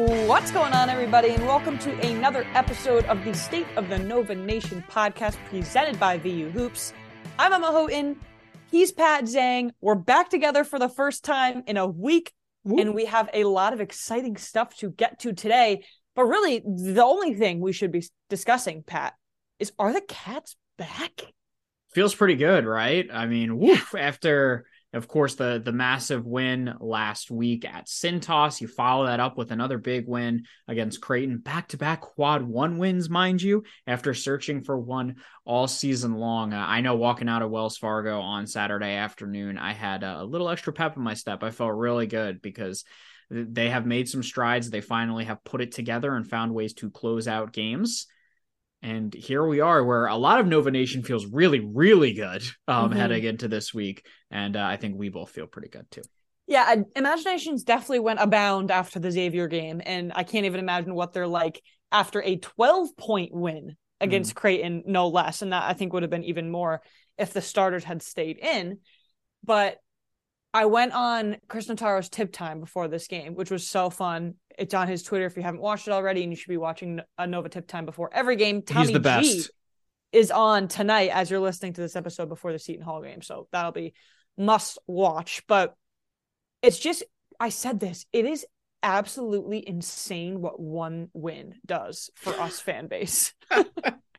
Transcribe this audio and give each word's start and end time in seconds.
What's 0.00 0.50
going 0.50 0.72
on, 0.72 0.88
everybody, 0.88 1.28
and 1.28 1.44
welcome 1.44 1.76
to 1.80 1.92
another 2.08 2.46
episode 2.54 3.04
of 3.04 3.22
the 3.22 3.34
State 3.34 3.66
of 3.76 3.90
the 3.90 3.98
Nova 3.98 4.34
Nation 4.34 4.82
podcast 4.88 5.36
presented 5.50 6.00
by 6.00 6.16
VU 6.16 6.48
Hoops. 6.48 6.94
I'm 7.38 7.52
Emma 7.52 7.66
Houghton. 7.66 8.18
He's 8.70 8.92
Pat 8.92 9.24
Zhang. 9.24 9.72
We're 9.82 9.96
back 9.96 10.30
together 10.30 10.64
for 10.64 10.78
the 10.78 10.88
first 10.88 11.22
time 11.22 11.64
in 11.66 11.76
a 11.76 11.86
week, 11.86 12.32
and 12.64 12.94
we 12.94 13.04
have 13.04 13.28
a 13.34 13.44
lot 13.44 13.74
of 13.74 13.82
exciting 13.82 14.38
stuff 14.38 14.74
to 14.78 14.88
get 14.88 15.18
to 15.20 15.34
today. 15.34 15.84
But 16.16 16.24
really, 16.24 16.60
the 16.60 17.04
only 17.04 17.34
thing 17.34 17.60
we 17.60 17.74
should 17.74 17.92
be 17.92 18.02
discussing, 18.30 18.82
Pat, 18.82 19.12
is 19.58 19.70
are 19.78 19.92
the 19.92 20.00
Cats 20.00 20.56
back? 20.78 21.20
Feels 21.92 22.14
pretty 22.14 22.36
good, 22.36 22.64
right? 22.64 23.06
I 23.12 23.26
mean, 23.26 23.58
woof, 23.58 23.94
after 23.94 24.64
of 24.92 25.06
course, 25.06 25.36
the 25.36 25.60
the 25.64 25.72
massive 25.72 26.26
win 26.26 26.74
last 26.80 27.30
week 27.30 27.64
at 27.64 27.86
Cintas. 27.86 28.60
You 28.60 28.66
follow 28.66 29.06
that 29.06 29.20
up 29.20 29.38
with 29.38 29.52
another 29.52 29.78
big 29.78 30.08
win 30.08 30.44
against 30.66 31.00
Creighton, 31.00 31.38
back 31.38 31.68
to 31.68 31.76
back 31.76 32.00
quad 32.00 32.42
one 32.42 32.78
wins, 32.78 33.08
mind 33.08 33.40
you, 33.40 33.62
after 33.86 34.14
searching 34.14 34.62
for 34.62 34.78
one 34.78 35.16
all 35.44 35.68
season 35.68 36.14
long. 36.14 36.52
Uh, 36.52 36.64
I 36.66 36.80
know 36.80 36.96
walking 36.96 37.28
out 37.28 37.42
of 37.42 37.50
Wells 37.50 37.78
Fargo 37.78 38.20
on 38.20 38.46
Saturday 38.46 38.94
afternoon, 38.94 39.58
I 39.58 39.72
had 39.72 40.02
a, 40.02 40.22
a 40.22 40.24
little 40.24 40.48
extra 40.48 40.72
pep 40.72 40.96
in 40.96 41.02
my 41.02 41.14
step. 41.14 41.44
I 41.44 41.50
felt 41.50 41.74
really 41.74 42.08
good 42.08 42.42
because 42.42 42.84
they 43.30 43.70
have 43.70 43.86
made 43.86 44.08
some 44.08 44.24
strides. 44.24 44.70
They 44.70 44.80
finally 44.80 45.24
have 45.24 45.44
put 45.44 45.60
it 45.60 45.70
together 45.70 46.16
and 46.16 46.28
found 46.28 46.52
ways 46.52 46.74
to 46.74 46.90
close 46.90 47.28
out 47.28 47.52
games. 47.52 48.08
And 48.82 49.12
here 49.12 49.44
we 49.46 49.60
are, 49.60 49.84
where 49.84 50.06
a 50.06 50.16
lot 50.16 50.40
of 50.40 50.46
Nova 50.46 50.70
Nation 50.70 51.02
feels 51.02 51.26
really, 51.26 51.60
really 51.60 52.14
good 52.14 52.42
um, 52.66 52.90
mm-hmm. 52.90 52.98
heading 52.98 53.24
into 53.24 53.48
this 53.48 53.74
week. 53.74 54.06
And 54.30 54.56
uh, 54.56 54.64
I 54.64 54.76
think 54.76 54.96
we 54.96 55.10
both 55.10 55.30
feel 55.30 55.46
pretty 55.46 55.68
good 55.68 55.90
too. 55.90 56.02
Yeah, 56.46 56.74
imaginations 56.96 57.62
definitely 57.62 58.00
went 58.00 58.20
abound 58.20 58.70
after 58.70 58.98
the 58.98 59.10
Xavier 59.10 59.46
game. 59.48 59.80
And 59.84 60.12
I 60.14 60.24
can't 60.24 60.46
even 60.46 60.60
imagine 60.60 60.94
what 60.94 61.12
they're 61.12 61.28
like 61.28 61.62
after 61.92 62.22
a 62.22 62.36
12 62.36 62.96
point 62.96 63.32
win 63.32 63.76
against 64.00 64.32
mm. 64.32 64.36
Creighton, 64.36 64.82
no 64.86 65.08
less. 65.08 65.42
And 65.42 65.52
that 65.52 65.64
I 65.64 65.74
think 65.74 65.92
would 65.92 66.02
have 66.02 66.10
been 66.10 66.24
even 66.24 66.50
more 66.50 66.82
if 67.18 67.32
the 67.32 67.42
starters 67.42 67.84
had 67.84 68.02
stayed 68.02 68.38
in. 68.38 68.78
But 69.44 69.76
I 70.52 70.66
went 70.66 70.92
on 70.92 71.36
Chris 71.48 71.68
Notaro's 71.68 72.08
tip 72.08 72.32
time 72.32 72.60
before 72.60 72.88
this 72.88 73.06
game, 73.06 73.34
which 73.34 73.50
was 73.50 73.68
so 73.68 73.88
fun. 73.88 74.34
It's 74.58 74.74
on 74.74 74.88
his 74.88 75.02
Twitter 75.02 75.26
if 75.26 75.36
you 75.36 75.42
haven't 75.42 75.60
watched 75.60 75.86
it 75.86 75.92
already, 75.92 76.22
and 76.22 76.32
you 76.32 76.36
should 76.36 76.48
be 76.48 76.56
watching 76.56 77.00
a 77.18 77.22
uh, 77.22 77.26
Nova 77.26 77.48
tip 77.48 77.68
time 77.68 77.86
before 77.86 78.10
every 78.12 78.36
game. 78.36 78.62
Tommy 78.62 78.86
He's 78.86 78.92
the 78.92 79.00
best. 79.00 79.24
G 79.24 79.44
is 80.12 80.30
on 80.32 80.66
tonight 80.66 81.10
as 81.12 81.30
you're 81.30 81.40
listening 81.40 81.72
to 81.74 81.80
this 81.80 81.94
episode 81.94 82.28
before 82.28 82.52
the 82.52 82.58
Seton 82.58 82.82
Hall 82.84 83.00
game, 83.02 83.22
so 83.22 83.46
that'll 83.52 83.72
be 83.72 83.94
must 84.36 84.78
watch. 84.86 85.42
But 85.46 85.74
it's 86.62 86.78
just 86.78 87.04
I 87.38 87.50
said 87.50 87.78
this. 87.78 88.06
It 88.12 88.26
is 88.26 88.44
absolutely 88.82 89.66
insane 89.66 90.40
what 90.40 90.58
one 90.58 91.10
win 91.12 91.54
does 91.64 92.10
for 92.16 92.32
us 92.40 92.60
fan 92.60 92.88
base. 92.88 93.32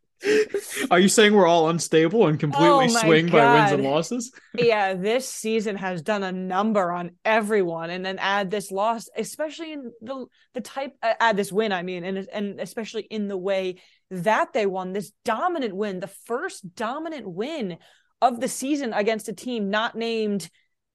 Are 0.92 1.00
you 1.00 1.08
saying 1.08 1.34
we're 1.34 1.48
all 1.48 1.70
unstable 1.70 2.28
and 2.28 2.40
completely 2.40 2.86
oh 2.86 2.88
swing 2.88 3.28
God. 3.28 3.32
by 3.32 3.54
wins 3.54 3.72
and 3.72 3.84
losses? 3.84 4.32
yeah, 4.54 4.94
this 4.94 5.28
season 5.28 5.76
has 5.78 6.02
done 6.02 6.24
a 6.24 6.32
number 6.32 6.92
on 6.92 7.12
everyone, 7.26 7.90
and 7.90 8.06
then 8.06 8.20
add 8.20 8.52
this 8.52 8.72
loss, 8.72 9.10
especially 9.18 9.74
in 9.74 9.92
the 10.02 10.26
the 10.54 10.62
type 10.62 10.94
uh, 11.02 11.14
add 11.20 11.38
this 11.38 11.52
win. 11.52 11.72
I 11.72 11.82
mean, 11.82 12.04
and 12.04 12.28
and 12.32 12.60
especially 12.60 13.04
in 13.04 13.28
the 13.28 13.38
way 13.38 13.82
that 14.12 14.54
they 14.54 14.66
won 14.66 14.94
this 14.94 15.12
dominant 15.26 15.76
win, 15.76 16.00
the 16.00 16.08
first 16.08 16.76
dominant 16.76 17.28
win 17.28 17.78
of 18.22 18.40
the 18.40 18.48
season 18.48 18.94
against 18.94 19.30
a 19.30 19.34
team 19.34 19.70
not 19.70 19.96
named 19.96 20.50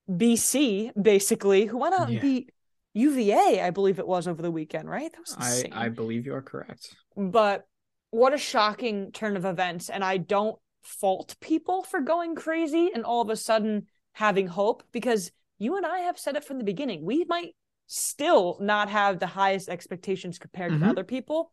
BC, 0.08 0.90
basically, 1.00 1.66
who 1.66 1.78
went 1.78 1.94
out 1.94 2.08
yeah. 2.08 2.14
and 2.14 2.20
beat 2.20 2.52
UVA, 2.94 3.60
I 3.60 3.70
believe 3.70 3.98
it 3.98 4.06
was 4.06 4.26
over 4.26 4.40
the 4.40 4.50
weekend, 4.50 4.88
right? 4.88 5.12
That 5.12 5.20
was 5.20 5.34
insane. 5.34 5.72
I, 5.72 5.86
I 5.86 5.88
believe 5.90 6.24
you 6.24 6.34
are 6.34 6.42
correct. 6.42 6.94
But 7.16 7.66
what 8.16 8.32
a 8.32 8.38
shocking 8.38 9.12
turn 9.12 9.36
of 9.36 9.44
events. 9.44 9.90
And 9.90 10.02
I 10.02 10.16
don't 10.16 10.58
fault 10.82 11.36
people 11.40 11.82
for 11.82 12.00
going 12.00 12.34
crazy 12.34 12.90
and 12.94 13.04
all 13.04 13.20
of 13.20 13.28
a 13.28 13.36
sudden 13.36 13.86
having 14.12 14.46
hope 14.46 14.82
because 14.90 15.30
you 15.58 15.76
and 15.76 15.84
I 15.84 16.00
have 16.00 16.18
said 16.18 16.34
it 16.34 16.44
from 16.44 16.56
the 16.56 16.64
beginning. 16.64 17.04
We 17.04 17.24
might 17.24 17.54
still 17.86 18.56
not 18.58 18.88
have 18.88 19.18
the 19.18 19.26
highest 19.26 19.68
expectations 19.68 20.38
compared 20.38 20.72
mm-hmm. 20.72 20.84
to 20.84 20.90
other 20.90 21.04
people, 21.04 21.52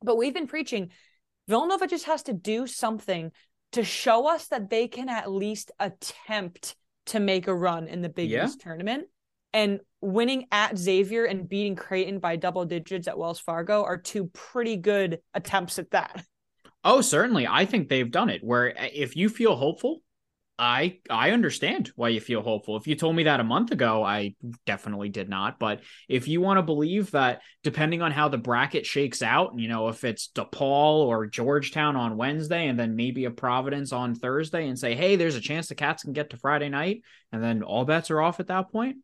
but 0.00 0.16
we've 0.16 0.32
been 0.32 0.46
preaching 0.46 0.90
Villanova 1.48 1.86
just 1.86 2.06
has 2.06 2.22
to 2.24 2.32
do 2.32 2.66
something 2.66 3.32
to 3.72 3.84
show 3.84 4.28
us 4.28 4.46
that 4.48 4.70
they 4.70 4.88
can 4.88 5.08
at 5.08 5.30
least 5.30 5.70
attempt 5.78 6.76
to 7.06 7.20
make 7.20 7.46
a 7.46 7.54
run 7.54 7.88
in 7.88 8.00
the 8.00 8.08
Big 8.08 8.30
yeah. 8.30 8.46
East 8.46 8.60
tournament. 8.60 9.06
And 9.56 9.80
winning 10.02 10.48
at 10.52 10.76
Xavier 10.76 11.24
and 11.24 11.48
beating 11.48 11.76
Creighton 11.76 12.18
by 12.18 12.36
double 12.36 12.66
digits 12.66 13.08
at 13.08 13.16
Wells 13.16 13.40
Fargo 13.40 13.82
are 13.84 13.96
two 13.96 14.26
pretty 14.34 14.76
good 14.76 15.20
attempts 15.32 15.78
at 15.78 15.92
that. 15.92 16.22
Oh, 16.84 17.00
certainly. 17.00 17.46
I 17.46 17.64
think 17.64 17.88
they've 17.88 18.10
done 18.10 18.28
it. 18.28 18.44
Where 18.44 18.78
eh, 18.78 18.90
if 18.92 19.16
you 19.16 19.30
feel 19.30 19.56
hopeful, 19.56 20.02
I 20.58 20.98
I 21.08 21.30
understand 21.30 21.90
why 21.96 22.10
you 22.10 22.20
feel 22.20 22.42
hopeful. 22.42 22.76
If 22.76 22.86
you 22.86 22.96
told 22.96 23.16
me 23.16 23.22
that 23.22 23.40
a 23.40 23.44
month 23.44 23.70
ago, 23.70 24.04
I 24.04 24.34
definitely 24.66 25.08
did 25.08 25.30
not. 25.30 25.58
But 25.58 25.80
if 26.06 26.28
you 26.28 26.42
want 26.42 26.58
to 26.58 26.62
believe 26.62 27.10
that, 27.12 27.40
depending 27.62 28.02
on 28.02 28.12
how 28.12 28.28
the 28.28 28.36
bracket 28.36 28.84
shakes 28.84 29.22
out, 29.22 29.58
you 29.58 29.68
know, 29.68 29.88
if 29.88 30.04
it's 30.04 30.28
DePaul 30.34 31.06
or 31.06 31.26
Georgetown 31.26 31.96
on 31.96 32.18
Wednesday, 32.18 32.68
and 32.68 32.78
then 32.78 32.94
maybe 32.94 33.24
a 33.24 33.30
Providence 33.30 33.90
on 33.92 34.14
Thursday, 34.14 34.68
and 34.68 34.78
say, 34.78 34.94
hey, 34.94 35.16
there's 35.16 35.34
a 35.34 35.40
chance 35.40 35.68
the 35.68 35.74
Cats 35.74 36.02
can 36.02 36.12
get 36.12 36.28
to 36.30 36.36
Friday 36.36 36.68
night, 36.68 37.00
and 37.32 37.42
then 37.42 37.62
all 37.62 37.86
bets 37.86 38.10
are 38.10 38.20
off 38.20 38.38
at 38.38 38.48
that 38.48 38.70
point. 38.70 38.96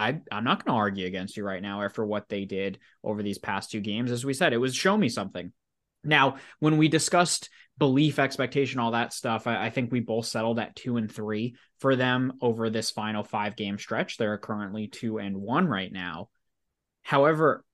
I, 0.00 0.20
I'm 0.32 0.44
not 0.44 0.64
going 0.64 0.74
to 0.74 0.78
argue 0.78 1.06
against 1.06 1.36
you 1.36 1.44
right 1.44 1.62
now 1.62 1.82
after 1.82 2.04
what 2.04 2.28
they 2.28 2.46
did 2.46 2.78
over 3.04 3.22
these 3.22 3.38
past 3.38 3.70
two 3.70 3.80
games. 3.80 4.10
As 4.10 4.24
we 4.24 4.32
said, 4.32 4.52
it 4.52 4.58
was 4.58 4.74
show 4.74 4.96
me 4.96 5.08
something. 5.08 5.52
Now, 6.02 6.36
when 6.58 6.78
we 6.78 6.88
discussed 6.88 7.50
belief, 7.76 8.18
expectation, 8.18 8.80
all 8.80 8.92
that 8.92 9.12
stuff, 9.12 9.46
I, 9.46 9.66
I, 9.66 9.70
think 9.70 9.92
we 9.92 10.00
both 10.00 10.26
settled 10.26 10.58
at 10.58 10.74
two 10.74 10.96
and 10.96 11.12
three 11.12 11.56
for 11.78 11.96
them 11.96 12.34
over 12.40 12.70
this 12.70 12.90
final 12.90 13.22
five 13.22 13.56
game 13.56 13.78
stretch. 13.78 14.16
They're 14.16 14.38
currently 14.38 14.88
two 14.88 15.18
and 15.18 15.36
one 15.36 15.66
right 15.66 15.92
now. 15.92 16.30
However, 17.02 17.64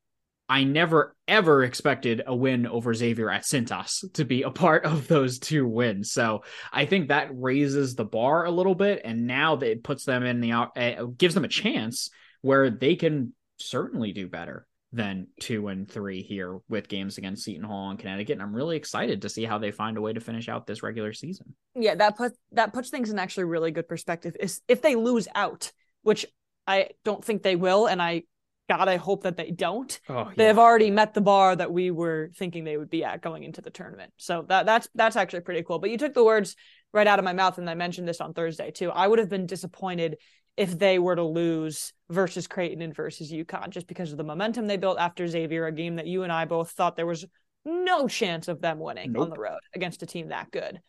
I 0.49 0.65
never 0.65 1.17
ever 1.27 1.65
expected 1.65 2.23
a 2.27 2.34
win 2.34 2.67
over 2.67 2.95
Xavier 2.95 3.31
at 3.31 3.43
Cintas 3.43 4.12
to 4.15 4.25
be 4.25 4.43
a 4.43 4.51
part 4.51 4.84
of 4.84 5.09
those 5.09 5.39
two 5.39 5.67
wins. 5.67 6.12
So 6.12 6.43
I 6.73 6.87
think 6.87 7.09
that 7.09 7.31
raises 7.33 7.95
the 7.95 8.05
bar 8.05 8.45
a 8.45 8.51
little 8.51 8.75
bit, 8.75 9.03
and 9.05 9.27
now 9.27 9.56
that 9.56 9.71
it 9.71 9.85
puts 9.85 10.05
them 10.05 10.23
in 10.23 10.41
the 10.41 10.53
uh, 10.53 11.05
gives 11.17 11.35
them 11.35 11.45
a 11.45 11.49
chance 11.49 12.11
where 12.43 12.71
they 12.71 12.95
can 12.95 13.35
certainly 13.59 14.12
do 14.12 14.29
better 14.29 14.67
than 14.93 15.27
two 15.41 15.69
and 15.69 15.91
three 15.91 16.23
here 16.23 16.59
with 16.69 16.89
games 16.89 17.19
against 17.19 17.45
Seton 17.45 17.65
Hall 17.65 17.91
and 17.91 17.99
Connecticut. 17.99 18.35
And 18.35 18.43
I'm 18.43 18.55
really 18.55 18.77
excited 18.77 19.23
to 19.23 19.29
see 19.29 19.45
how 19.45 19.59
they 19.59 19.73
find 19.73 19.99
a 19.99 20.01
way 20.01 20.12
to 20.12 20.21
finish 20.21 20.49
out 20.49 20.67
this 20.67 20.83
regular 20.83 21.12
season. 21.12 21.55
Yeah, 21.75 21.97
that 21.97 22.17
puts 22.17 22.37
that 22.53 22.73
puts 22.73 22.91
things 22.91 23.11
in 23.11 23.19
actually 23.19 23.45
really 23.45 23.73
good 23.73 23.89
perspective. 23.89 24.37
Is 24.39 24.61
if 24.69 24.81
they 24.81 24.95
lose 24.95 25.27
out, 25.35 25.73
which 26.03 26.25
I 26.67 26.91
don't 27.05 27.25
think 27.25 27.43
they 27.43 27.56
will, 27.56 27.87
and 27.87 28.01
I 28.01 28.23
God, 28.69 28.88
I 28.88 28.97
hope 28.97 29.22
that 29.22 29.37
they 29.37 29.50
don't. 29.50 29.99
Oh, 30.09 30.27
yeah. 30.28 30.32
They've 30.37 30.59
already 30.59 30.91
met 30.91 31.15
the 31.15 31.21
bar 31.21 31.54
that 31.54 31.72
we 31.72 31.91
were 31.91 32.31
thinking 32.37 32.65
they 32.65 32.77
would 32.77 32.91
be 32.91 33.04
at 33.04 33.22
going 33.22 33.44
into 33.44 33.62
the 33.62 33.71
tournament. 33.71 34.12
So 34.16 34.44
that 34.49 34.66
that's 34.66 34.88
that's 34.94 35.16
actually 35.16 35.41
pretty 35.41 35.62
cool. 35.62 35.78
But 35.78 35.91
you 35.91 35.99
took 35.99 36.15
the 36.15 36.25
words 36.25 36.56
right 36.93 37.06
out 37.06 37.19
of 37.19 37.25
my 37.25 37.32
mouth, 37.32 37.59
and 37.59 37.71
I 37.71 37.75
mentioned 37.75 38.09
this 38.09 38.21
on 38.21 38.34
Thursday 38.34 38.71
too. 38.71 38.91
I 38.91 39.06
would 39.06 39.19
have 39.19 39.28
been 39.28 39.47
disappointed 39.47 40.16
if 40.56 40.78
they 40.78 40.99
were 40.99 41.15
to 41.15 41.22
lose 41.22 41.93
versus 42.09 42.47
Creighton 42.47 42.82
and 42.82 42.94
versus 42.94 43.31
UConn, 43.31 43.71
just 43.71 43.87
because 43.87 44.10
of 44.10 44.19
the 44.19 44.25
momentum 44.25 44.66
they 44.66 44.78
built 44.78 44.99
after 44.99 45.26
Xavier, 45.26 45.66
a 45.66 45.72
game 45.72 45.97
that 45.97 46.06
you 46.06 46.22
and 46.22 46.32
I 46.32 46.47
both 46.47 46.71
thought 46.71 46.97
there 46.97 47.06
was 47.06 47.26
no 47.65 48.09
chance 48.09 48.49
of 48.49 48.60
them 48.60 48.78
winning 48.78 49.12
nope. 49.12 49.25
on 49.25 49.31
the 49.31 49.38
road 49.38 49.59
against 49.75 50.03
a 50.03 50.06
team 50.06 50.28
that 50.28 50.50
good. 50.50 50.81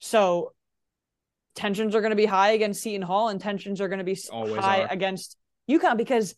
So 0.00 0.52
tensions 1.54 1.94
are 1.94 2.00
going 2.00 2.10
to 2.10 2.16
be 2.16 2.26
high 2.26 2.50
against 2.50 2.82
Seton 2.82 3.02
Hall, 3.02 3.28
and 3.28 3.40
tensions 3.40 3.80
are 3.80 3.88
going 3.88 3.98
to 3.98 4.04
be 4.04 4.18
Always 4.30 4.56
high 4.56 4.82
are. 4.82 4.92
against 4.92 5.36
UConn 5.70 5.96
because 5.96 6.34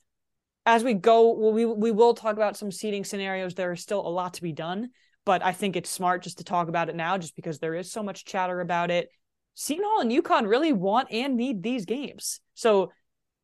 as 0.66 0.82
we 0.82 0.94
go, 0.94 1.32
well, 1.32 1.52
we 1.52 1.64
we 1.64 1.92
will 1.92 2.12
talk 2.12 2.34
about 2.34 2.56
some 2.56 2.72
seating 2.72 3.04
scenarios. 3.04 3.54
There 3.54 3.72
is 3.72 3.80
still 3.80 4.06
a 4.06 4.10
lot 4.10 4.34
to 4.34 4.42
be 4.42 4.52
done, 4.52 4.90
but 5.24 5.42
I 5.44 5.52
think 5.52 5.76
it's 5.76 5.88
smart 5.88 6.24
just 6.24 6.38
to 6.38 6.44
talk 6.44 6.68
about 6.68 6.88
it 6.88 6.96
now, 6.96 7.16
just 7.16 7.36
because 7.36 7.60
there 7.60 7.74
is 7.74 7.90
so 7.90 8.02
much 8.02 8.24
chatter 8.24 8.60
about 8.60 8.90
it. 8.90 9.08
Seton 9.54 9.84
Hall 9.86 10.00
and 10.00 10.10
UConn 10.10 10.48
really 10.48 10.72
want 10.72 11.08
and 11.10 11.36
need 11.36 11.62
these 11.62 11.86
games. 11.86 12.40
So 12.54 12.92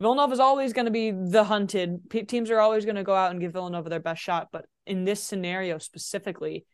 Villanova 0.00 0.32
is 0.32 0.40
always 0.40 0.72
going 0.72 0.84
to 0.84 0.90
be 0.90 1.12
the 1.12 1.44
hunted. 1.44 2.10
P- 2.10 2.24
teams 2.24 2.50
are 2.50 2.60
always 2.60 2.84
going 2.84 2.96
to 2.96 3.04
go 3.04 3.14
out 3.14 3.30
and 3.30 3.40
give 3.40 3.52
Villanova 3.52 3.88
their 3.88 4.00
best 4.00 4.20
shot. 4.20 4.48
But 4.52 4.66
in 4.84 5.04
this 5.04 5.22
scenario 5.22 5.78
specifically, 5.78 6.66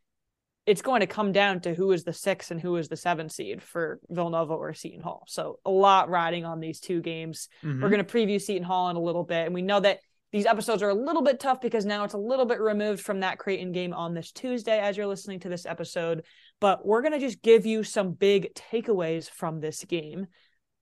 it's 0.67 0.83
going 0.83 1.01
to 1.01 1.07
come 1.07 1.31
down 1.31 1.61
to 1.61 1.75
who 1.75 1.93
is 1.93 2.05
the 2.05 2.13
six 2.13 2.51
and 2.51 2.61
who 2.61 2.77
is 2.77 2.89
the 2.89 2.97
seven 2.97 3.29
seed 3.29 3.63
for 3.63 4.01
Villanova 4.09 4.55
or 4.55 4.75
Seton 4.75 5.03
Hall. 5.03 5.25
So 5.29 5.61
a 5.65 5.71
lot 5.71 6.11
riding 6.11 6.45
on 6.45 6.59
these 6.59 6.81
two 6.81 7.01
games. 7.01 7.49
Mm-hmm. 7.63 7.83
We're 7.83 7.91
going 7.91 8.05
to 8.05 8.13
preview 8.13 8.41
Seton 8.41 8.65
Hall 8.65 8.89
in 8.89 8.97
a 8.97 9.01
little 9.01 9.25
bit. 9.25 9.47
And 9.47 9.55
we 9.55 9.63
know 9.63 9.81
that 9.81 10.01
these 10.33 10.47
episodes 10.47 10.83
are 10.83 10.91
a 10.91 10.95
little 10.95 11.23
bit 11.23 11.41
tough 11.41 11.61
because 11.61 11.87
now 11.87 12.05
it's 12.05 12.15
a 12.15 12.19
little 12.19 12.45
bit 12.45 12.61
removed 12.61 13.03
from 13.03 13.21
that 13.21 13.39
Creighton 13.39 13.73
game 13.73 13.95
on 13.95 14.13
this 14.13 14.31
Tuesday 14.31 14.79
as 14.79 14.97
you're 14.97 15.07
listening 15.07 15.41
to 15.41 15.49
this 15.49 15.65
episode. 15.65 16.25
But 16.61 16.85
we're 16.87 17.01
going 17.01 17.13
to 17.13 17.19
just 17.19 17.43
give 17.43 17.65
you 17.65 17.83
some 17.83 18.13
big 18.13 18.53
takeaways 18.55 19.31
from 19.31 19.61
this 19.61 19.85
game, 19.85 20.27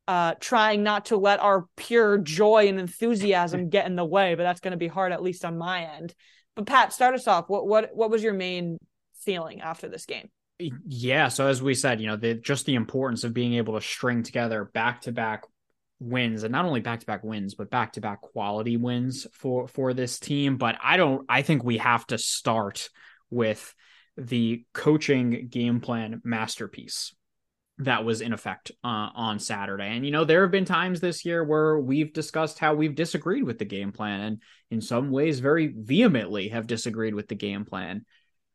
uh, 0.09 0.35
trying 0.41 0.83
not 0.83 1.07
to 1.07 1.17
let 1.17 1.39
our 1.41 1.67
pure 1.77 2.19
joy 2.19 2.67
and 2.67 2.81
enthusiasm 2.81 3.69
get 3.71 3.87
in 3.87 3.95
the 3.95 4.05
way, 4.05 4.35
but 4.35 4.43
that's 4.43 4.61
going 4.61 4.73
to 4.73 4.79
be 4.79 4.89
hard, 4.89 5.13
at 5.13 5.23
least 5.23 5.45
on 5.45 5.57
my 5.57 5.85
end. 5.85 6.15
but 6.57 6.67
Pat, 6.67 6.93
start 6.93 7.15
us 7.15 7.29
off. 7.29 7.49
What 7.49 7.69
what 7.69 7.91
what 7.95 8.11
was 8.11 8.23
your 8.23 8.35
main 8.35 8.79
feeling 9.21 9.61
after 9.61 9.89
this 9.89 10.07
game? 10.07 10.29
Yeah, 10.59 11.29
so 11.29 11.47
as 11.47 11.63
we 11.63 11.75
said, 11.75 12.01
you 12.01 12.07
know, 12.07 12.17
the, 12.17 12.35
just 12.35 12.65
the 12.65 12.77
importance 12.77 13.25
of 13.25 13.35
being 13.35 13.55
able 13.55 13.75
to 13.75 13.81
string 13.83 14.23
together 14.23 14.71
back 14.73 15.03
to 15.03 15.13
back 15.13 15.43
wins 15.99 16.43
and 16.43 16.53
not 16.53 16.65
only 16.65 16.81
back 16.81 17.01
to 17.01 17.07
back 17.07 17.25
wins 17.25 17.55
but 17.55 17.71
back 17.71 17.93
to 17.93 18.01
back 18.01 18.21
quality 18.21 18.77
wins 18.77 19.27
for 19.33 19.67
for 19.67 19.95
this 19.95 20.19
team 20.19 20.59
but 20.59 20.77
I 20.83 20.99
don't 20.99 21.25
I 21.29 21.43
think 21.43 21.65
we 21.65 21.79
have 21.79 22.07
to 22.09 22.19
start 22.19 22.91
with 23.31 23.75
the 24.17 24.65
coaching 24.75 25.49
game 25.49 25.81
plan 25.81 26.21
masterpiece 26.25 27.15
that 27.79 28.05
was 28.05 28.23
in 28.23 28.33
effect 28.33 28.73
uh, 28.83 29.11
on 29.15 29.39
Saturday. 29.39 29.85
And 29.85 30.05
you 30.05 30.11
know, 30.11 30.25
there 30.25 30.43
have 30.43 30.51
been 30.51 30.65
times 30.65 31.01
this 31.01 31.25
year 31.27 31.45
where 31.45 31.79
we've 31.79 32.13
discussed 32.13 32.59
how 32.59 32.75
we've 32.75 32.95
disagreed 32.95 33.45
with 33.45 33.59
the 33.59 33.67
game 33.67 33.93
plan 33.93 34.21
and 34.21 34.43
in 34.71 34.81
some 34.81 35.11
ways 35.11 35.41
very 35.41 35.67
vehemently 35.77 36.49
have 36.49 36.67
disagreed 36.67 37.15
with 37.15 37.29
the 37.29 37.35
game 37.35 37.67
plan. 37.67 38.07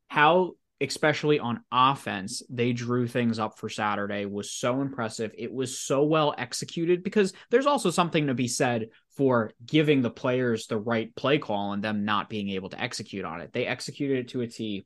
How 0.07 0.53
especially 0.81 1.39
on 1.39 1.63
offense, 1.71 2.41
they 2.49 2.73
drew 2.73 3.07
things 3.07 3.39
up 3.39 3.57
for 3.57 3.69
Saturday 3.69 4.25
was 4.25 4.51
so 4.51 4.81
impressive. 4.81 5.31
It 5.37 5.53
was 5.53 5.79
so 5.79 6.03
well 6.03 6.33
executed 6.37 7.03
because 7.03 7.33
there's 7.49 7.67
also 7.67 7.91
something 7.91 8.27
to 8.27 8.33
be 8.33 8.47
said 8.47 8.89
for 9.15 9.51
giving 9.65 10.01
the 10.01 10.09
players 10.09 10.67
the 10.67 10.77
right 10.79 11.15
play 11.15 11.37
call 11.37 11.73
and 11.73 11.83
them 11.83 12.03
not 12.03 12.29
being 12.29 12.49
able 12.49 12.69
to 12.69 12.81
execute 12.81 13.25
on 13.25 13.41
it. 13.41 13.53
They 13.53 13.67
executed 13.67 14.19
it 14.19 14.27
to 14.29 14.41
a 14.41 14.47
T. 14.47 14.85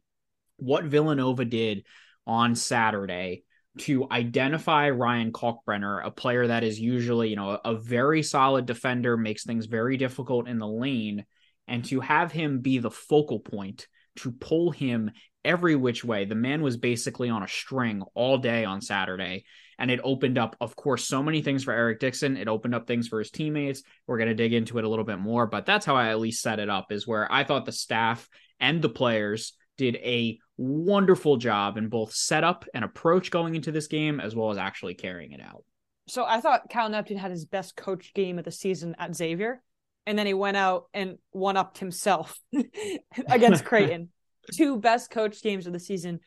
What 0.58 0.84
Villanova 0.84 1.46
did 1.46 1.86
on 2.28 2.56
Saturday 2.56 3.44
to 3.78 4.08
identify 4.10 4.90
Ryan 4.90 5.32
Kalkbrenner, 5.32 6.06
a 6.06 6.12
player 6.12 6.48
that 6.48 6.64
is 6.64 6.80
usually, 6.80 7.30
you 7.30 7.36
know, 7.36 7.52
a, 7.52 7.72
a 7.72 7.76
very 7.76 8.24
solid 8.24 8.66
defender, 8.66 9.18
makes 9.18 9.44
things 9.44 9.66
very 9.66 9.98
difficult 9.98 10.48
in 10.48 10.60
the 10.60 10.68
lane, 10.68 11.26
and 11.68 11.84
to 11.86 12.00
have 12.00 12.32
him 12.32 12.60
be 12.60 12.80
the 12.80 12.92
focal 12.92 13.40
point 13.40 13.88
to 14.18 14.32
pull 14.32 14.72
him 14.72 15.12
every 15.46 15.76
which 15.76 16.04
way. 16.04 16.26
The 16.26 16.36
man 16.36 16.62
was 16.62 16.76
basically 16.76 17.30
on 17.30 17.44
a 17.44 17.48
string 17.48 18.04
all 18.14 18.38
day 18.38 18.66
on 18.66 18.82
Saturday. 18.82 19.46
And 19.78 19.92
it 19.92 20.00
opened 20.04 20.38
up, 20.38 20.56
of 20.62 20.76
course, 20.76 21.06
so 21.06 21.22
many 21.22 21.42
things 21.42 21.64
for 21.64 21.74
Eric 21.74 22.00
Dixon. 22.00 22.38
It 22.38 22.48
opened 22.48 22.76
up 22.76 22.88
things 22.88 23.08
for 23.08 23.20
his 23.20 23.30
teammates. 23.30 23.84
We're 24.08 24.18
going 24.18 24.30
to 24.30 24.36
dig 24.36 24.54
into 24.54 24.78
it 24.78 24.86
a 24.86 24.90
little 24.90 25.06
bit 25.06 25.20
more, 25.20 25.48
but 25.48 25.66
that's 25.66 25.86
how 25.86 25.96
I 25.96 26.10
at 26.10 26.20
least 26.20 26.42
set 26.42 26.60
it 26.60 26.70
up 26.70 26.92
is 26.92 27.08
where 27.08 27.32
I 27.32 27.44
thought 27.44 27.66
the 27.66 27.72
staff 27.72 28.28
and 28.60 28.82
the 28.82 28.90
players 28.90 29.54
did 29.78 29.96
a 29.98 30.40
wonderful 30.58 31.38
job 31.38 31.78
in 31.78 31.90
both 31.90 32.14
setup 32.14 32.66
and 32.74 32.86
approach 32.86 33.32
going 33.32 33.56
into 33.56 33.72
this 33.72 33.88
game, 33.88 34.20
as 34.20 34.36
well 34.36 34.52
as 34.52 34.58
actually 34.58 34.94
carrying 34.94 35.34
it 35.34 35.42
out. 35.42 35.64
So 36.08 36.24
I 36.24 36.40
thought 36.40 36.70
Kyle 36.70 36.90
Neptune 36.90 37.18
had 37.18 37.32
his 37.32 37.46
best 37.46 37.76
coach 37.76 38.14
game 38.14 38.38
of 38.38 38.46
the 38.46 38.52
season 38.52 38.96
at 39.00 39.16
Xavier, 39.16 39.62
and 40.06 40.18
then 40.18 40.28
he 40.28 40.34
went 40.34 40.56
out 40.56 40.86
and 40.94 41.18
one 41.32 41.58
upped 41.58 41.80
himself 41.80 42.40
against 43.28 43.66
Creighton. 43.66 44.10
Two 44.54 44.80
best 44.80 45.12
coach 45.12 45.42
games 45.42 45.68
of 45.68 45.74
the 45.74 45.80
season 45.80 46.20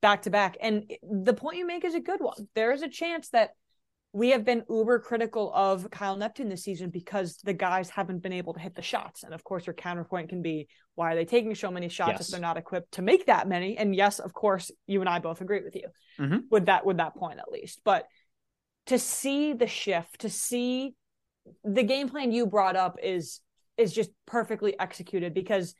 back 0.00 0.22
to 0.22 0.30
back. 0.30 0.56
And 0.60 0.90
the 1.02 1.34
point 1.34 1.58
you 1.58 1.66
make 1.66 1.84
is 1.84 1.94
a 1.94 2.00
good 2.00 2.20
one. 2.20 2.48
There 2.54 2.72
is 2.72 2.82
a 2.82 2.88
chance 2.88 3.30
that 3.30 3.50
we 4.12 4.30
have 4.30 4.44
been 4.44 4.62
uber 4.70 5.00
critical 5.00 5.52
of 5.52 5.90
Kyle 5.90 6.16
Neptune 6.16 6.48
this 6.48 6.62
season 6.62 6.90
because 6.90 7.38
the 7.38 7.52
guys 7.52 7.90
haven't 7.90 8.22
been 8.22 8.32
able 8.32 8.54
to 8.54 8.60
hit 8.60 8.76
the 8.76 8.82
shots. 8.82 9.24
And 9.24 9.34
of 9.34 9.42
course, 9.42 9.66
your 9.66 9.74
counterpoint 9.74 10.28
can 10.28 10.40
be 10.40 10.68
why 10.94 11.12
are 11.12 11.16
they 11.16 11.24
taking 11.24 11.54
so 11.56 11.70
many 11.70 11.88
shots 11.88 12.12
yes. 12.12 12.20
if 12.20 12.26
they're 12.28 12.40
not 12.40 12.56
equipped 12.56 12.92
to 12.92 13.02
make 13.02 13.26
that 13.26 13.48
many? 13.48 13.76
And 13.76 13.94
yes, 13.94 14.20
of 14.20 14.32
course, 14.32 14.70
you 14.86 15.00
and 15.00 15.08
I 15.08 15.18
both 15.18 15.40
agree 15.40 15.62
with 15.64 15.74
you 15.74 15.88
mm-hmm. 16.20 16.38
with 16.48 16.66
that 16.66 16.86
with 16.86 16.98
that 16.98 17.16
point 17.16 17.40
at 17.40 17.50
least. 17.50 17.80
But 17.84 18.06
to 18.86 19.00
see 19.00 19.52
the 19.52 19.66
shift, 19.66 20.20
to 20.20 20.30
see 20.30 20.94
the 21.64 21.82
game 21.82 22.08
plan 22.08 22.30
you 22.30 22.46
brought 22.46 22.76
up 22.76 22.98
is 23.02 23.40
is 23.76 23.92
just 23.92 24.10
perfectly 24.26 24.78
executed 24.78 25.34
because 25.34 25.74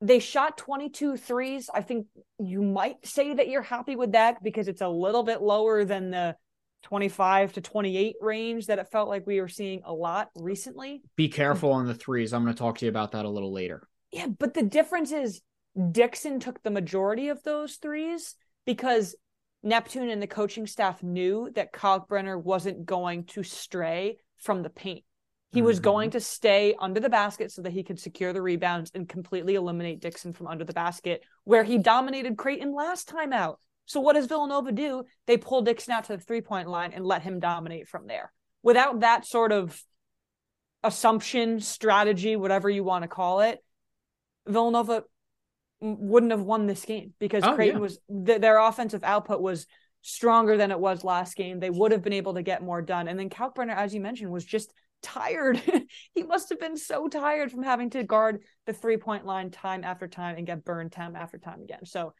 they 0.00 0.18
shot 0.18 0.56
22 0.56 1.16
threes. 1.16 1.68
I 1.72 1.82
think 1.82 2.06
you 2.38 2.62
might 2.62 3.06
say 3.06 3.34
that 3.34 3.48
you're 3.48 3.62
happy 3.62 3.96
with 3.96 4.12
that 4.12 4.42
because 4.42 4.68
it's 4.68 4.80
a 4.80 4.88
little 4.88 5.22
bit 5.22 5.42
lower 5.42 5.84
than 5.84 6.10
the 6.10 6.36
25 6.84 7.52
to 7.54 7.60
28 7.60 8.16
range 8.20 8.66
that 8.66 8.78
it 8.78 8.88
felt 8.90 9.08
like 9.08 9.26
we 9.26 9.40
were 9.40 9.48
seeing 9.48 9.82
a 9.84 9.92
lot 9.92 10.30
recently. 10.34 11.02
Be 11.16 11.28
careful 11.28 11.72
on 11.72 11.86
the 11.86 11.94
threes. 11.94 12.32
I'm 12.32 12.42
going 12.42 12.54
to 12.54 12.58
talk 12.58 12.78
to 12.78 12.86
you 12.86 12.90
about 12.90 13.12
that 13.12 13.26
a 13.26 13.30
little 13.30 13.52
later. 13.52 13.86
Yeah, 14.12 14.26
but 14.26 14.54
the 14.54 14.62
difference 14.62 15.12
is 15.12 15.42
Dixon 15.92 16.40
took 16.40 16.62
the 16.62 16.70
majority 16.70 17.28
of 17.28 17.42
those 17.42 17.76
threes 17.76 18.34
because 18.66 19.14
Neptune 19.62 20.08
and 20.08 20.22
the 20.22 20.26
coaching 20.26 20.66
staff 20.66 21.02
knew 21.02 21.50
that 21.54 21.72
Kalkbrenner 21.72 22.42
wasn't 22.42 22.86
going 22.86 23.24
to 23.26 23.42
stray 23.42 24.16
from 24.38 24.62
the 24.62 24.70
paint. 24.70 25.04
He 25.52 25.58
mm-hmm. 25.58 25.66
was 25.66 25.80
going 25.80 26.10
to 26.10 26.20
stay 26.20 26.74
under 26.78 27.00
the 27.00 27.08
basket 27.08 27.50
so 27.50 27.62
that 27.62 27.72
he 27.72 27.82
could 27.82 27.98
secure 27.98 28.32
the 28.32 28.42
rebounds 28.42 28.90
and 28.94 29.08
completely 29.08 29.56
eliminate 29.56 30.00
Dixon 30.00 30.32
from 30.32 30.46
under 30.46 30.64
the 30.64 30.72
basket, 30.72 31.22
where 31.44 31.64
he 31.64 31.78
dominated 31.78 32.36
Creighton 32.36 32.74
last 32.74 33.08
time 33.08 33.32
out. 33.32 33.58
So 33.86 34.00
what 34.00 34.14
does 34.14 34.26
Villanova 34.26 34.70
do? 34.70 35.04
They 35.26 35.36
pull 35.36 35.62
Dixon 35.62 35.92
out 35.92 36.04
to 36.04 36.16
the 36.16 36.22
three 36.22 36.40
point 36.40 36.68
line 36.68 36.92
and 36.92 37.04
let 37.04 37.22
him 37.22 37.40
dominate 37.40 37.88
from 37.88 38.06
there. 38.06 38.32
Without 38.62 39.00
that 39.00 39.26
sort 39.26 39.50
of 39.50 39.82
assumption, 40.84 41.60
strategy, 41.60 42.36
whatever 42.36 42.70
you 42.70 42.84
want 42.84 43.02
to 43.02 43.08
call 43.08 43.40
it, 43.40 43.58
Villanova 44.46 45.04
wouldn't 45.80 46.32
have 46.32 46.42
won 46.42 46.66
this 46.66 46.84
game 46.84 47.14
because 47.18 47.42
oh, 47.42 47.54
Creighton 47.54 47.76
yeah. 47.76 47.82
was 47.82 47.98
th- 48.26 48.40
their 48.40 48.58
offensive 48.58 49.02
output 49.02 49.40
was 49.40 49.66
stronger 50.02 50.56
than 50.56 50.70
it 50.70 50.78
was 50.78 51.04
last 51.04 51.34
game. 51.36 51.58
They 51.58 51.70
would 51.70 51.92
have 51.92 52.02
been 52.02 52.12
able 52.12 52.34
to 52.34 52.42
get 52.42 52.62
more 52.62 52.82
done. 52.82 53.08
And 53.08 53.18
then 53.18 53.30
Kalkbrenner, 53.30 53.74
as 53.74 53.94
you 53.94 54.00
mentioned, 54.00 54.30
was 54.30 54.44
just 54.44 54.72
tired. 55.02 55.60
he 56.14 56.22
must 56.22 56.48
have 56.50 56.60
been 56.60 56.76
so 56.76 57.08
tired 57.08 57.50
from 57.50 57.62
having 57.62 57.90
to 57.90 58.04
guard 58.04 58.42
the 58.66 58.72
three 58.72 58.96
point 58.96 59.26
line 59.26 59.50
time 59.50 59.84
after 59.84 60.08
time 60.08 60.36
and 60.36 60.46
get 60.46 60.64
burned 60.64 60.92
time 60.92 61.16
after 61.16 61.38
time 61.38 61.62
again. 61.62 61.84
So 61.84 62.14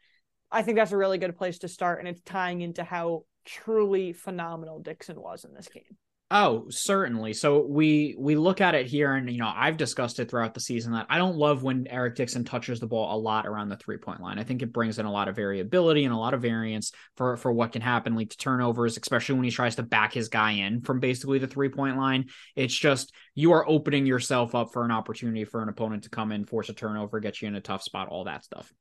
I 0.51 0.63
think 0.63 0.77
that's 0.77 0.91
a 0.91 0.97
really 0.97 1.17
good 1.17 1.37
place 1.37 1.59
to 1.59 1.67
start, 1.67 1.99
and 1.99 2.07
it's 2.07 2.21
tying 2.21 2.61
into 2.61 2.83
how 2.83 3.23
truly 3.45 4.13
phenomenal 4.13 4.79
Dixon 4.79 5.19
was 5.19 5.45
in 5.45 5.53
this 5.53 5.69
game. 5.69 5.97
Oh, 6.33 6.67
certainly. 6.69 7.33
So 7.33 7.65
we 7.67 8.15
we 8.17 8.37
look 8.37 8.61
at 8.61 8.73
it 8.73 8.85
here, 8.85 9.15
and 9.15 9.29
you 9.29 9.37
know 9.37 9.51
I've 9.53 9.75
discussed 9.75 10.17
it 10.17 10.31
throughout 10.31 10.53
the 10.53 10.61
season 10.61 10.93
that 10.93 11.07
I 11.09 11.17
don't 11.17 11.35
love 11.35 11.61
when 11.61 11.87
Eric 11.89 12.15
Dixon 12.15 12.45
touches 12.45 12.79
the 12.79 12.87
ball 12.87 13.13
a 13.13 13.19
lot 13.19 13.45
around 13.45 13.67
the 13.67 13.75
three 13.75 13.97
point 13.97 14.21
line. 14.21 14.39
I 14.39 14.45
think 14.45 14.61
it 14.61 14.71
brings 14.71 14.97
in 14.97 15.05
a 15.05 15.11
lot 15.11 15.27
of 15.27 15.35
variability 15.35 16.05
and 16.05 16.13
a 16.13 16.17
lot 16.17 16.33
of 16.33 16.41
variance 16.41 16.93
for 17.17 17.35
for 17.35 17.51
what 17.51 17.73
can 17.73 17.81
happen, 17.81 18.15
lead 18.15 18.31
to 18.31 18.37
turnovers, 18.37 18.95
especially 18.95 19.35
when 19.35 19.43
he 19.43 19.51
tries 19.51 19.75
to 19.75 19.83
back 19.83 20.13
his 20.13 20.29
guy 20.29 20.51
in 20.51 20.79
from 20.79 21.01
basically 21.01 21.37
the 21.37 21.47
three 21.47 21.67
point 21.67 21.97
line. 21.97 22.29
It's 22.55 22.73
just 22.73 23.13
you 23.35 23.51
are 23.51 23.67
opening 23.67 24.05
yourself 24.05 24.55
up 24.55 24.71
for 24.71 24.85
an 24.85 24.91
opportunity 24.91 25.43
for 25.43 25.61
an 25.61 25.67
opponent 25.67 26.03
to 26.03 26.09
come 26.09 26.31
in, 26.31 26.45
force 26.45 26.69
a 26.69 26.73
turnover, 26.73 27.19
get 27.19 27.41
you 27.41 27.49
in 27.49 27.55
a 27.55 27.61
tough 27.61 27.83
spot, 27.83 28.07
all 28.07 28.23
that 28.23 28.45
stuff. 28.45 28.71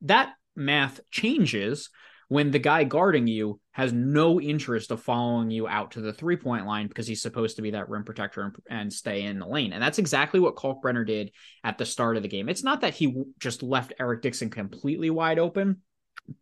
That 0.00 0.32
math 0.56 1.00
changes 1.10 1.90
when 2.28 2.50
the 2.50 2.58
guy 2.58 2.84
guarding 2.84 3.26
you 3.26 3.58
has 3.72 3.92
no 3.92 4.40
interest 4.40 4.90
of 4.90 5.02
following 5.02 5.50
you 5.50 5.66
out 5.66 5.92
to 5.92 6.00
the 6.00 6.12
three 6.12 6.36
point 6.36 6.66
line 6.66 6.86
because 6.86 7.06
he's 7.06 7.22
supposed 7.22 7.56
to 7.56 7.62
be 7.62 7.70
that 7.70 7.88
rim 7.88 8.04
protector 8.04 8.42
and, 8.42 8.56
and, 8.68 8.92
stay 8.92 9.22
in 9.22 9.38
the 9.38 9.46
lane. 9.46 9.72
And 9.72 9.82
that's 9.82 9.98
exactly 9.98 10.38
what 10.38 10.56
Kalkbrenner 10.56 11.06
did 11.06 11.32
at 11.64 11.78
the 11.78 11.86
start 11.86 12.16
of 12.16 12.22
the 12.22 12.28
game. 12.28 12.48
It's 12.48 12.64
not 12.64 12.82
that 12.82 12.94
he 12.94 13.22
just 13.38 13.62
left 13.62 13.94
Eric 13.98 14.22
Dixon 14.22 14.50
completely 14.50 15.10
wide 15.10 15.38
open. 15.38 15.78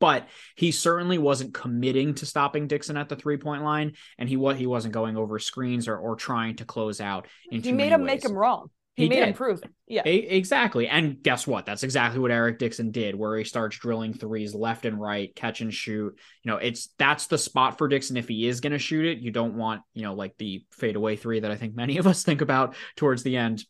But 0.00 0.26
he 0.56 0.72
certainly 0.72 1.16
wasn't 1.16 1.54
committing 1.54 2.14
to 2.14 2.26
stopping 2.26 2.66
Dixon 2.66 2.96
at 2.96 3.08
the 3.08 3.14
three 3.14 3.36
point 3.36 3.62
line, 3.62 3.92
and 4.18 4.28
he 4.28 4.36
what 4.36 4.56
he 4.56 4.66
wasn't 4.66 4.94
going 4.94 5.16
over 5.16 5.38
screens 5.38 5.86
or, 5.86 5.96
or 5.96 6.16
trying 6.16 6.56
to 6.56 6.64
close 6.64 7.00
out. 7.00 7.28
he 7.48 7.70
made 7.70 7.92
him 7.92 8.00
ways. 8.00 8.06
make 8.06 8.24
him 8.24 8.32
wrong. 8.32 8.70
He, 8.96 9.04
he 9.04 9.08
made 9.10 9.16
did. 9.16 9.28
him 9.28 9.34
prove 9.34 9.62
it. 9.62 9.70
Yeah. 9.86 10.02
A- 10.04 10.36
exactly. 10.36 10.88
And 10.88 11.22
guess 11.22 11.46
what? 11.46 11.66
That's 11.66 11.84
exactly 11.84 12.18
what 12.18 12.30
Eric 12.30 12.58
Dixon 12.58 12.90
did, 12.90 13.14
where 13.14 13.36
he 13.36 13.44
starts 13.44 13.78
drilling 13.78 14.14
threes 14.14 14.54
left 14.54 14.86
and 14.86 15.00
right, 15.00 15.34
catch 15.36 15.60
and 15.60 15.72
shoot. 15.72 16.18
You 16.42 16.50
know, 16.50 16.56
it's 16.56 16.88
that's 16.98 17.26
the 17.26 17.38
spot 17.38 17.78
for 17.78 17.86
Dixon 17.86 18.16
if 18.16 18.26
he 18.26 18.48
is 18.48 18.60
going 18.60 18.72
to 18.72 18.78
shoot 18.78 19.04
it. 19.04 19.18
You 19.18 19.30
don't 19.30 19.54
want, 19.54 19.82
you 19.94 20.02
know, 20.02 20.14
like 20.14 20.36
the 20.38 20.64
fadeaway 20.72 21.16
three 21.16 21.40
that 21.40 21.50
I 21.50 21.56
think 21.56 21.76
many 21.76 21.98
of 21.98 22.06
us 22.06 22.24
think 22.24 22.40
about 22.40 22.74
towards 22.96 23.22
the 23.22 23.36
end. 23.36 23.64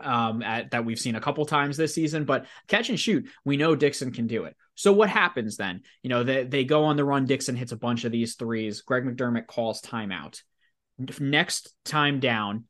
Um, 0.00 0.42
at, 0.42 0.72
that 0.72 0.84
we've 0.84 0.98
seen 0.98 1.14
a 1.14 1.20
couple 1.20 1.46
times 1.46 1.76
this 1.76 1.94
season, 1.94 2.24
but 2.24 2.46
catch 2.66 2.88
and 2.88 2.98
shoot, 2.98 3.28
we 3.44 3.56
know 3.56 3.76
Dixon 3.76 4.10
can 4.10 4.26
do 4.26 4.46
it. 4.46 4.56
So 4.74 4.92
what 4.92 5.08
happens 5.08 5.56
then? 5.56 5.82
You 6.02 6.10
know, 6.10 6.24
they, 6.24 6.42
they 6.42 6.64
go 6.64 6.86
on 6.86 6.96
the 6.96 7.04
run. 7.04 7.24
Dixon 7.24 7.54
hits 7.54 7.70
a 7.70 7.76
bunch 7.76 8.02
of 8.02 8.10
these 8.10 8.34
threes. 8.34 8.80
Greg 8.80 9.04
McDermott 9.04 9.46
calls 9.46 9.80
timeout. 9.80 10.42
Next 11.20 11.72
time 11.84 12.18
down, 12.18 12.64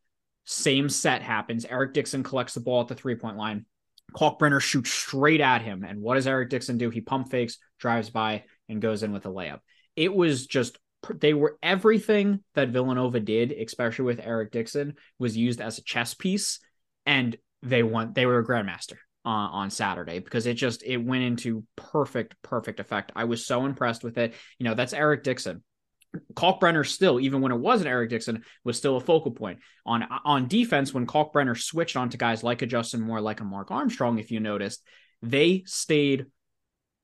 same 0.45 0.89
set 0.89 1.23
happens. 1.23 1.65
Eric 1.65 1.95
Dixon 1.95 2.23
collects 2.23 2.55
the 2.55 2.61
ball 2.61 2.81
at 2.81 2.89
the 2.89 2.95
three 2.95 3.15
point 3.15 3.37
line. 3.37 3.67
Kalkbrenner 4.15 4.61
shoots 4.61 4.91
straight 4.91 5.41
at 5.41 5.63
him. 5.63 5.85
And 5.85 6.01
what 6.01 6.15
does 6.15 6.27
Eric 6.27 6.51
Dixon 6.51 6.79
do? 6.79 6.91
He 6.91 7.01
pump 7.01 7.31
fakes, 7.31 7.59
drives 7.79 8.11
by, 8.11 8.45
and 8.69 8.83
goes 8.83 9.03
in 9.03 9.13
with 9.13 9.25
a 9.27 9.31
layup. 9.31 9.61
It 9.97 10.15
was 10.15 10.47
just, 10.47 10.79
they 11.15 11.33
were 11.35 11.59
everything 11.63 12.41
that 12.55 12.69
Villanova 12.69 13.21
did, 13.21 13.53
especially 13.53 14.05
with 14.05 14.21
Eric 14.23 14.51
Dixon, 14.51 14.95
was 15.19 15.37
used 15.37 15.61
as 15.61 15.79
a 15.79 15.85
chess 15.85 16.15
piece. 16.15 16.61
And 17.07 17.37
they 17.63 17.83
won, 17.83 18.13
they 18.13 18.27
were 18.27 18.39
a 18.39 18.47
grandmaster 18.47 18.99
uh, 19.25 19.29
on 19.29 19.71
Saturday 19.71 20.19
because 20.19 20.47
it 20.47 20.55
just, 20.55 20.83
it 20.83 20.99
went 20.99 21.25
into 21.25 21.65
perfect, 21.77 22.35
perfect 22.43 22.81
effect. 22.81 23.13
I 23.17 23.25
was 23.25 23.47
so 23.47 23.65
impressed 23.65 24.05
with 24.05 24.19
it. 24.19 24.35
You 24.59 24.65
know, 24.65 24.75
that's 24.75 24.93
Eric 24.93 25.23
Dixon 25.23 25.63
Kalkbrenner 26.35 26.87
still, 26.87 27.21
even 27.21 27.41
when 27.41 27.53
it 27.53 27.59
wasn't 27.59 27.89
Eric 27.89 28.11
Dixon, 28.11 28.45
was 28.65 28.77
still 28.77 28.97
a 28.97 29.01
focal 29.01 29.31
point. 29.31 29.61
On 29.87 30.03
on 30.25 30.49
defense, 30.49 30.93
when 30.93 31.07
Kalkbrenner 31.07 31.59
switched 31.59 31.97
onto 31.97 32.19
guys 32.19 32.43
like 32.43 32.63
a 32.63 32.67
Justin 32.67 33.01
Moore, 33.01 33.21
like 33.21 33.41
a 33.41 33.45
Mark 33.45 33.71
Armstrong, 33.71 34.19
if 34.19 34.31
you 34.31 34.41
noticed, 34.41 34.83
they 35.23 35.63
stayed 35.67 36.27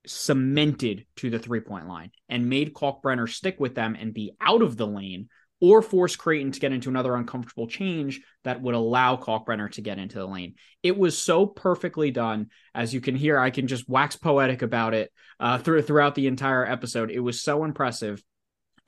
cemented 0.07 1.07
to 1.17 1.31
the 1.31 1.39
three 1.39 1.61
point 1.61 1.89
line 1.89 2.11
and 2.29 2.49
made 2.49 2.75
Kalkbrenner 2.75 3.29
stick 3.29 3.59
with 3.59 3.75
them 3.75 3.97
and 3.99 4.15
be 4.15 4.33
out 4.41 4.63
of 4.63 4.77
the 4.77 4.87
lane 4.87 5.29
or 5.61 5.83
force 5.83 6.15
Creighton 6.15 6.53
to 6.53 6.61
get 6.61 6.73
into 6.73 6.89
another 6.89 7.17
uncomfortable 7.17 7.67
change 7.67 8.21
that 8.45 8.61
would 8.63 8.75
allow 8.75 9.17
Kalkbrenner 9.17 9.71
to 9.73 9.81
get 9.81 9.99
into 9.99 10.19
the 10.19 10.27
lane. 10.27 10.55
It 10.83 10.97
was 10.97 11.19
so 11.19 11.47
perfectly 11.47 12.11
done. 12.11 12.51
As 12.75 12.95
you 12.95 13.01
can 13.01 13.17
hear, 13.17 13.39
I 13.39 13.51
can 13.51 13.67
just 13.67 13.89
wax 13.89 14.15
poetic 14.15 14.63
about 14.63 14.95
it 14.95 15.13
uh, 15.41 15.59
through, 15.59 15.83
throughout 15.83 16.15
the 16.15 16.29
entire 16.29 16.65
episode. 16.65 17.11
It 17.11 17.21
was 17.21 17.43
so 17.43 17.65
impressive. 17.65 18.23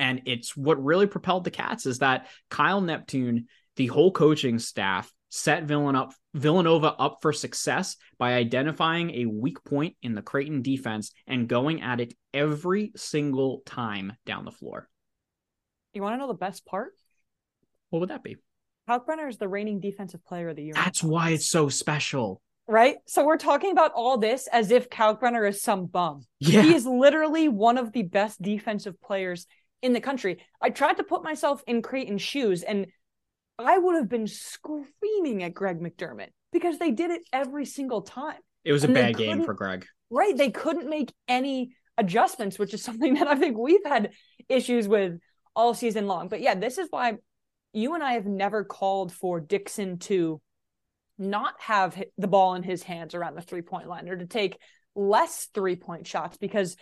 And 0.00 0.22
it's 0.24 0.56
what 0.56 0.82
really 0.82 1.06
propelled 1.06 1.44
the 1.44 1.50
Cats 1.50 1.84
is 1.84 1.98
that 1.98 2.26
Kyle 2.48 2.80
Neptune, 2.80 3.46
the 3.76 3.86
whole 3.86 4.10
coaching 4.10 4.58
staff, 4.58 5.12
set 5.28 5.64
Villanova, 5.64 6.12
Villanova 6.32 6.94
up 6.94 7.18
for 7.20 7.34
success 7.34 7.96
by 8.18 8.32
identifying 8.32 9.10
a 9.10 9.26
weak 9.26 9.62
point 9.62 9.96
in 10.02 10.14
the 10.14 10.22
Creighton 10.22 10.62
defense 10.62 11.12
and 11.26 11.48
going 11.48 11.82
at 11.82 12.00
it 12.00 12.14
every 12.32 12.92
single 12.96 13.62
time 13.66 14.14
down 14.24 14.46
the 14.46 14.50
floor. 14.50 14.88
You 15.92 16.00
want 16.00 16.14
to 16.14 16.18
know 16.18 16.28
the 16.28 16.34
best 16.34 16.64
part? 16.64 16.92
What 17.90 18.00
would 18.00 18.10
that 18.10 18.24
be? 18.24 18.38
Kalkbrenner 18.88 19.28
is 19.28 19.36
the 19.36 19.48
reigning 19.48 19.80
defensive 19.80 20.24
player 20.24 20.48
of 20.48 20.56
the 20.56 20.64
year. 20.64 20.74
That's 20.74 21.02
why 21.02 21.30
it's 21.30 21.50
so 21.50 21.68
special. 21.68 22.40
Right? 22.66 22.96
So 23.06 23.26
we're 23.26 23.36
talking 23.36 23.72
about 23.72 23.92
all 23.94 24.16
this 24.16 24.48
as 24.50 24.70
if 24.70 24.88
Kalkbrenner 24.88 25.48
is 25.48 25.60
some 25.60 25.86
bum. 25.86 26.22
Yeah. 26.38 26.62
He 26.62 26.74
is 26.74 26.86
literally 26.86 27.48
one 27.48 27.76
of 27.76 27.92
the 27.92 28.02
best 28.02 28.40
defensive 28.40 29.00
players 29.00 29.46
in 29.82 29.92
the 29.92 30.00
country. 30.00 30.38
I 30.60 30.70
tried 30.70 30.98
to 30.98 31.04
put 31.04 31.22
myself 31.22 31.62
in 31.66 31.82
Creighton's 31.82 32.22
shoes 32.22 32.62
and 32.62 32.86
I 33.58 33.78
would 33.78 33.96
have 33.96 34.08
been 34.08 34.26
screaming 34.26 35.42
at 35.42 35.54
Greg 35.54 35.80
McDermott 35.80 36.30
because 36.52 36.78
they 36.78 36.90
did 36.90 37.10
it 37.10 37.22
every 37.32 37.66
single 37.66 38.02
time. 38.02 38.38
It 38.64 38.72
was 38.72 38.84
and 38.84 38.96
a 38.96 39.00
bad 39.00 39.16
game 39.16 39.44
for 39.44 39.54
Greg. 39.54 39.86
Right. 40.10 40.36
They 40.36 40.50
couldn't 40.50 40.88
make 40.88 41.12
any 41.28 41.74
adjustments, 41.96 42.58
which 42.58 42.74
is 42.74 42.82
something 42.84 43.14
that 43.14 43.28
I 43.28 43.36
think 43.36 43.58
we've 43.58 43.84
had 43.84 44.12
issues 44.48 44.88
with 44.88 45.18
all 45.54 45.74
season 45.74 46.06
long. 46.06 46.28
But 46.28 46.40
yeah, 46.40 46.54
this 46.54 46.78
is 46.78 46.88
why 46.90 47.14
you 47.72 47.94
and 47.94 48.02
I 48.02 48.12
have 48.14 48.26
never 48.26 48.64
called 48.64 49.12
for 49.12 49.40
Dixon 49.40 49.98
to 50.00 50.40
not 51.18 51.54
have 51.60 52.02
the 52.16 52.26
ball 52.26 52.54
in 52.54 52.62
his 52.62 52.82
hands 52.82 53.14
around 53.14 53.36
the 53.36 53.42
three 53.42 53.62
point 53.62 53.88
line 53.88 54.08
or 54.08 54.16
to 54.16 54.26
take 54.26 54.58
less 54.96 55.48
three 55.54 55.76
point 55.76 56.06
shots 56.06 56.38
because 56.38 56.76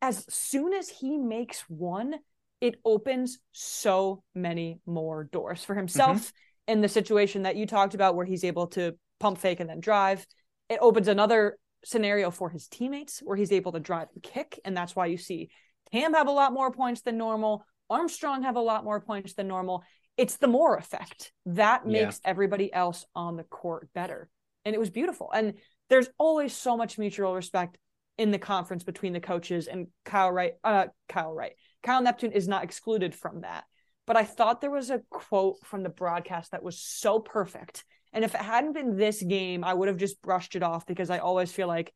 as 0.00 0.24
soon 0.28 0.72
as 0.72 0.88
he 0.88 1.16
makes 1.16 1.60
one, 1.68 2.14
it 2.64 2.76
opens 2.82 3.40
so 3.52 4.22
many 4.34 4.80
more 4.86 5.24
doors 5.24 5.62
for 5.62 5.74
himself 5.74 6.16
mm-hmm. 6.16 6.72
in 6.72 6.80
the 6.80 6.88
situation 6.88 7.42
that 7.42 7.56
you 7.56 7.66
talked 7.66 7.92
about 7.92 8.16
where 8.16 8.24
he's 8.24 8.42
able 8.42 8.68
to 8.68 8.94
pump 9.20 9.36
fake 9.36 9.60
and 9.60 9.68
then 9.68 9.80
drive. 9.80 10.26
It 10.70 10.78
opens 10.80 11.08
another 11.08 11.58
scenario 11.84 12.30
for 12.30 12.48
his 12.48 12.66
teammates 12.66 13.20
where 13.22 13.36
he's 13.36 13.52
able 13.52 13.72
to 13.72 13.80
drive 13.80 14.08
and 14.14 14.22
kick. 14.22 14.58
And 14.64 14.74
that's 14.74 14.96
why 14.96 15.04
you 15.06 15.18
see 15.18 15.50
Cam 15.92 16.14
have 16.14 16.26
a 16.26 16.30
lot 16.30 16.54
more 16.54 16.70
points 16.70 17.02
than 17.02 17.18
normal. 17.18 17.66
Armstrong 17.90 18.44
have 18.44 18.56
a 18.56 18.62
lot 18.62 18.82
more 18.82 18.98
points 18.98 19.34
than 19.34 19.46
normal. 19.46 19.84
It's 20.16 20.38
the 20.38 20.48
more 20.48 20.78
effect 20.78 21.32
that 21.44 21.86
makes 21.86 22.20
yeah. 22.24 22.30
everybody 22.30 22.72
else 22.72 23.04
on 23.14 23.36
the 23.36 23.44
court 23.44 23.90
better. 23.94 24.30
And 24.64 24.74
it 24.74 24.78
was 24.78 24.88
beautiful. 24.88 25.30
And 25.34 25.52
there's 25.90 26.08
always 26.16 26.56
so 26.56 26.78
much 26.78 26.96
mutual 26.96 27.34
respect 27.34 27.76
in 28.16 28.30
the 28.30 28.38
conference 28.38 28.84
between 28.84 29.12
the 29.12 29.20
coaches 29.20 29.66
and 29.66 29.88
Kyle 30.06 30.32
Wright, 30.32 30.54
uh, 30.64 30.86
Kyle 31.10 31.34
Wright. 31.34 31.52
Kyle 31.84 32.02
Neptune 32.02 32.32
is 32.32 32.48
not 32.48 32.64
excluded 32.64 33.14
from 33.14 33.42
that. 33.42 33.64
But 34.06 34.16
I 34.16 34.24
thought 34.24 34.60
there 34.60 34.70
was 34.70 34.90
a 34.90 35.02
quote 35.10 35.56
from 35.64 35.82
the 35.82 35.88
broadcast 35.88 36.50
that 36.50 36.62
was 36.62 36.78
so 36.78 37.20
perfect. 37.20 37.84
And 38.12 38.24
if 38.24 38.34
it 38.34 38.40
hadn't 38.40 38.74
been 38.74 38.96
this 38.96 39.22
game, 39.22 39.64
I 39.64 39.72
would 39.72 39.88
have 39.88 39.96
just 39.96 40.20
brushed 40.20 40.56
it 40.56 40.62
off 40.62 40.86
because 40.86 41.10
I 41.10 41.18
always 41.18 41.52
feel 41.52 41.68
like 41.68 41.94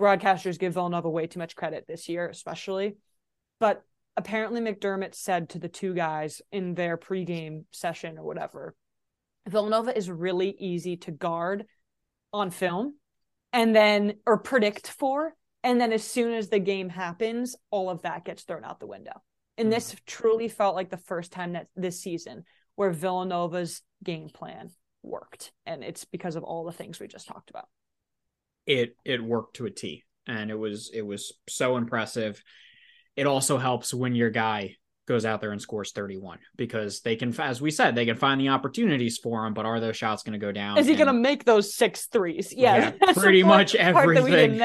broadcasters 0.00 0.58
give 0.58 0.74
Villanova 0.74 1.10
way 1.10 1.26
too 1.26 1.40
much 1.40 1.56
credit 1.56 1.84
this 1.86 2.08
year, 2.08 2.28
especially. 2.28 2.96
But 3.58 3.82
apparently 4.16 4.60
McDermott 4.60 5.14
said 5.14 5.50
to 5.50 5.58
the 5.58 5.68
two 5.68 5.94
guys 5.94 6.40
in 6.52 6.74
their 6.74 6.96
pregame 6.96 7.64
session 7.72 8.18
or 8.18 8.24
whatever, 8.24 8.76
Villanova 9.48 9.96
is 9.96 10.10
really 10.10 10.54
easy 10.58 10.96
to 10.98 11.10
guard 11.10 11.66
on 12.32 12.50
film 12.50 12.94
and 13.52 13.74
then 13.74 14.14
or 14.26 14.38
predict 14.38 14.88
for. 14.88 15.34
And 15.64 15.80
then 15.80 15.92
as 15.92 16.04
soon 16.04 16.34
as 16.34 16.48
the 16.48 16.60
game 16.60 16.88
happens, 16.88 17.56
all 17.70 17.90
of 17.90 18.02
that 18.02 18.24
gets 18.24 18.44
thrown 18.44 18.64
out 18.64 18.78
the 18.78 18.86
window. 18.86 19.22
And 19.58 19.72
this 19.72 19.94
mm. 19.94 19.98
truly 20.06 20.48
felt 20.48 20.76
like 20.76 20.90
the 20.90 20.96
first 20.96 21.32
time 21.32 21.52
that 21.52 21.66
this 21.76 22.00
season 22.00 22.44
where 22.76 22.90
Villanova's 22.90 23.82
game 24.02 24.28
plan 24.28 24.70
worked. 25.02 25.52
And 25.66 25.84
it's 25.84 26.04
because 26.04 26.36
of 26.36 26.44
all 26.44 26.64
the 26.64 26.72
things 26.72 27.00
we 27.00 27.08
just 27.08 27.28
talked 27.28 27.50
about. 27.50 27.68
It 28.66 28.96
it 29.04 29.22
worked 29.22 29.56
to 29.56 29.66
a 29.66 29.70
T. 29.70 30.04
And 30.26 30.50
it 30.50 30.58
was 30.58 30.90
it 30.94 31.02
was 31.02 31.32
so 31.48 31.76
impressive 31.76 32.42
it 33.18 33.26
also 33.26 33.58
helps 33.58 33.92
when 33.92 34.14
your 34.14 34.30
guy 34.30 34.76
goes 35.08 35.24
out 35.24 35.40
there 35.40 35.50
and 35.50 35.60
scores 35.60 35.90
31 35.90 36.38
because 36.54 37.00
they 37.00 37.16
can, 37.16 37.34
as 37.40 37.60
we 37.60 37.72
said, 37.72 37.96
they 37.96 38.06
can 38.06 38.14
find 38.16 38.40
the 38.40 38.50
opportunities 38.50 39.18
for 39.18 39.44
him. 39.44 39.54
But 39.54 39.66
are 39.66 39.80
those 39.80 39.96
shots 39.96 40.22
going 40.22 40.38
to 40.38 40.38
go 40.38 40.52
down? 40.52 40.78
Is 40.78 40.86
he 40.86 40.94
going 40.94 41.08
to 41.08 41.12
make 41.12 41.44
those 41.44 41.74
six 41.74 42.06
threes? 42.06 42.54
Yeah, 42.56 42.92
yeah 43.02 43.12
pretty 43.14 43.42
much 43.42 43.74
everything. 43.74 44.60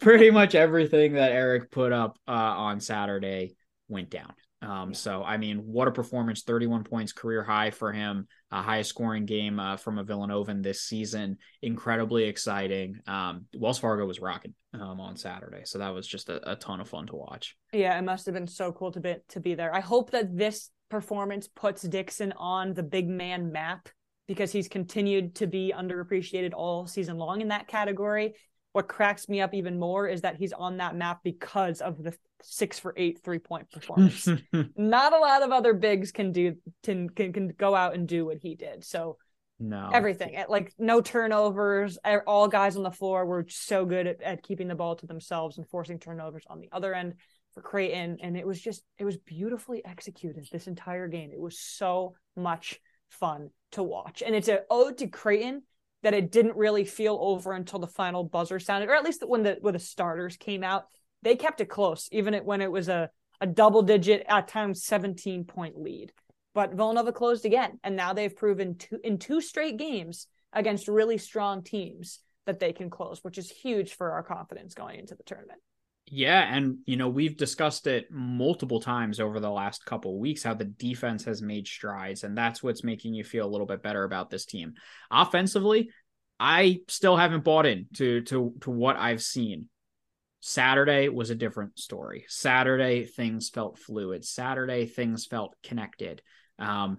pretty 0.00 0.30
much 0.30 0.54
everything 0.54 1.14
that 1.14 1.32
Eric 1.32 1.70
put 1.70 1.92
up 1.92 2.18
uh, 2.28 2.32
on 2.32 2.80
Saturday 2.80 3.54
went 3.88 4.10
down. 4.10 4.32
Um, 4.62 4.94
so 4.94 5.22
I 5.22 5.36
mean, 5.36 5.58
what 5.58 5.88
a 5.88 5.92
performance! 5.92 6.42
Thirty-one 6.42 6.84
points, 6.84 7.12
career 7.12 7.42
high 7.42 7.70
for 7.70 7.92
him, 7.92 8.26
a 8.50 8.62
highest 8.62 8.90
scoring 8.90 9.26
game 9.26 9.60
uh, 9.60 9.76
from 9.76 9.98
a 9.98 10.04
Villanovan 10.04 10.62
this 10.62 10.82
season. 10.82 11.36
Incredibly 11.60 12.24
exciting. 12.24 13.00
Um, 13.06 13.46
Wells 13.54 13.78
Fargo 13.78 14.06
was 14.06 14.20
rocking 14.20 14.54
um, 14.72 15.00
on 15.00 15.16
Saturday, 15.16 15.62
so 15.64 15.78
that 15.78 15.92
was 15.94 16.06
just 16.06 16.30
a, 16.30 16.52
a, 16.52 16.56
ton 16.56 16.80
of 16.80 16.88
fun 16.88 17.06
to 17.08 17.16
watch. 17.16 17.56
Yeah, 17.72 17.98
it 17.98 18.02
must 18.02 18.24
have 18.26 18.34
been 18.34 18.46
so 18.46 18.72
cool 18.72 18.92
to 18.92 19.00
be 19.00 19.16
to 19.28 19.40
be 19.40 19.54
there. 19.54 19.74
I 19.74 19.80
hope 19.80 20.12
that 20.12 20.34
this 20.34 20.70
performance 20.88 21.46
puts 21.48 21.82
Dixon 21.82 22.32
on 22.36 22.72
the 22.72 22.82
big 22.82 23.08
man 23.08 23.52
map 23.52 23.88
because 24.26 24.52
he's 24.52 24.68
continued 24.68 25.34
to 25.36 25.46
be 25.46 25.74
underappreciated 25.76 26.54
all 26.54 26.86
season 26.86 27.18
long 27.18 27.40
in 27.40 27.48
that 27.48 27.68
category. 27.68 28.34
What 28.74 28.88
cracks 28.88 29.28
me 29.28 29.40
up 29.40 29.54
even 29.54 29.78
more 29.78 30.08
is 30.08 30.22
that 30.22 30.34
he's 30.34 30.52
on 30.52 30.78
that 30.78 30.96
map 30.96 31.20
because 31.22 31.80
of 31.80 32.02
the 32.02 32.12
six 32.42 32.76
for 32.76 32.92
eight 32.96 33.20
three 33.22 33.38
point 33.38 33.70
performance. 33.70 34.28
Not 34.76 35.12
a 35.12 35.18
lot 35.18 35.44
of 35.44 35.52
other 35.52 35.74
bigs 35.74 36.10
can 36.10 36.32
do 36.32 36.56
can, 36.82 37.08
can 37.08 37.32
can 37.32 37.48
go 37.56 37.76
out 37.76 37.94
and 37.94 38.08
do 38.08 38.26
what 38.26 38.38
he 38.38 38.56
did. 38.56 38.82
So 38.84 39.16
no 39.60 39.90
everything 39.92 40.34
eh, 40.34 40.46
like 40.48 40.72
no 40.76 41.00
turnovers. 41.00 41.98
Eh, 42.04 42.18
all 42.26 42.48
guys 42.48 42.76
on 42.76 42.82
the 42.82 42.90
floor 42.90 43.24
were 43.24 43.46
so 43.48 43.84
good 43.84 44.08
at, 44.08 44.20
at 44.20 44.42
keeping 44.42 44.66
the 44.66 44.74
ball 44.74 44.96
to 44.96 45.06
themselves 45.06 45.56
and 45.56 45.68
forcing 45.68 46.00
turnovers 46.00 46.42
on 46.50 46.58
the 46.58 46.68
other 46.72 46.92
end 46.94 47.14
for 47.52 47.62
Creighton. 47.62 48.18
And 48.20 48.36
it 48.36 48.44
was 48.44 48.60
just 48.60 48.82
it 48.98 49.04
was 49.04 49.16
beautifully 49.18 49.84
executed 49.84 50.48
this 50.50 50.66
entire 50.66 51.06
game. 51.06 51.30
It 51.32 51.40
was 51.40 51.60
so 51.60 52.16
much 52.34 52.80
fun 53.08 53.50
to 53.70 53.84
watch. 53.84 54.20
And 54.20 54.34
it's 54.34 54.48
an 54.48 54.58
ode 54.68 54.98
to 54.98 55.06
Creighton 55.06 55.62
that 56.04 56.14
it 56.14 56.30
didn't 56.30 56.56
really 56.56 56.84
feel 56.84 57.18
over 57.20 57.52
until 57.52 57.80
the 57.80 57.88
final 57.88 58.22
buzzer 58.22 58.60
sounded, 58.60 58.88
or 58.88 58.94
at 58.94 59.04
least 59.04 59.26
when 59.26 59.42
the 59.42 59.58
when 59.60 59.74
the 59.74 59.80
starters 59.80 60.36
came 60.36 60.62
out 60.62 60.86
they 61.24 61.36
kept 61.36 61.60
it 61.60 61.70
close, 61.70 62.08
even 62.12 62.34
when 62.44 62.60
it 62.60 62.70
was 62.70 62.88
a, 62.88 63.10
a 63.40 63.46
double 63.46 63.82
digit, 63.82 64.24
at 64.28 64.46
times 64.46 64.84
17 64.84 65.44
point 65.44 65.80
lead. 65.80 66.12
But 66.54 66.74
Villanova 66.74 67.12
closed 67.12 67.46
again. 67.46 67.80
And 67.82 67.96
now 67.96 68.12
they've 68.12 68.34
proven 68.34 68.76
two, 68.76 69.00
in 69.02 69.18
two 69.18 69.40
straight 69.40 69.76
games 69.76 70.28
against 70.52 70.86
really 70.86 71.18
strong 71.18 71.62
teams 71.62 72.20
that 72.46 72.60
they 72.60 72.72
can 72.72 72.90
close, 72.90 73.24
which 73.24 73.38
is 73.38 73.50
huge 73.50 73.94
for 73.94 74.12
our 74.12 74.22
confidence 74.22 74.74
going 74.74 75.00
into 75.00 75.14
the 75.14 75.24
tournament. 75.24 75.60
Yeah, 76.16 76.42
and 76.48 76.78
you 76.86 76.96
know 76.96 77.08
we've 77.08 77.36
discussed 77.36 77.88
it 77.88 78.06
multiple 78.08 78.78
times 78.78 79.18
over 79.18 79.40
the 79.40 79.50
last 79.50 79.84
couple 79.84 80.16
weeks 80.20 80.44
how 80.44 80.54
the 80.54 80.64
defense 80.64 81.24
has 81.24 81.42
made 81.42 81.66
strides, 81.66 82.22
and 82.22 82.38
that's 82.38 82.62
what's 82.62 82.84
making 82.84 83.14
you 83.14 83.24
feel 83.24 83.44
a 83.44 83.50
little 83.50 83.66
bit 83.66 83.82
better 83.82 84.04
about 84.04 84.30
this 84.30 84.44
team. 84.44 84.74
Offensively, 85.10 85.90
I 86.38 86.82
still 86.86 87.16
haven't 87.16 87.42
bought 87.42 87.66
in 87.66 87.86
to 87.96 88.20
to 88.22 88.54
to 88.60 88.70
what 88.70 88.96
I've 88.96 89.22
seen. 89.22 89.68
Saturday 90.38 91.08
was 91.08 91.30
a 91.30 91.34
different 91.34 91.80
story. 91.80 92.26
Saturday, 92.28 93.06
things 93.06 93.48
felt 93.48 93.80
fluid. 93.80 94.24
Saturday, 94.24 94.86
things 94.86 95.26
felt 95.26 95.56
connected. 95.64 96.22
Um, 96.60 96.98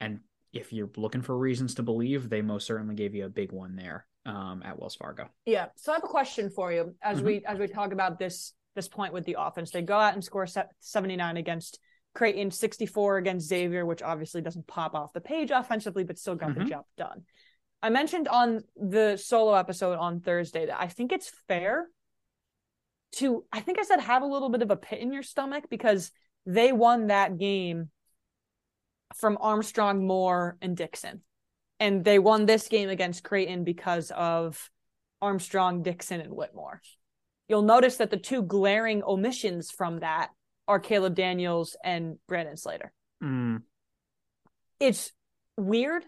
and 0.00 0.20
if 0.52 0.72
you're 0.72 0.90
looking 0.96 1.22
for 1.22 1.38
reasons 1.38 1.76
to 1.76 1.84
believe, 1.84 2.28
they 2.28 2.42
most 2.42 2.66
certainly 2.66 2.96
gave 2.96 3.14
you 3.14 3.26
a 3.26 3.30
big 3.30 3.52
one 3.52 3.76
there 3.76 4.06
um, 4.26 4.62
at 4.64 4.78
Wells 4.78 4.96
Fargo. 4.96 5.28
Yeah. 5.46 5.66
So 5.76 5.92
I 5.92 5.96
have 5.96 6.04
a 6.04 6.08
question 6.08 6.50
for 6.50 6.72
you 6.72 6.94
as 7.02 7.18
mm-hmm. 7.18 7.26
we 7.26 7.44
as 7.44 7.58
we 7.58 7.66
talk 7.66 7.92
about 7.92 8.18
this 8.18 8.52
this 8.74 8.88
point 8.88 9.12
with 9.12 9.24
the 9.24 9.36
offense. 9.38 9.70
They 9.70 9.82
go 9.82 9.98
out 9.98 10.14
and 10.14 10.24
score 10.24 10.46
79 10.46 11.36
against 11.36 11.78
Creighton, 12.14 12.50
64 12.50 13.18
against 13.18 13.48
Xavier, 13.48 13.84
which 13.84 14.02
obviously 14.02 14.42
doesn't 14.42 14.66
pop 14.66 14.94
off 14.94 15.12
the 15.12 15.20
page 15.20 15.50
offensively, 15.50 16.04
but 16.04 16.18
still 16.18 16.34
got 16.34 16.50
mm-hmm. 16.50 16.64
the 16.64 16.70
job 16.70 16.84
done. 16.96 17.22
I 17.82 17.90
mentioned 17.90 18.28
on 18.28 18.62
the 18.76 19.16
solo 19.16 19.54
episode 19.54 19.96
on 19.98 20.20
Thursday 20.20 20.66
that 20.66 20.80
I 20.80 20.88
think 20.88 21.12
it's 21.12 21.30
fair 21.48 21.86
to 23.16 23.44
I 23.52 23.60
think 23.60 23.78
I 23.78 23.82
said 23.82 24.00
have 24.00 24.22
a 24.22 24.26
little 24.26 24.50
bit 24.50 24.62
of 24.62 24.70
a 24.70 24.76
pit 24.76 25.00
in 25.00 25.12
your 25.12 25.22
stomach 25.22 25.64
because 25.70 26.12
they 26.46 26.72
won 26.72 27.08
that 27.08 27.38
game 27.38 27.90
from 29.16 29.38
Armstrong, 29.40 30.06
Moore, 30.06 30.56
and 30.60 30.76
Dixon. 30.76 31.22
And 31.80 32.04
they 32.04 32.18
won 32.18 32.46
this 32.46 32.68
game 32.68 32.90
against 32.90 33.24
Creighton 33.24 33.64
because 33.64 34.12
of 34.14 34.70
Armstrong, 35.20 35.82
Dixon, 35.82 36.20
and 36.20 36.32
Whitmore. 36.32 36.80
You'll 37.48 37.62
notice 37.62 37.96
that 37.96 38.10
the 38.10 38.16
two 38.16 38.42
glaring 38.42 39.02
omissions 39.02 39.70
from 39.70 40.00
that 40.00 40.28
are 40.68 40.78
Caleb 40.78 41.16
Daniels 41.16 41.76
and 41.82 42.18
Brandon 42.28 42.56
Slater. 42.56 42.92
Mm. 43.22 43.62
It's 44.78 45.10
weird 45.56 46.04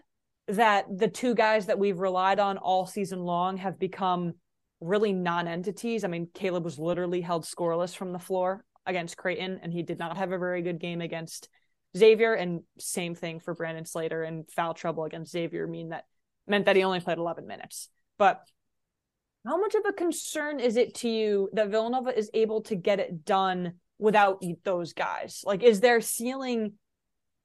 that 0.47 0.85
the 0.95 1.07
two 1.07 1.35
guys 1.35 1.65
that 1.65 1.79
we've 1.79 1.99
relied 1.99 2.39
on 2.39 2.57
all 2.57 2.85
season 2.85 3.19
long 3.19 3.57
have 3.57 3.79
become 3.79 4.33
really 4.79 5.13
non-entities. 5.13 6.03
I 6.03 6.07
mean, 6.07 6.27
Caleb 6.33 6.65
was 6.65 6.79
literally 6.79 7.21
held 7.21 7.45
scoreless 7.45 7.95
from 7.95 8.13
the 8.13 8.19
floor 8.19 8.63
against 8.85 9.17
Creighton, 9.17 9.59
and 9.63 9.71
he 9.71 9.83
did 9.83 9.99
not 9.99 10.17
have 10.17 10.31
a 10.31 10.37
very 10.37 10.61
good 10.61 10.79
game 10.79 11.01
against 11.01 11.49
Xavier. 11.97 12.33
And 12.33 12.61
same 12.79 13.15
thing 13.15 13.39
for 13.39 13.53
Brandon 13.53 13.85
Slater 13.85 14.23
and 14.23 14.49
foul 14.51 14.73
trouble 14.73 15.05
against 15.05 15.31
Xavier 15.31 15.67
mean 15.67 15.89
that 15.89 16.05
meant 16.47 16.65
that 16.65 16.75
he 16.75 16.83
only 16.83 16.99
played 16.99 17.17
11 17.17 17.47
minutes. 17.47 17.89
But 18.17 18.41
how 19.45 19.59
much 19.59 19.75
of 19.75 19.83
a 19.87 19.93
concern 19.93 20.59
is 20.59 20.77
it 20.77 20.95
to 20.95 21.09
you 21.09 21.49
that 21.53 21.69
Villanova 21.69 22.17
is 22.17 22.29
able 22.33 22.61
to 22.63 22.75
get 22.75 22.99
it 22.99 23.25
done 23.25 23.73
without 23.99 24.43
those 24.63 24.93
guys? 24.93 25.43
Like, 25.45 25.63
is 25.63 25.79
their 25.79 26.01
ceiling 26.01 26.73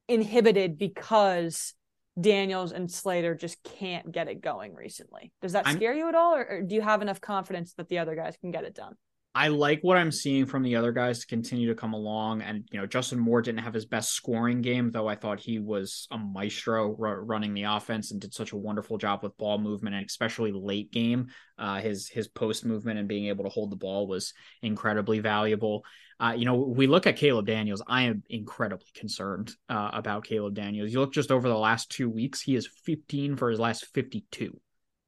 inhibited 0.07 0.77
because 0.77 1.73
Daniels 2.19 2.71
and 2.71 2.91
Slater 2.91 3.35
just 3.35 3.63
can't 3.63 4.11
get 4.11 4.27
it 4.27 4.41
going 4.41 4.73
recently. 4.73 5.31
Does 5.41 5.53
that 5.53 5.67
scare 5.67 5.91
I'm, 5.91 5.97
you 5.97 6.09
at 6.09 6.15
all, 6.15 6.35
or, 6.35 6.45
or, 6.45 6.61
do 6.61 6.75
you 6.75 6.81
have 6.81 7.01
enough 7.01 7.21
confidence 7.21 7.73
that 7.75 7.87
the 7.87 7.99
other 7.99 8.15
guys 8.15 8.35
can 8.41 8.51
get 8.51 8.63
it 8.63 8.75
done? 8.75 8.95
I 9.35 9.49
like 9.49 9.81
what 9.83 9.95
I'm 9.95 10.11
seeing 10.11 10.47
from 10.47 10.63
the 10.63 10.75
other 10.75 10.91
guys 10.91 11.19
to 11.19 11.27
continue 11.27 11.67
to 11.67 11.75
come 11.75 11.93
along. 11.93 12.41
And, 12.41 12.67
you 12.71 12.79
know, 12.79 12.87
Justin 12.87 13.19
Moore 13.19 13.43
didn't 13.43 13.63
have 13.63 13.75
his 13.75 13.85
best 13.85 14.11
scoring 14.11 14.61
game, 14.61 14.89
though 14.89 15.07
I 15.07 15.15
thought 15.15 15.39
he 15.39 15.59
was 15.59 16.07
a 16.09 16.17
maestro 16.17 16.97
r- 16.99 17.23
running 17.23 17.53
the 17.53 17.63
offense 17.63 18.11
and 18.11 18.19
did 18.19 18.33
such 18.33 18.53
a 18.53 18.57
wonderful 18.57 18.97
job 18.97 19.21
with 19.21 19.37
ball 19.37 19.59
movement 19.59 19.95
and 19.95 20.05
especially 20.05 20.51
late 20.51 20.91
game. 20.91 21.27
Uh, 21.59 21.79
his 21.79 22.09
his 22.09 22.27
post 22.27 22.65
movement 22.65 22.97
and 22.97 23.07
being 23.07 23.27
able 23.27 23.43
to 23.43 23.51
hold 23.51 23.71
the 23.71 23.75
ball 23.75 24.07
was 24.07 24.33
incredibly 24.63 25.19
valuable. 25.19 25.85
Uh, 26.19 26.33
you 26.35 26.45
know, 26.45 26.55
we 26.55 26.87
look 26.87 27.05
at 27.05 27.15
Caleb 27.15 27.45
Daniels. 27.45 27.83
I 27.85 28.03
am 28.03 28.23
incredibly 28.29 28.87
concerned 28.95 29.55
uh, 29.69 29.91
about 29.93 30.25
Caleb 30.25 30.55
Daniels. 30.55 30.91
You 30.91 30.99
look 30.99 31.13
just 31.13 31.31
over 31.31 31.47
the 31.47 31.57
last 31.57 31.91
two 31.91 32.09
weeks, 32.09 32.41
he 32.41 32.55
is 32.55 32.67
15 32.83 33.37
for 33.37 33.51
his 33.51 33.59
last 33.59 33.85
52. 33.93 34.59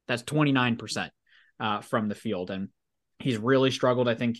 That's 0.07 0.23
29% 0.23 1.09
uh, 1.59 1.81
from 1.81 2.07
the 2.07 2.15
field. 2.15 2.51
And 2.51 2.69
he's 3.21 3.37
really 3.37 3.71
struggled. 3.71 4.07
I 4.07 4.15
think 4.15 4.37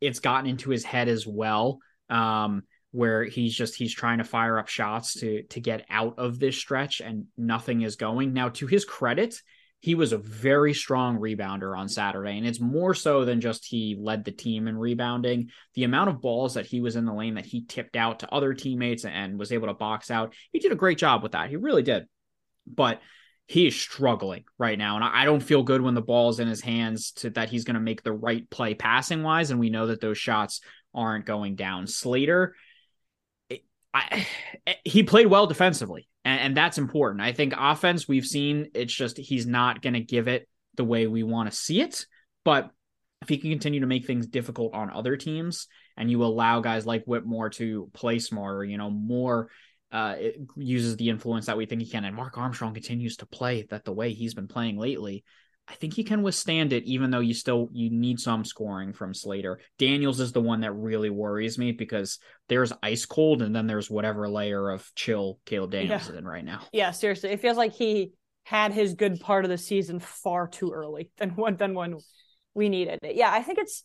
it's 0.00 0.20
gotten 0.20 0.48
into 0.48 0.70
his 0.70 0.84
head 0.84 1.08
as 1.08 1.26
well. 1.26 1.78
Um, 2.08 2.64
where 2.94 3.24
he's 3.24 3.52
just 3.52 3.74
he's 3.74 3.92
trying 3.92 4.18
to 4.18 4.24
fire 4.24 4.56
up 4.56 4.68
shots 4.68 5.14
to 5.14 5.42
to 5.44 5.60
get 5.60 5.84
out 5.90 6.14
of 6.18 6.38
this 6.38 6.56
stretch 6.56 7.00
and 7.00 7.26
nothing 7.36 7.82
is 7.82 7.96
going. 7.96 8.32
Now 8.32 8.50
to 8.50 8.68
his 8.68 8.84
credit, 8.84 9.42
he 9.80 9.94
was 9.96 10.12
a 10.12 10.18
very 10.18 10.72
strong 10.72 11.18
rebounder 11.18 11.76
on 11.76 11.88
Saturday. 11.88 12.38
And 12.38 12.46
it's 12.46 12.60
more 12.60 12.94
so 12.94 13.24
than 13.24 13.42
just 13.42 13.66
he 13.66 13.98
led 14.00 14.24
the 14.24 14.30
team 14.30 14.68
in 14.68 14.78
rebounding. 14.78 15.50
The 15.74 15.84
amount 15.84 16.08
of 16.08 16.22
balls 16.22 16.54
that 16.54 16.66
he 16.66 16.80
was 16.80 16.96
in 16.96 17.04
the 17.04 17.12
lane 17.12 17.34
that 17.34 17.44
he 17.44 17.66
tipped 17.66 17.96
out 17.96 18.20
to 18.20 18.32
other 18.32 18.54
teammates 18.54 19.04
and 19.04 19.38
was 19.38 19.52
able 19.52 19.66
to 19.66 19.74
box 19.74 20.10
out, 20.10 20.32
he 20.52 20.58
did 20.58 20.72
a 20.72 20.76
great 20.76 20.96
job 20.96 21.22
with 21.22 21.32
that. 21.32 21.50
He 21.50 21.56
really 21.56 21.82
did. 21.82 22.06
But 22.66 23.02
he 23.46 23.66
is 23.66 23.76
struggling 23.76 24.44
right 24.58 24.78
now. 24.78 24.96
And 24.96 25.04
I 25.04 25.24
don't 25.24 25.42
feel 25.42 25.62
good 25.62 25.82
when 25.82 25.94
the 25.94 26.02
ball's 26.02 26.40
in 26.40 26.48
his 26.48 26.60
hands 26.60 27.12
to 27.12 27.30
that 27.30 27.50
he's 27.50 27.64
going 27.64 27.74
to 27.74 27.80
make 27.80 28.02
the 28.02 28.12
right 28.12 28.48
play 28.48 28.74
passing 28.74 29.22
wise. 29.22 29.50
And 29.50 29.60
we 29.60 29.70
know 29.70 29.88
that 29.88 30.00
those 30.00 30.18
shots 30.18 30.60
aren't 30.94 31.26
going 31.26 31.54
down. 31.54 31.86
Slater, 31.86 32.54
I, 33.92 34.26
eh, 34.66 34.74
he 34.84 35.02
played 35.02 35.26
well 35.26 35.46
defensively 35.46 36.08
and, 36.24 36.40
and 36.40 36.56
that's 36.56 36.78
important. 36.78 37.22
I 37.22 37.32
think 37.32 37.54
offense 37.56 38.08
we've 38.08 38.26
seen 38.26 38.70
it's 38.74 38.94
just 38.94 39.18
he's 39.18 39.46
not 39.46 39.82
going 39.82 39.94
to 39.94 40.00
give 40.00 40.28
it 40.28 40.48
the 40.76 40.84
way 40.84 41.06
we 41.06 41.22
want 41.22 41.50
to 41.50 41.56
see 41.56 41.80
it, 41.80 42.06
but 42.44 42.70
if 43.22 43.28
he 43.28 43.38
can 43.38 43.50
continue 43.50 43.80
to 43.80 43.86
make 43.86 44.06
things 44.06 44.26
difficult 44.26 44.74
on 44.74 44.90
other 44.90 45.16
teams 45.16 45.66
and 45.96 46.10
you 46.10 46.24
allow 46.24 46.60
guys 46.60 46.84
like 46.84 47.04
Whitmore 47.04 47.50
to 47.50 47.88
play 47.94 48.18
smarter, 48.18 48.64
you 48.64 48.76
know, 48.76 48.90
more 48.90 49.48
uh, 49.94 50.16
uses 50.56 50.96
the 50.96 51.08
influence 51.08 51.46
that 51.46 51.56
we 51.56 51.66
think 51.66 51.80
he 51.80 51.88
can, 51.88 52.04
and 52.04 52.16
Mark 52.16 52.36
Armstrong 52.36 52.74
continues 52.74 53.16
to 53.18 53.26
play 53.26 53.62
that 53.70 53.84
the 53.84 53.92
way 53.92 54.12
he's 54.12 54.34
been 54.34 54.48
playing 54.48 54.76
lately. 54.76 55.22
I 55.68 55.74
think 55.74 55.94
he 55.94 56.02
can 56.02 56.22
withstand 56.22 56.72
it, 56.72 56.82
even 56.84 57.12
though 57.12 57.20
you 57.20 57.32
still 57.32 57.70
you 57.72 57.90
need 57.90 58.18
some 58.18 58.44
scoring 58.44 58.92
from 58.92 59.14
Slater. 59.14 59.60
Daniels 59.78 60.18
is 60.18 60.32
the 60.32 60.40
one 60.40 60.60
that 60.62 60.72
really 60.72 61.10
worries 61.10 61.58
me 61.58 61.70
because 61.70 62.18
there's 62.48 62.72
ice 62.82 63.06
cold, 63.06 63.40
and 63.40 63.54
then 63.54 63.68
there's 63.68 63.88
whatever 63.88 64.28
layer 64.28 64.68
of 64.68 64.90
chill 64.96 65.38
Caleb 65.46 65.70
Daniels 65.70 66.02
yeah. 66.02 66.12
is 66.12 66.18
in 66.18 66.26
right 66.26 66.44
now. 66.44 66.62
Yeah, 66.72 66.90
seriously, 66.90 67.30
it 67.30 67.40
feels 67.40 67.56
like 67.56 67.72
he 67.72 68.14
had 68.42 68.72
his 68.72 68.94
good 68.94 69.20
part 69.20 69.44
of 69.44 69.50
the 69.50 69.56
season 69.56 70.00
far 70.00 70.48
too 70.48 70.72
early 70.72 71.10
than 71.18 71.30
when 71.36 71.56
than 71.56 71.74
when 71.74 71.98
we 72.52 72.68
needed 72.68 72.98
it. 73.02 73.14
Yeah, 73.14 73.30
I 73.32 73.42
think 73.42 73.58
it's 73.58 73.84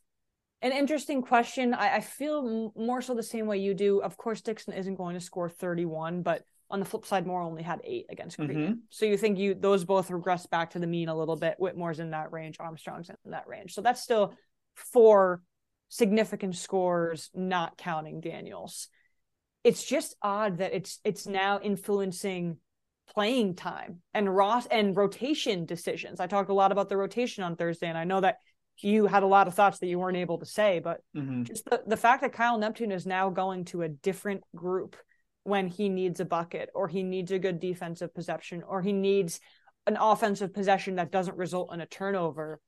an 0.62 0.72
interesting 0.72 1.22
question. 1.22 1.74
I, 1.74 1.98
I 1.98 2.02
feel 2.02 2.74
more 2.76 3.02
so 3.02 3.14
the 3.14 3.24
same 3.24 3.48
way 3.48 3.58
you 3.58 3.74
do. 3.74 4.02
Of 4.02 4.18
course, 4.18 4.42
Dixon 4.42 4.74
isn't 4.74 4.96
going 4.96 5.16
to 5.16 5.22
score 5.22 5.50
31, 5.50 6.22
but 6.22 6.44
on 6.70 6.80
the 6.80 6.86
flip 6.86 7.06
side, 7.06 7.26
Moore 7.26 7.42
only 7.42 7.64
had 7.64 7.82
eight 7.84 8.06
against 8.10 8.38
Creighton. 8.38 8.64
Mm-hmm. 8.64 8.74
So 8.90 9.06
you 9.06 9.18
think 9.18 9.40
you 9.40 9.56
those 9.56 9.86
both 9.86 10.12
regress 10.12 10.46
back 10.46 10.72
to 10.72 10.80
the 10.80 10.88
mean 10.88 11.10
a 11.10 11.18
little 11.18 11.36
bit. 11.36 11.56
Whitmore's 11.58 12.00
in 12.00 12.12
that 12.12 12.32
range, 12.32 12.58
Armstrong's 12.60 13.10
in 13.10 13.32
that 13.32 13.48
range. 13.48 13.74
So 13.74 13.82
that's 13.82 14.02
still 14.02 14.36
four 14.76 15.42
significant 15.88 16.56
scores, 16.56 17.32
not 17.34 17.78
counting 17.78 18.22
Daniels. 18.22 18.88
It's 19.64 19.84
just 19.84 20.16
odd 20.22 20.60
that 20.60 20.74
it's 20.74 21.00
it's 21.04 21.26
now 21.26 21.60
influencing 21.60 22.58
playing 23.14 23.56
time 23.56 24.02
and 24.14 24.34
Ross 24.34 24.68
and 24.68 24.96
rotation 24.96 25.66
decisions. 25.66 26.20
I 26.20 26.28
talked 26.28 26.52
a 26.52 26.54
lot 26.54 26.72
about 26.72 26.90
the 26.90 26.98
rotation 26.98 27.44
on 27.44 27.56
Thursday, 27.56 27.88
and 27.88 27.98
I 27.98 28.04
know 28.04 28.22
that 28.22 28.38
you 28.82 29.08
had 29.08 29.24
a 29.24 29.28
lot 29.28 29.48
of 29.48 29.54
thoughts 29.54 29.80
that 29.80 29.88
you 29.88 30.00
weren't 30.00 30.18
able 30.18 30.38
to 30.40 30.46
say, 30.46 30.80
but 30.80 31.02
mm-hmm. 31.16 31.44
just 31.44 31.66
the, 31.66 31.82
the 31.86 31.98
fact 31.98 32.22
that 32.22 32.34
Kyle 32.34 32.58
Neptune 32.58 32.92
is 32.92 33.06
now 33.06 33.30
going 33.30 33.66
to 33.66 33.82
a 33.82 33.90
different 33.90 34.44
group 34.56 34.96
when 35.44 35.68
he 35.68 35.90
needs 35.90 36.20
a 36.20 36.26
bucket 36.26 36.70
or 36.76 36.88
he 36.88 37.04
needs 37.04 37.32
a 37.32 37.40
good 37.40 37.60
defensive 37.60 38.14
possession 38.14 38.64
or 38.68 38.82
he 38.82 38.94
needs 38.94 39.40
an 39.88 39.98
offensive 40.00 40.54
possession 40.54 40.96
that 40.96 41.12
doesn't 41.12 41.38
result 41.38 41.74
in 41.74 41.82
a 41.82 41.86
turnover 41.86 42.60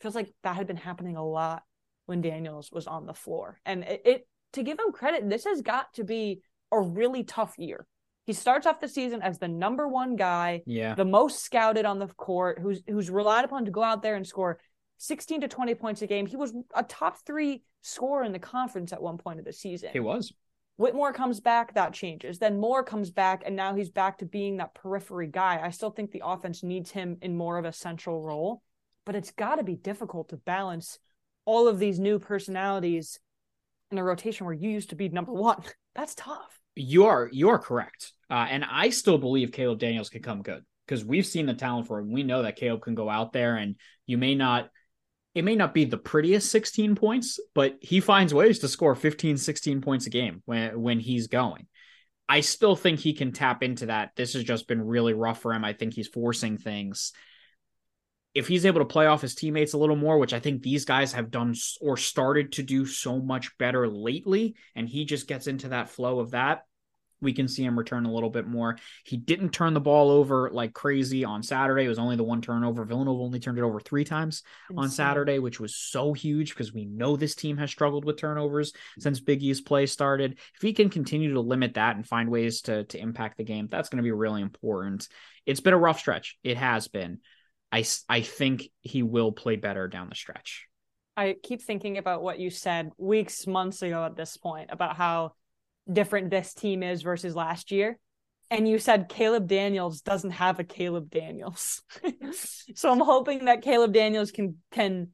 feels 0.00 0.14
like 0.14 0.32
that 0.42 0.56
had 0.56 0.66
been 0.66 0.76
happening 0.76 1.16
a 1.16 1.26
lot 1.26 1.62
when 2.06 2.20
Daniels 2.20 2.70
was 2.72 2.86
on 2.86 3.06
the 3.06 3.14
floor. 3.14 3.58
And 3.66 3.84
it, 3.84 4.02
it, 4.04 4.28
to 4.52 4.62
give 4.62 4.78
him 4.78 4.92
credit, 4.92 5.28
this 5.28 5.44
has 5.44 5.60
got 5.60 5.92
to 5.94 6.04
be 6.04 6.40
a 6.70 6.80
really 6.80 7.24
tough 7.24 7.54
year. 7.58 7.86
He 8.24 8.32
starts 8.34 8.66
off 8.66 8.80
the 8.80 8.88
season 8.88 9.22
as 9.22 9.38
the 9.38 9.48
number 9.48 9.88
one 9.88 10.14
guy, 10.14 10.62
yeah, 10.66 10.94
the 10.94 11.04
most 11.04 11.42
scouted 11.42 11.86
on 11.86 11.98
the 11.98 12.08
court, 12.08 12.58
who's 12.60 12.82
who's 12.86 13.08
relied 13.08 13.46
upon 13.46 13.64
to 13.64 13.70
go 13.70 13.82
out 13.82 14.02
there 14.02 14.16
and 14.16 14.26
score 14.26 14.58
16 14.98 15.42
to 15.42 15.48
20 15.48 15.74
points 15.74 16.02
a 16.02 16.06
game. 16.06 16.26
He 16.26 16.36
was 16.36 16.52
a 16.74 16.82
top 16.82 17.18
three 17.24 17.62
scorer 17.82 18.24
in 18.24 18.32
the 18.32 18.38
conference 18.38 18.92
at 18.92 19.02
one 19.02 19.18
point 19.18 19.38
of 19.38 19.44
the 19.44 19.52
season. 19.52 19.90
He 19.92 20.00
was. 20.00 20.32
Whitmore 20.76 21.12
comes 21.12 21.40
back, 21.40 21.74
that 21.74 21.92
changes. 21.92 22.38
Then 22.38 22.60
Moore 22.60 22.84
comes 22.84 23.10
back, 23.10 23.42
and 23.44 23.56
now 23.56 23.74
he's 23.74 23.90
back 23.90 24.18
to 24.18 24.26
being 24.26 24.58
that 24.58 24.74
periphery 24.74 25.26
guy. 25.26 25.60
I 25.60 25.70
still 25.70 25.90
think 25.90 26.12
the 26.12 26.22
offense 26.24 26.62
needs 26.62 26.92
him 26.92 27.18
in 27.20 27.36
more 27.36 27.58
of 27.58 27.64
a 27.64 27.72
central 27.72 28.22
role, 28.22 28.62
but 29.04 29.16
it's 29.16 29.32
got 29.32 29.56
to 29.56 29.64
be 29.64 29.74
difficult 29.74 30.28
to 30.28 30.36
balance 30.36 31.00
all 31.44 31.66
of 31.66 31.80
these 31.80 31.98
new 31.98 32.20
personalities 32.20 33.18
in 33.90 33.98
a 33.98 34.04
rotation 34.04 34.46
where 34.46 34.54
you 34.54 34.70
used 34.70 34.90
to 34.90 34.96
be 34.96 35.08
number 35.08 35.32
one. 35.32 35.62
That's 35.96 36.14
tough. 36.14 36.60
You 36.76 37.06
are 37.06 37.28
you 37.32 37.48
are 37.48 37.58
correct, 37.58 38.12
uh, 38.30 38.46
and 38.48 38.64
I 38.64 38.90
still 38.90 39.18
believe 39.18 39.50
Caleb 39.50 39.80
Daniels 39.80 40.10
can 40.10 40.22
come 40.22 40.42
good 40.42 40.64
because 40.86 41.04
we've 41.04 41.26
seen 41.26 41.46
the 41.46 41.54
talent 41.54 41.88
for 41.88 41.98
him. 41.98 42.12
We 42.12 42.22
know 42.22 42.42
that 42.42 42.54
Caleb 42.54 42.82
can 42.82 42.94
go 42.94 43.10
out 43.10 43.32
there, 43.32 43.56
and 43.56 43.74
you 44.06 44.16
may 44.16 44.36
not 44.36 44.70
it 45.38 45.44
may 45.44 45.54
not 45.54 45.72
be 45.72 45.84
the 45.84 45.96
prettiest 45.96 46.50
16 46.50 46.96
points, 46.96 47.38
but 47.54 47.78
he 47.80 48.00
finds 48.00 48.34
ways 48.34 48.58
to 48.58 48.68
score 48.68 48.96
15, 48.96 49.36
16 49.36 49.80
points 49.80 50.06
a 50.06 50.10
game 50.10 50.42
when, 50.46 50.80
when 50.80 50.98
he's 50.98 51.28
going. 51.28 51.68
I 52.28 52.40
still 52.40 52.74
think 52.74 52.98
he 52.98 53.12
can 53.12 53.30
tap 53.30 53.62
into 53.62 53.86
that. 53.86 54.10
This 54.16 54.34
has 54.34 54.42
just 54.42 54.66
been 54.66 54.82
really 54.82 55.14
rough 55.14 55.40
for 55.40 55.54
him. 55.54 55.64
I 55.64 55.74
think 55.74 55.94
he's 55.94 56.08
forcing 56.08 56.58
things. 56.58 57.12
If 58.34 58.48
he's 58.48 58.66
able 58.66 58.80
to 58.80 58.84
play 58.84 59.06
off 59.06 59.22
his 59.22 59.36
teammates 59.36 59.74
a 59.74 59.78
little 59.78 59.96
more, 59.96 60.18
which 60.18 60.32
I 60.32 60.40
think 60.40 60.60
these 60.60 60.84
guys 60.84 61.12
have 61.12 61.30
done 61.30 61.54
or 61.80 61.96
started 61.96 62.52
to 62.54 62.64
do 62.64 62.84
so 62.84 63.20
much 63.20 63.56
better 63.58 63.88
lately, 63.88 64.56
and 64.74 64.88
he 64.88 65.04
just 65.04 65.28
gets 65.28 65.46
into 65.46 65.68
that 65.68 65.88
flow 65.88 66.18
of 66.18 66.32
that, 66.32 66.64
we 67.20 67.32
can 67.32 67.48
see 67.48 67.64
him 67.64 67.78
return 67.78 68.04
a 68.04 68.12
little 68.12 68.30
bit 68.30 68.46
more. 68.46 68.78
He 69.04 69.16
didn't 69.16 69.50
turn 69.50 69.74
the 69.74 69.80
ball 69.80 70.10
over 70.10 70.50
like 70.52 70.72
crazy 70.72 71.24
on 71.24 71.42
Saturday. 71.42 71.84
It 71.84 71.88
was 71.88 71.98
only 71.98 72.16
the 72.16 72.24
one 72.24 72.40
turnover. 72.40 72.84
Villanova 72.84 73.22
only 73.22 73.40
turned 73.40 73.58
it 73.58 73.62
over 73.62 73.80
three 73.80 74.04
times 74.04 74.42
Insane. 74.70 74.82
on 74.82 74.90
Saturday, 74.90 75.38
which 75.38 75.60
was 75.60 75.74
so 75.74 76.12
huge 76.12 76.50
because 76.50 76.72
we 76.72 76.84
know 76.84 77.16
this 77.16 77.34
team 77.34 77.56
has 77.56 77.70
struggled 77.70 78.04
with 78.04 78.18
turnovers 78.18 78.72
since 78.98 79.20
Big 79.20 79.42
East 79.42 79.66
play 79.66 79.86
started. 79.86 80.38
If 80.54 80.62
he 80.62 80.72
can 80.72 80.90
continue 80.90 81.34
to 81.34 81.40
limit 81.40 81.74
that 81.74 81.96
and 81.96 82.06
find 82.06 82.30
ways 82.30 82.62
to 82.62 82.84
to 82.84 82.98
impact 82.98 83.38
the 83.38 83.44
game, 83.44 83.68
that's 83.70 83.88
going 83.88 83.98
to 83.98 84.02
be 84.02 84.12
really 84.12 84.42
important. 84.42 85.08
It's 85.46 85.60
been 85.60 85.74
a 85.74 85.78
rough 85.78 85.98
stretch. 85.98 86.36
It 86.42 86.56
has 86.56 86.88
been. 86.88 87.18
I 87.72 87.84
I 88.08 88.22
think 88.22 88.70
he 88.80 89.02
will 89.02 89.32
play 89.32 89.56
better 89.56 89.88
down 89.88 90.08
the 90.08 90.14
stretch. 90.14 90.66
I 91.16 91.34
keep 91.42 91.60
thinking 91.60 91.98
about 91.98 92.22
what 92.22 92.38
you 92.38 92.48
said 92.48 92.92
weeks, 92.96 93.44
months 93.44 93.82
ago 93.82 94.04
at 94.04 94.14
this 94.14 94.36
point 94.36 94.70
about 94.70 94.96
how 94.96 95.32
different 95.90 96.30
this 96.30 96.54
team 96.54 96.82
is 96.82 97.02
versus 97.02 97.34
last 97.34 97.70
year. 97.70 97.98
And 98.50 98.66
you 98.66 98.78
said 98.78 99.08
Caleb 99.08 99.46
Daniels 99.46 100.00
doesn't 100.00 100.30
have 100.30 100.58
a 100.58 100.64
Caleb 100.64 101.10
Daniels. 101.10 101.82
so 102.74 102.90
I'm 102.90 103.00
hoping 103.00 103.44
that 103.44 103.62
Caleb 103.62 103.92
Daniels 103.92 104.30
can 104.30 104.56
can 104.70 105.08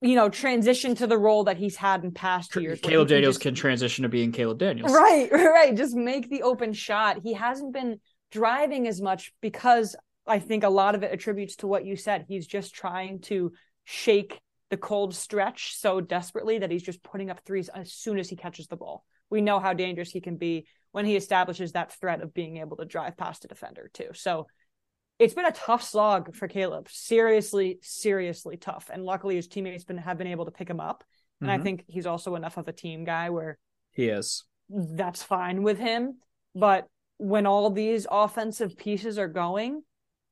you 0.00 0.14
know, 0.14 0.28
transition 0.28 0.94
to 0.94 1.06
the 1.06 1.18
role 1.18 1.44
that 1.44 1.56
he's 1.56 1.76
had 1.76 2.04
in 2.04 2.12
past 2.12 2.54
years. 2.54 2.80
Caleb 2.80 3.08
Daniels 3.08 3.36
can, 3.36 3.52
just... 3.52 3.60
can 3.60 3.70
transition 3.70 4.02
to 4.04 4.08
being 4.08 4.30
Caleb 4.30 4.58
Daniels. 4.58 4.92
Right, 4.92 5.28
right. 5.32 5.76
Just 5.76 5.96
make 5.96 6.30
the 6.30 6.42
open 6.42 6.72
shot. 6.72 7.18
He 7.22 7.32
hasn't 7.32 7.72
been 7.72 7.98
driving 8.30 8.86
as 8.86 9.00
much 9.00 9.32
because 9.40 9.96
I 10.26 10.38
think 10.38 10.62
a 10.62 10.68
lot 10.68 10.94
of 10.94 11.02
it 11.02 11.12
attributes 11.12 11.56
to 11.56 11.66
what 11.66 11.84
you 11.84 11.96
said. 11.96 12.26
He's 12.28 12.46
just 12.46 12.74
trying 12.74 13.20
to 13.22 13.52
shake 13.84 14.40
the 14.70 14.76
cold 14.76 15.14
stretch 15.14 15.74
so 15.76 16.00
desperately 16.00 16.58
that 16.58 16.70
he's 16.70 16.82
just 16.82 17.02
putting 17.02 17.30
up 17.30 17.40
threes 17.44 17.68
as 17.68 17.92
soon 17.92 18.18
as 18.18 18.28
he 18.28 18.36
catches 18.36 18.66
the 18.68 18.76
ball. 18.76 19.04
We 19.30 19.40
know 19.40 19.60
how 19.60 19.72
dangerous 19.72 20.10
he 20.10 20.20
can 20.20 20.36
be 20.36 20.66
when 20.92 21.04
he 21.04 21.16
establishes 21.16 21.72
that 21.72 21.92
threat 21.92 22.22
of 22.22 22.34
being 22.34 22.58
able 22.58 22.76
to 22.78 22.84
drive 22.84 23.16
past 23.16 23.44
a 23.44 23.48
defender 23.48 23.90
too. 23.92 24.08
So 24.14 24.46
it's 25.18 25.34
been 25.34 25.46
a 25.46 25.52
tough 25.52 25.82
slog 25.82 26.34
for 26.34 26.48
Caleb. 26.48 26.88
Seriously, 26.90 27.78
seriously 27.82 28.56
tough. 28.56 28.88
And 28.92 29.04
luckily 29.04 29.36
his 29.36 29.48
teammates 29.48 29.84
been 29.84 29.98
have 29.98 30.18
been 30.18 30.28
able 30.28 30.44
to 30.44 30.50
pick 30.50 30.70
him 30.70 30.80
up. 30.80 31.04
And 31.40 31.50
mm-hmm. 31.50 31.60
I 31.60 31.62
think 31.62 31.84
he's 31.88 32.06
also 32.06 32.34
enough 32.36 32.56
of 32.56 32.68
a 32.68 32.72
team 32.72 33.04
guy 33.04 33.30
where 33.30 33.58
he 33.92 34.08
is. 34.08 34.44
That's 34.68 35.22
fine 35.22 35.62
with 35.62 35.78
him. 35.78 36.18
But 36.54 36.86
when 37.18 37.46
all 37.46 37.70
these 37.70 38.06
offensive 38.10 38.76
pieces 38.76 39.18
are 39.18 39.28
going, 39.28 39.82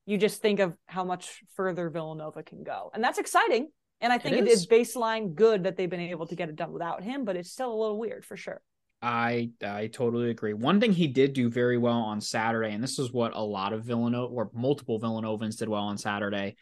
you 0.05 0.19
just 0.19 0.41
think 0.41 0.61
of 0.61 0.75
how 0.87 1.05
much 1.05 1.43
further 1.55 1.91
Villanova 1.91 2.43
can 2.43 2.63
go. 2.63 2.91
And 2.95 3.03
that's 3.03 3.19
exciting. 3.19 3.69
And 4.01 4.13
I 4.13 4.19
think 4.19 4.37
it 4.37 4.47
is. 4.47 4.49
it 4.49 4.53
is 4.53 4.67
baseline 4.67 5.35
good 5.35 5.65
that 5.65 5.77
they've 5.77 5.91
been 5.91 6.01
able 6.01 6.27
to 6.27 6.37
get 6.37 6.49
it 6.49 6.57
done 6.57 6.73
without 6.73 7.03
him, 7.03 7.25
but 7.25 7.35
it's 7.35 7.51
still 7.51 7.73
a 7.73 7.79
little 7.79 7.99
weird 7.99 8.25
for 8.25 8.37
sure. 8.37 8.61
I 9.07 9.51
I 9.65 9.87
totally 9.87 10.31
agree. 10.31 10.53
One 10.53 10.81
thing 10.81 10.93
he 10.93 11.07
did 11.07 11.33
do 11.33 11.49
very 11.49 11.79
well 11.79 12.01
on 12.01 12.21
Saturday, 12.21 12.73
and 12.73 12.83
this 12.83 12.99
is 12.99 13.13
what 13.13 13.37
a 13.37 13.41
lot 13.41 13.73
of 13.73 13.85
Villanova 13.85 14.35
or 14.35 14.51
multiple 14.53 14.99
Villanovans 14.99 15.57
did 15.59 15.69
well 15.69 15.85
on 15.85 15.97
Saturday. 15.97 16.57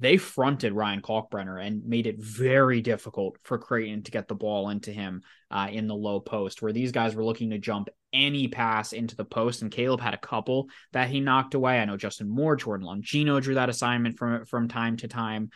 They 0.00 0.16
fronted 0.16 0.72
Ryan 0.72 1.02
Kalkbrenner 1.02 1.64
and 1.64 1.84
made 1.84 2.08
it 2.08 2.16
very 2.18 2.80
difficult 2.80 3.38
for 3.44 3.58
Creighton 3.58 4.02
to 4.02 4.10
get 4.10 4.26
the 4.26 4.34
ball 4.34 4.70
into 4.70 4.90
him 4.90 5.22
uh, 5.52 5.68
in 5.70 5.86
the 5.86 5.94
low 5.94 6.18
post, 6.18 6.60
where 6.60 6.72
these 6.72 6.90
guys 6.90 7.14
were 7.14 7.24
looking 7.24 7.50
to 7.50 7.58
jump 7.58 7.88
any 8.12 8.48
pass 8.48 8.92
into 8.92 9.14
the 9.14 9.24
post, 9.24 9.62
and 9.62 9.70
Caleb 9.70 10.00
had 10.00 10.14
a 10.14 10.18
couple 10.18 10.68
that 10.94 11.08
he 11.08 11.20
knocked 11.20 11.54
away. 11.54 11.78
I 11.78 11.84
know 11.84 11.96
Justin 11.96 12.28
Moore, 12.28 12.56
Jordan 12.56 12.88
Longino 12.88 13.40
drew 13.40 13.54
that 13.54 13.68
assignment 13.68 14.18
from 14.18 14.44
from 14.46 14.66
time 14.66 14.96
to 14.96 15.06
time. 15.06 15.50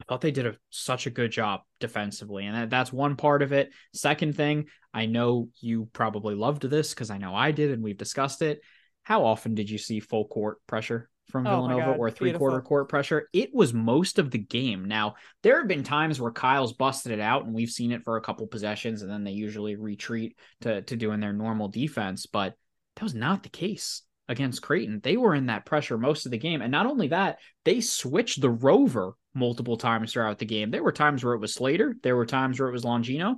I 0.00 0.04
thought 0.08 0.20
they 0.20 0.32
did 0.32 0.46
a, 0.46 0.56
such 0.70 1.06
a 1.06 1.10
good 1.10 1.30
job 1.30 1.60
defensively, 1.80 2.46
and 2.46 2.56
that, 2.56 2.70
that's 2.70 2.92
one 2.92 3.16
part 3.16 3.42
of 3.42 3.52
it. 3.52 3.72
Second 3.92 4.36
thing, 4.36 4.66
I 4.92 5.06
know 5.06 5.48
you 5.60 5.88
probably 5.92 6.34
loved 6.34 6.62
this 6.62 6.92
because 6.92 7.10
I 7.10 7.18
know 7.18 7.34
I 7.34 7.52
did, 7.52 7.70
and 7.70 7.82
we've 7.82 7.96
discussed 7.96 8.42
it. 8.42 8.60
How 9.04 9.24
often 9.24 9.54
did 9.54 9.70
you 9.70 9.78
see 9.78 10.00
full 10.00 10.26
court 10.26 10.58
pressure 10.66 11.08
from 11.30 11.46
oh 11.46 11.50
Villanova 11.50 11.92
or 11.92 12.10
three 12.10 12.32
quarter 12.32 12.60
court 12.60 12.88
pressure? 12.88 13.28
It 13.32 13.54
was 13.54 13.72
most 13.72 14.18
of 14.18 14.30
the 14.30 14.38
game. 14.38 14.86
Now, 14.86 15.14
there 15.42 15.58
have 15.58 15.68
been 15.68 15.84
times 15.84 16.20
where 16.20 16.32
Kyle's 16.32 16.72
busted 16.72 17.12
it 17.12 17.20
out, 17.20 17.44
and 17.44 17.54
we've 17.54 17.70
seen 17.70 17.92
it 17.92 18.02
for 18.02 18.16
a 18.16 18.22
couple 18.22 18.46
possessions, 18.46 19.02
and 19.02 19.10
then 19.10 19.24
they 19.24 19.32
usually 19.32 19.76
retreat 19.76 20.36
to, 20.62 20.82
to 20.82 20.96
doing 20.96 21.20
their 21.20 21.32
normal 21.32 21.68
defense, 21.68 22.26
but 22.26 22.54
that 22.96 23.04
was 23.04 23.14
not 23.14 23.42
the 23.42 23.48
case 23.48 24.02
against 24.28 24.62
Creighton. 24.62 25.00
They 25.02 25.16
were 25.16 25.34
in 25.34 25.46
that 25.46 25.66
pressure 25.66 25.98
most 25.98 26.26
of 26.26 26.32
the 26.32 26.38
game. 26.38 26.62
And 26.62 26.72
not 26.72 26.86
only 26.86 27.08
that, 27.08 27.38
they 27.64 27.80
switched 27.80 28.40
the 28.40 28.50
rover 28.50 29.12
multiple 29.34 29.76
times 29.76 30.12
throughout 30.12 30.38
the 30.38 30.46
game. 30.46 30.70
There 30.70 30.82
were 30.82 30.92
times 30.92 31.24
where 31.24 31.34
it 31.34 31.40
was 31.40 31.54
Slater, 31.54 31.96
there 32.02 32.16
were 32.16 32.26
times 32.26 32.58
where 32.58 32.68
it 32.68 32.72
was 32.72 32.84
Longino. 32.84 33.36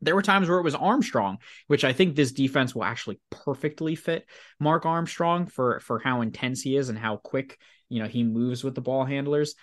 There 0.00 0.14
were 0.14 0.22
times 0.22 0.48
where 0.48 0.58
it 0.58 0.64
was 0.64 0.76
Armstrong, 0.76 1.38
which 1.66 1.84
I 1.84 1.92
think 1.92 2.14
this 2.14 2.30
defense 2.30 2.72
will 2.72 2.84
actually 2.84 3.20
perfectly 3.30 3.96
fit 3.96 4.26
Mark 4.60 4.86
Armstrong 4.86 5.46
for 5.46 5.80
for 5.80 5.98
how 5.98 6.20
intense 6.20 6.60
he 6.62 6.76
is 6.76 6.88
and 6.88 6.98
how 6.98 7.16
quick, 7.16 7.58
you 7.88 8.00
know, 8.00 8.08
he 8.08 8.22
moves 8.22 8.62
with 8.62 8.76
the 8.76 8.80
ball 8.80 9.04
handlers. 9.04 9.54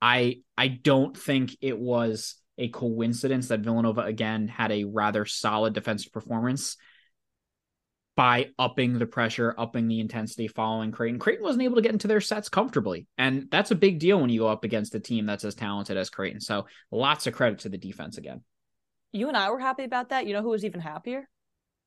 I 0.00 0.42
I 0.56 0.68
don't 0.68 1.16
think 1.16 1.56
it 1.60 1.76
was 1.76 2.36
a 2.56 2.68
coincidence 2.68 3.48
that 3.48 3.60
Villanova 3.60 4.02
again 4.02 4.46
had 4.46 4.70
a 4.70 4.84
rather 4.84 5.24
solid 5.24 5.72
defensive 5.72 6.12
performance 6.12 6.76
by 8.16 8.50
upping 8.58 8.98
the 8.98 9.06
pressure, 9.06 9.54
upping 9.58 9.88
the 9.88 10.00
intensity 10.00 10.46
following 10.46 10.92
Creighton. 10.92 11.18
Creighton 11.18 11.42
wasn't 11.44 11.64
able 11.64 11.76
to 11.76 11.82
get 11.82 11.92
into 11.92 12.06
their 12.06 12.20
sets 12.20 12.48
comfortably. 12.48 13.06
And 13.18 13.48
that's 13.50 13.72
a 13.72 13.74
big 13.74 13.98
deal 13.98 14.20
when 14.20 14.30
you 14.30 14.40
go 14.40 14.48
up 14.48 14.64
against 14.64 14.94
a 14.94 15.00
team 15.00 15.26
that's 15.26 15.44
as 15.44 15.54
talented 15.54 15.96
as 15.96 16.10
Creighton. 16.10 16.40
So 16.40 16.66
lots 16.92 17.26
of 17.26 17.34
credit 17.34 17.60
to 17.60 17.68
the 17.68 17.78
defense 17.78 18.16
again. 18.16 18.42
You 19.12 19.28
and 19.28 19.36
I 19.36 19.50
were 19.50 19.58
happy 19.58 19.84
about 19.84 20.10
that. 20.10 20.26
You 20.26 20.32
know 20.32 20.42
who 20.42 20.50
was 20.50 20.64
even 20.64 20.80
happier? 20.80 21.28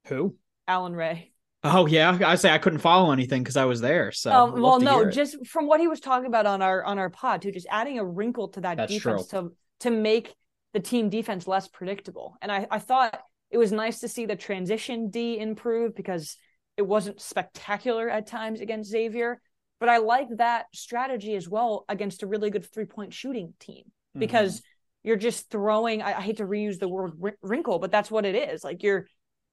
Who? 0.07 0.35
Allan 0.67 0.95
Ray. 0.95 1.31
Oh 1.63 1.85
yeah, 1.85 2.17
I 2.25 2.35
say 2.35 2.51
I 2.51 2.59
couldn't 2.59 2.79
follow 2.79 3.11
anything 3.11 3.41
because 3.41 3.57
I 3.57 3.65
was 3.65 3.81
there. 3.81 4.11
So 4.11 4.31
um, 4.31 4.61
well, 4.61 4.79
no, 4.79 5.09
just 5.09 5.45
from 5.47 5.65
what 5.65 5.79
he 5.79 5.87
was 5.87 5.99
talking 5.99 6.27
about 6.27 6.45
on 6.45 6.61
our 6.61 6.83
on 6.83 6.99
our 6.99 7.09
pod 7.09 7.41
too, 7.41 7.51
just 7.51 7.67
adding 7.69 7.99
a 7.99 8.05
wrinkle 8.05 8.49
to 8.49 8.61
that 8.61 8.77
That's 8.77 8.93
defense 8.93 9.27
true. 9.27 9.55
to 9.79 9.89
to 9.89 9.91
make 9.91 10.33
the 10.73 10.79
team 10.79 11.09
defense 11.09 11.47
less 11.47 11.67
predictable. 11.67 12.37
And 12.41 12.51
I 12.51 12.67
I 12.69 12.79
thought 12.79 13.19
it 13.49 13.57
was 13.57 13.71
nice 13.71 13.99
to 13.99 14.07
see 14.07 14.25
the 14.25 14.35
transition 14.35 15.09
D 15.09 15.39
improve 15.39 15.95
because 15.95 16.37
it 16.75 16.81
wasn't 16.81 17.21
spectacular 17.21 18.09
at 18.09 18.27
times 18.27 18.61
against 18.61 18.91
Xavier. 18.91 19.41
But 19.79 19.89
I 19.89 19.97
like 19.97 20.27
that 20.37 20.65
strategy 20.73 21.35
as 21.35 21.47
well 21.47 21.85
against 21.87 22.23
a 22.23 22.27
really 22.27 22.49
good 22.49 22.65
three 22.65 22.85
point 22.85 23.13
shooting 23.13 23.53
team 23.59 23.83
mm-hmm. 23.85 24.19
because 24.19 24.61
you're 25.03 25.15
just 25.15 25.49
throwing, 25.49 26.01
I, 26.01 26.17
I, 26.17 26.21
hate 26.21 26.37
to 26.37 26.45
reuse 26.45 26.79
the 26.79 26.89
word 26.89 27.13
wrinkle, 27.41 27.79
but 27.79 27.91
that's 27.91 28.11
what 28.11 28.25
it 28.25 28.35
is. 28.35 28.63
Like 28.63 28.83
you're 28.83 29.05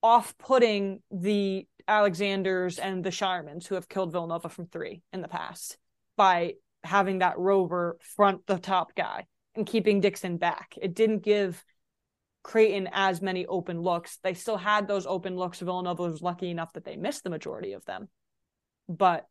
off 0.02 0.37
putting 0.38 1.00
the 1.11 1.66
Alexanders 1.87 2.78
and 2.78 3.04
the 3.04 3.11
Scheiermans 3.11 3.66
who 3.66 3.74
have 3.74 3.88
killed 3.88 4.12
Villanova 4.12 4.48
from 4.48 4.66
three 4.66 5.02
in 5.12 5.20
the 5.20 5.28
past 5.28 5.76
by 6.16 6.54
having 6.83 7.20
that 7.20 7.38
rover 7.38 7.98
front 8.00 8.46
the 8.46 8.59
top 8.59 8.94
guy 8.94 9.26
and 9.54 9.66
keeping 9.66 10.00
Dixon 10.00 10.37
back. 10.37 10.74
It 10.80 10.94
didn't 10.94 11.22
give 11.22 11.62
Creighton 12.44 12.88
as 12.92 13.22
many 13.22 13.46
open 13.46 13.80
looks. 13.80 14.18
They 14.22 14.35
still 14.35 14.59
had 14.59 14.87
those 14.87 15.07
open 15.07 15.35
looks. 15.35 15.59
Villanova 15.59 16.02
was 16.02 16.22
lucky 16.22 16.50
enough 16.50 16.74
that 16.74 16.85
they 16.85 16.94
missed 16.94 17.24
the 17.24 17.30
majority 17.30 17.72
of 17.72 17.85
them. 17.87 18.09
But 18.88 19.26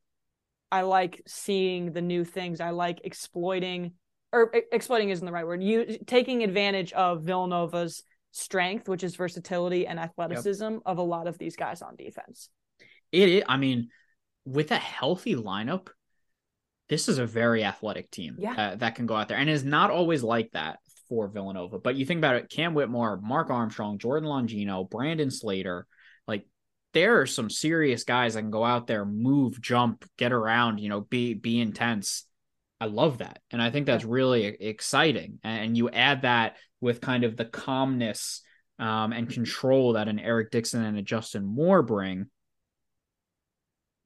I 0.71 0.81
like 0.81 1.21
seeing 1.27 1.93
the 1.93 2.01
new 2.01 2.25
things. 2.25 2.59
I 2.59 2.71
like 2.71 3.01
exploiting, 3.03 3.93
or 4.31 4.51
exploiting 4.71 5.09
isn't 5.09 5.25
the 5.25 5.31
right 5.31 5.45
word. 5.45 5.63
You 5.63 5.99
taking 6.07 6.43
advantage 6.43 6.91
of 6.93 7.21
Villanova's 7.21 8.03
strength, 8.31 8.89
which 8.89 9.03
is 9.03 9.15
versatility 9.15 9.85
and 9.85 9.99
athleticism 9.99 10.63
yep. 10.63 10.81
of 10.83 10.97
a 10.97 11.03
lot 11.03 11.27
of 11.27 11.37
these 11.37 11.55
guys 11.55 11.83
on 11.83 11.95
defense. 11.95 12.49
It 13.11 13.29
is. 13.29 13.43
I 13.47 13.57
mean, 13.57 13.89
with 14.43 14.71
a 14.71 14.77
healthy 14.77 15.35
lineup, 15.35 15.89
this 16.89 17.07
is 17.07 17.19
a 17.19 17.27
very 17.27 17.63
athletic 17.63 18.09
team 18.09 18.37
yeah. 18.39 18.53
uh, 18.53 18.75
that 18.77 18.95
can 18.95 19.05
go 19.05 19.15
out 19.15 19.27
there, 19.27 19.37
and 19.37 19.51
is 19.51 19.63
not 19.63 19.91
always 19.91 20.23
like 20.23 20.49
that 20.53 20.79
for 21.13 21.27
Villanova. 21.27 21.77
But 21.77 21.95
you 21.95 22.07
think 22.07 22.17
about 22.17 22.37
it, 22.37 22.49
Cam 22.49 22.73
Whitmore, 22.73 23.19
Mark 23.21 23.51
Armstrong, 23.51 23.99
Jordan 23.99 24.27
Longino, 24.27 24.89
Brandon 24.89 25.29
Slater, 25.29 25.85
like 26.27 26.47
there 26.93 27.21
are 27.21 27.27
some 27.27 27.51
serious 27.51 28.03
guys 28.03 28.33
that 28.33 28.41
can 28.41 28.49
go 28.49 28.63
out 28.63 28.87
there, 28.87 29.05
move, 29.05 29.61
jump, 29.61 30.09
get 30.17 30.31
around, 30.31 30.79
you 30.79 30.89
know, 30.89 31.01
be 31.01 31.35
be 31.35 31.61
intense. 31.61 32.25
I 32.81 32.85
love 32.85 33.19
that. 33.19 33.39
And 33.51 33.61
I 33.61 33.69
think 33.69 33.85
that's 33.85 34.03
really 34.03 34.45
exciting. 34.45 35.39
And 35.43 35.77
you 35.77 35.89
add 35.91 36.23
that 36.23 36.57
with 36.81 36.99
kind 36.99 37.23
of 37.23 37.37
the 37.37 37.45
calmness 37.45 38.41
um, 38.79 39.13
and 39.13 39.29
control 39.29 39.93
that 39.93 40.07
an 40.07 40.19
Eric 40.19 40.49
Dixon 40.49 40.83
and 40.83 40.97
a 40.97 41.03
Justin 41.03 41.45
Moore 41.45 41.83
bring, 41.83 42.25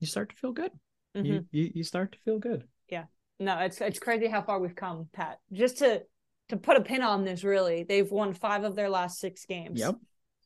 you 0.02 0.08
start 0.08 0.30
to 0.30 0.36
feel 0.36 0.52
good. 0.52 0.72
Mm-hmm. 1.16 1.26
You, 1.26 1.46
you 1.52 1.72
you 1.76 1.84
start 1.86 2.12
to 2.12 2.20
feel 2.26 2.38
good. 2.38 2.66
Yeah. 2.90 3.06
No, 3.40 3.60
it's 3.60 3.80
it's 3.80 4.00
crazy 4.00 4.28
how 4.28 4.42
far 4.42 4.60
we've 4.60 4.76
come, 4.76 5.08
Pat. 5.14 5.40
Just 5.54 5.78
to 5.78 6.04
to 6.50 6.58
put 6.58 6.78
a 6.78 6.82
pin 6.82 7.02
on 7.02 7.24
this, 7.24 7.44
really, 7.44 7.84
they've 7.84 8.10
won 8.10 8.34
five 8.34 8.64
of 8.64 8.76
their 8.76 8.90
last 8.90 9.20
six 9.20 9.46
games. 9.46 9.80
Yep. 9.80 9.96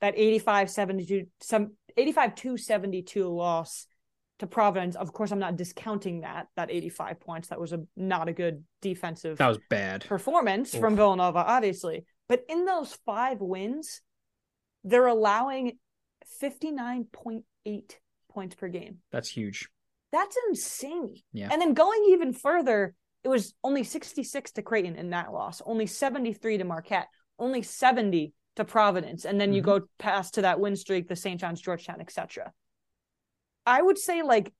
That 0.01 0.13
85 0.17 0.69
72, 0.71 1.27
some 1.41 1.73
85 1.95 2.35
272 2.35 3.27
loss 3.27 3.85
to 4.39 4.47
Providence. 4.47 4.95
Of 4.95 5.13
course, 5.13 5.31
I'm 5.31 5.39
not 5.39 5.55
discounting 5.55 6.21
that, 6.21 6.47
that 6.55 6.71
85 6.71 7.19
points. 7.19 7.47
That 7.49 7.59
was 7.59 7.71
a 7.71 7.81
not 7.95 8.27
a 8.27 8.33
good 8.33 8.63
defensive 8.81 9.37
that 9.37 9.47
was 9.47 9.59
bad 9.69 10.05
performance 10.05 10.73
Oof. 10.73 10.81
from 10.81 10.95
Villanova, 10.95 11.39
obviously. 11.39 12.05
But 12.27 12.45
in 12.49 12.65
those 12.65 12.97
five 13.05 13.39
wins, 13.39 14.01
they're 14.83 15.07
allowing 15.07 15.77
59.8 16.41 17.43
points 18.31 18.55
per 18.55 18.67
game. 18.67 18.97
That's 19.11 19.29
huge. 19.29 19.69
That's 20.11 20.35
insane. 20.49 21.15
Yeah. 21.33 21.49
And 21.51 21.61
then 21.61 21.73
going 21.73 22.05
even 22.09 22.33
further, 22.33 22.95
it 23.23 23.27
was 23.27 23.53
only 23.63 23.83
66 23.83 24.51
to 24.51 24.61
Creighton 24.61 24.95
in 24.95 25.11
that 25.11 25.31
loss, 25.31 25.61
only 25.65 25.85
73 25.85 26.57
to 26.57 26.63
Marquette, 26.63 27.07
only 27.37 27.61
70 27.61 28.33
to 28.55 28.65
Providence, 28.65 29.25
and 29.25 29.39
then 29.39 29.49
mm-hmm. 29.49 29.55
you 29.55 29.61
go 29.61 29.81
past 29.99 30.35
to 30.35 30.41
that 30.41 30.59
win 30.59 30.75
streak, 30.75 31.07
the 31.07 31.15
St. 31.15 31.39
John's, 31.39 31.61
Georgetown, 31.61 32.01
etc. 32.01 32.51
I 33.65 33.81
would 33.81 33.97
say 33.97 34.23
like 34.23 34.53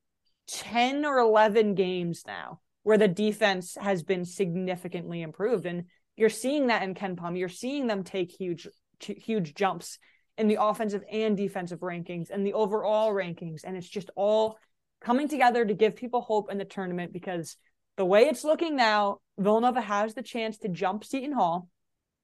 10 0.47 1.06
or 1.06 1.17
11 1.19 1.76
games 1.76 2.24
now 2.26 2.60
where 2.84 2.97
the 2.97 3.08
defense 3.08 3.78
has 3.80 4.04
been 4.04 4.26
significantly 4.26 5.21
improved, 5.21 5.65
and 5.65 5.86
you're 6.15 6.30
seeing 6.30 6.67
that 6.67 6.84
in 6.84 6.93
KenPom. 6.93 7.38
You're 7.38 7.50
seeing 7.50 7.88
them 7.88 8.04
take 8.04 8.32
huge, 8.32 8.67
huge 9.00 9.54
jumps 9.54 9.97
in 10.38 10.47
the 10.47 10.62
offensive 10.62 11.04
and 11.12 11.38
defensive 11.38 11.80
rankings 11.80 12.30
and 12.30 12.45
the 12.45 12.54
overall 12.54 13.12
rankings. 13.12 13.62
And 13.63 13.76
it's 13.78 13.88
just 13.88 14.10
all 14.15 14.58
coming 15.00 15.28
together 15.28 15.65
to 15.65 15.74
give 15.74 15.95
people 15.95 16.21
hope 16.21 16.52
in 16.52 16.58
the 16.58 16.65
tournament 16.65 17.13
because 17.13 17.58
the 18.01 18.05
way 18.05 18.23
it's 18.23 18.43
looking 18.43 18.75
now, 18.75 19.19
Villanova 19.37 19.79
has 19.79 20.15
the 20.15 20.23
chance 20.23 20.57
to 20.57 20.69
jump 20.69 21.03
Seton 21.03 21.33
Hall, 21.33 21.67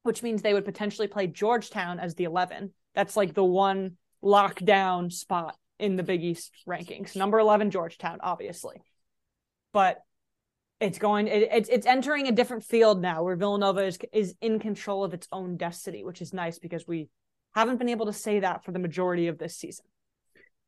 which 0.01 0.23
means 0.23 0.41
they 0.41 0.55
would 0.55 0.65
potentially 0.65 1.07
play 1.07 1.27
Georgetown 1.27 1.99
as 1.99 2.15
the 2.15 2.23
11. 2.23 2.73
That's 2.95 3.15
like 3.15 3.35
the 3.35 3.43
one 3.43 3.97
lockdown 4.23 5.13
spot 5.13 5.55
in 5.77 5.95
the 5.95 6.01
Big 6.01 6.23
East 6.23 6.51
rankings. 6.67 7.15
Number 7.15 7.37
11, 7.37 7.69
Georgetown, 7.69 8.17
obviously. 8.21 8.77
But 9.71 9.99
it's 10.79 10.97
going 10.97 11.27
it, 11.27 11.47
it's 11.51 11.69
it's 11.69 11.85
entering 11.85 12.27
a 12.27 12.31
different 12.31 12.63
field 12.63 12.99
now 12.99 13.21
where 13.21 13.35
Villanova 13.35 13.85
is 13.85 13.99
is 14.11 14.33
in 14.41 14.57
control 14.57 15.03
of 15.03 15.13
its 15.13 15.27
own 15.31 15.57
destiny, 15.57 16.03
which 16.03 16.23
is 16.23 16.33
nice 16.33 16.57
because 16.57 16.87
we 16.87 17.07
haven't 17.53 17.77
been 17.77 17.89
able 17.89 18.07
to 18.07 18.13
say 18.13 18.39
that 18.39 18.65
for 18.65 18.71
the 18.71 18.79
majority 18.79 19.27
of 19.27 19.37
this 19.37 19.55
season. 19.55 19.85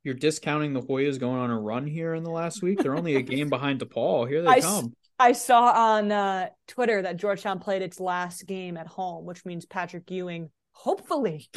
You're 0.04 0.14
discounting 0.14 0.74
the 0.74 0.82
Hoyas 0.82 1.20
going 1.20 1.40
on 1.40 1.50
a 1.50 1.60
run 1.60 1.88
here 1.88 2.14
in 2.14 2.24
the 2.24 2.30
last 2.30 2.62
week. 2.62 2.78
They're 2.78 2.96
only 2.96 3.16
a 3.16 3.24
game 3.24 3.50
behind 3.58 3.80
DePaul. 3.80 4.30
Here 4.30 4.44
they 4.44 4.50
I, 4.50 4.62
come. 4.62 4.96
I 5.20 5.34
saw 5.34 5.72
on 5.72 6.12
uh, 6.12 6.50
Twitter 6.68 7.02
that 7.02 7.18
Georgetown 7.18 7.60
played 7.60 7.82
its 7.82 8.00
last 8.00 8.48
game 8.48 8.78
at 8.78 8.88
home, 8.88 9.26
which 9.26 9.46
means 9.46 9.66
Patrick 9.66 10.10
Ewing 10.10 10.50
hopefully 10.72 11.50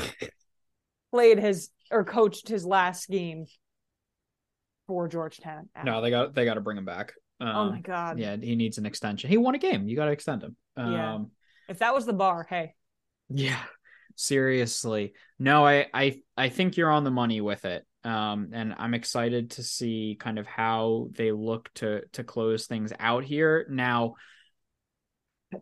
played 1.12 1.38
his 1.38 1.70
or 1.90 2.04
coached 2.04 2.48
his 2.48 2.66
last 2.66 3.08
game 3.08 3.46
for 4.88 5.06
Georgetown. 5.06 5.68
No, 5.84 6.00
they 6.00 6.10
got 6.10 6.34
they 6.34 6.44
got 6.44 6.54
to 6.54 6.60
bring 6.60 6.76
him 6.76 6.84
back. 6.84 7.12
Um, 7.40 7.56
oh 7.56 7.70
my 7.70 7.80
god. 7.80 8.18
Yeah, 8.18 8.36
he 8.36 8.56
needs 8.56 8.78
an 8.78 8.86
extension. 8.86 9.30
He 9.30 9.36
won 9.36 9.54
a 9.54 9.58
game. 9.58 9.88
You 9.88 9.96
got 9.96 10.06
to 10.06 10.12
extend 10.12 10.42
him. 10.42 10.56
Um, 10.76 10.92
yeah. 10.92 11.18
If 11.68 11.78
that 11.78 11.94
was 11.94 12.04
the 12.04 12.12
bar, 12.12 12.46
hey. 12.48 12.74
Yeah. 13.28 13.60
Seriously. 14.16 15.14
No, 15.38 15.64
I 15.64 15.86
I 15.94 16.20
I 16.36 16.48
think 16.48 16.76
you're 16.76 16.90
on 16.90 17.04
the 17.04 17.10
money 17.10 17.40
with 17.40 17.64
it. 17.64 17.86
Um, 18.04 18.50
and 18.52 18.74
I'm 18.78 18.94
excited 18.94 19.52
to 19.52 19.62
see 19.62 20.16
kind 20.18 20.38
of 20.38 20.46
how 20.46 21.08
they 21.12 21.32
look 21.32 21.70
to 21.74 22.02
to 22.12 22.24
close 22.24 22.66
things 22.66 22.92
out 22.98 23.24
here. 23.24 23.66
Now, 23.70 24.14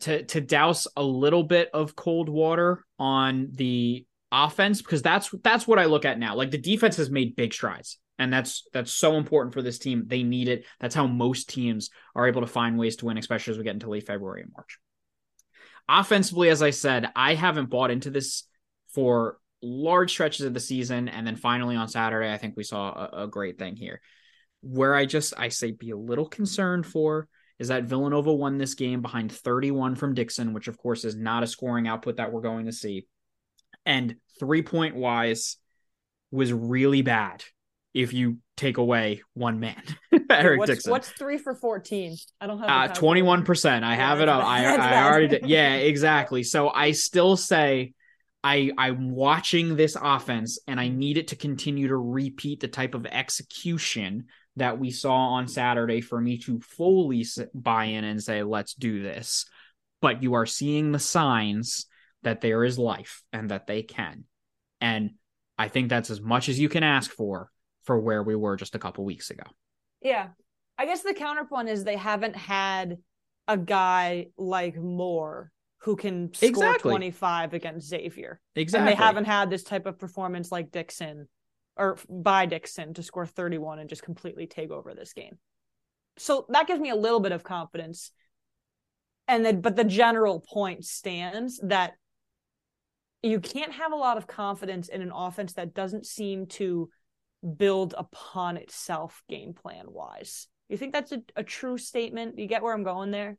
to 0.00 0.24
to 0.24 0.40
douse 0.40 0.86
a 0.96 1.02
little 1.02 1.42
bit 1.42 1.70
of 1.74 1.96
cold 1.96 2.28
water 2.28 2.84
on 2.98 3.48
the 3.52 4.06
offense 4.32 4.80
because 4.80 5.02
that's 5.02 5.30
that's 5.42 5.66
what 5.66 5.78
I 5.78 5.86
look 5.86 6.04
at 6.04 6.18
now. 6.18 6.34
Like 6.34 6.50
the 6.50 6.58
defense 6.58 6.96
has 6.96 7.10
made 7.10 7.36
big 7.36 7.52
strides 7.52 7.98
and 8.20 8.30
that's 8.30 8.68
that's 8.74 8.92
so 8.92 9.16
important 9.16 9.54
for 9.54 9.62
this 9.62 9.78
team. 9.78 10.04
They 10.06 10.22
need 10.22 10.48
it. 10.48 10.66
That's 10.78 10.94
how 10.94 11.06
most 11.06 11.48
teams 11.48 11.88
are 12.14 12.28
able 12.28 12.42
to 12.42 12.46
find 12.46 12.78
ways 12.78 12.96
to 12.96 13.06
win, 13.06 13.16
especially 13.16 13.52
as 13.52 13.58
we 13.58 13.64
get 13.64 13.72
into 13.72 13.88
late 13.88 14.06
February 14.06 14.42
and 14.42 14.52
March. 14.52 14.78
Offensively, 15.88 16.50
as 16.50 16.62
I 16.62 16.70
said, 16.70 17.10
I 17.16 17.34
haven't 17.34 17.70
bought 17.70 17.90
into 17.90 18.10
this 18.10 18.44
for 18.94 19.38
large 19.62 20.10
stretches 20.10 20.46
of 20.46 20.54
the 20.54 20.60
season, 20.60 21.08
and 21.08 21.26
then 21.26 21.36
finally 21.36 21.76
on 21.76 21.88
Saturday, 21.88 22.32
I 22.32 22.38
think 22.38 22.56
we 22.56 22.64
saw 22.64 23.08
a, 23.12 23.24
a 23.24 23.26
great 23.28 23.58
thing 23.58 23.76
here. 23.76 24.00
Where 24.62 24.94
I 24.94 25.06
just 25.06 25.34
I 25.38 25.48
say 25.48 25.72
be 25.72 25.90
a 25.90 25.96
little 25.96 26.26
concerned 26.26 26.86
for 26.86 27.28
is 27.58 27.68
that 27.68 27.84
Villanova 27.84 28.32
won 28.32 28.58
this 28.58 28.74
game 28.74 29.02
behind 29.02 29.32
31 29.32 29.94
from 29.94 30.14
Dixon, 30.14 30.54
which 30.54 30.68
of 30.68 30.78
course 30.78 31.04
is 31.04 31.14
not 31.14 31.42
a 31.42 31.46
scoring 31.46 31.86
output 31.86 32.16
that 32.16 32.32
we're 32.32 32.40
going 32.40 32.66
to 32.66 32.72
see. 32.72 33.06
And 33.84 34.16
three 34.38 34.62
point 34.62 34.96
wise 34.96 35.56
was 36.30 36.52
really 36.52 37.02
bad 37.02 37.44
if 37.92 38.12
you 38.12 38.38
take 38.56 38.78
away 38.78 39.22
one 39.34 39.60
man. 39.60 39.82
Eric 40.30 40.60
what's, 40.60 40.70
Dixon. 40.70 40.90
What's 40.90 41.08
three 41.10 41.38
for 41.38 41.54
14? 41.54 42.16
I 42.40 42.46
don't 42.46 42.58
have 42.58 42.90
uh, 42.90 42.94
21%. 42.94 43.82
I 43.82 43.94
have 43.94 44.20
it 44.20 44.28
up. 44.28 44.44
I, 44.44 44.64
I 44.76 45.04
already 45.04 45.28
did. 45.28 45.46
Yeah, 45.46 45.74
exactly. 45.74 46.42
So 46.42 46.68
I 46.70 46.92
still 46.92 47.36
say 47.36 47.94
I 48.42 48.72
I'm 48.78 49.10
watching 49.10 49.76
this 49.76 49.96
offense 50.00 50.58
and 50.66 50.80
I 50.80 50.88
mm-hmm. 50.88 50.98
need 50.98 51.18
it 51.18 51.28
to 51.28 51.36
continue 51.36 51.88
to 51.88 51.96
repeat 51.96 52.60
the 52.60 52.68
type 52.68 52.94
of 52.94 53.06
execution 53.06 54.26
that 54.56 54.78
we 54.78 54.90
saw 54.90 55.34
on 55.34 55.48
Saturday 55.48 56.00
for 56.00 56.20
me 56.20 56.38
to 56.38 56.60
fully 56.60 57.24
buy 57.54 57.84
in 57.84 58.04
and 58.04 58.22
say 58.22 58.42
let's 58.42 58.74
do 58.74 59.02
this. 59.02 59.46
But 60.00 60.22
you 60.22 60.34
are 60.34 60.46
seeing 60.46 60.92
the 60.92 60.98
signs 60.98 61.86
that 62.22 62.40
there 62.40 62.64
is 62.64 62.78
life 62.78 63.22
and 63.32 63.50
that 63.50 63.66
they 63.66 63.82
can. 63.82 64.24
And 64.80 65.12
I 65.58 65.68
think 65.68 65.88
that's 65.88 66.10
as 66.10 66.20
much 66.20 66.48
as 66.48 66.58
you 66.58 66.68
can 66.68 66.82
ask 66.82 67.10
for 67.10 67.50
for 67.84 67.98
where 67.98 68.22
we 68.22 68.34
were 68.34 68.56
just 68.56 68.74
a 68.74 68.78
couple 68.78 69.04
weeks 69.04 69.30
ago. 69.30 69.44
Yeah. 70.00 70.28
I 70.78 70.86
guess 70.86 71.02
the 71.02 71.14
counterpoint 71.14 71.68
is 71.68 71.84
they 71.84 71.96
haven't 71.96 72.36
had 72.36 72.98
a 73.46 73.58
guy 73.58 74.28
like 74.38 74.76
Moore 74.76 75.52
who 75.82 75.96
can 75.96 76.32
score 76.34 76.48
exactly. 76.48 76.90
25 76.90 77.54
against 77.54 77.88
Xavier. 77.88 78.40
Exactly. 78.54 78.92
And 78.92 78.98
they 78.98 79.02
haven't 79.02 79.24
had 79.24 79.48
this 79.48 79.62
type 79.62 79.86
of 79.86 79.98
performance 79.98 80.52
like 80.52 80.70
Dixon 80.70 81.28
or 81.76 81.96
by 82.08 82.46
Dixon 82.46 82.92
to 82.94 83.02
score 83.02 83.26
31 83.26 83.78
and 83.78 83.88
just 83.88 84.02
completely 84.02 84.46
take 84.46 84.70
over 84.70 84.94
this 84.94 85.14
game. 85.14 85.38
So 86.18 86.44
that 86.50 86.66
gives 86.66 86.80
me 86.80 86.90
a 86.90 86.96
little 86.96 87.20
bit 87.20 87.32
of 87.32 87.42
confidence. 87.42 88.12
And 89.26 89.44
then 89.44 89.60
but 89.62 89.76
the 89.76 89.84
general 89.84 90.40
point 90.40 90.84
stands 90.84 91.58
that 91.62 91.94
you 93.22 93.40
can't 93.40 93.72
have 93.72 93.92
a 93.92 93.96
lot 93.96 94.18
of 94.18 94.26
confidence 94.26 94.88
in 94.88 95.00
an 95.00 95.12
offense 95.14 95.54
that 95.54 95.74
doesn't 95.74 96.04
seem 96.04 96.46
to 96.46 96.90
build 97.56 97.94
upon 97.96 98.58
itself 98.58 99.22
game 99.28 99.54
plan 99.54 99.86
wise. 99.88 100.46
You 100.68 100.76
think 100.76 100.92
that's 100.92 101.12
a, 101.12 101.22
a 101.36 101.42
true 101.42 101.78
statement? 101.78 102.38
You 102.38 102.46
get 102.46 102.62
where 102.62 102.74
I'm 102.74 102.84
going 102.84 103.10
there? 103.10 103.38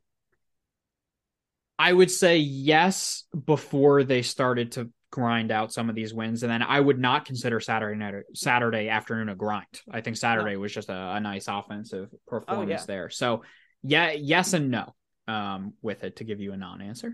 I 1.78 1.92
would 1.92 2.10
say 2.10 2.38
yes 2.38 3.24
before 3.44 4.04
they 4.04 4.22
started 4.22 4.72
to 4.72 4.90
grind 5.10 5.52
out 5.52 5.72
some 5.72 5.88
of 5.88 5.94
these 5.94 6.14
wins, 6.14 6.42
and 6.42 6.50
then 6.50 6.62
I 6.62 6.80
would 6.80 6.98
not 6.98 7.24
consider 7.24 7.60
Saturday 7.60 7.98
night 7.98 8.14
Saturday 8.34 8.88
afternoon 8.88 9.28
a 9.28 9.34
grind. 9.34 9.80
I 9.90 10.00
think 10.00 10.16
Saturday 10.16 10.54
no. 10.54 10.60
was 10.60 10.72
just 10.72 10.88
a, 10.88 11.14
a, 11.14 11.20
nice 11.20 11.46
offensive 11.48 12.08
performance 12.26 12.68
oh, 12.68 12.70
yeah. 12.70 12.84
there. 12.86 13.10
So 13.10 13.42
yeah, 13.82 14.12
yes 14.12 14.52
and 14.52 14.70
no 14.70 14.94
um, 15.28 15.74
with 15.82 16.04
it 16.04 16.16
to 16.16 16.24
give 16.24 16.40
you 16.40 16.52
a 16.52 16.56
non-answer. 16.56 17.12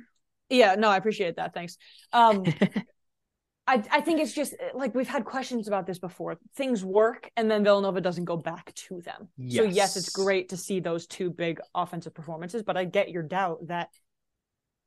Yeah, 0.48 0.76
no, 0.76 0.88
I 0.88 0.96
appreciate 0.96 1.36
that. 1.36 1.54
Thanks. 1.54 1.76
Um, 2.12 2.44
I, 3.66 3.82
I 3.92 4.00
think 4.00 4.20
it's 4.20 4.32
just 4.32 4.54
like 4.72 4.94
we've 4.94 5.08
had 5.08 5.26
questions 5.26 5.68
about 5.68 5.86
this 5.86 5.98
before. 5.98 6.38
Things 6.56 6.82
work 6.82 7.30
and 7.36 7.50
then 7.50 7.64
Villanova 7.64 8.00
doesn't 8.00 8.24
go 8.24 8.38
back 8.38 8.72
to 8.74 9.02
them. 9.02 9.28
Yes. 9.36 9.56
So 9.56 9.62
yes, 9.64 9.96
it's 9.96 10.08
great 10.08 10.48
to 10.50 10.56
see 10.56 10.80
those 10.80 11.06
two 11.06 11.30
big 11.30 11.60
offensive 11.74 12.14
performances, 12.14 12.62
but 12.62 12.78
I 12.78 12.86
get 12.86 13.10
your 13.10 13.22
doubt 13.22 13.66
that 13.66 13.90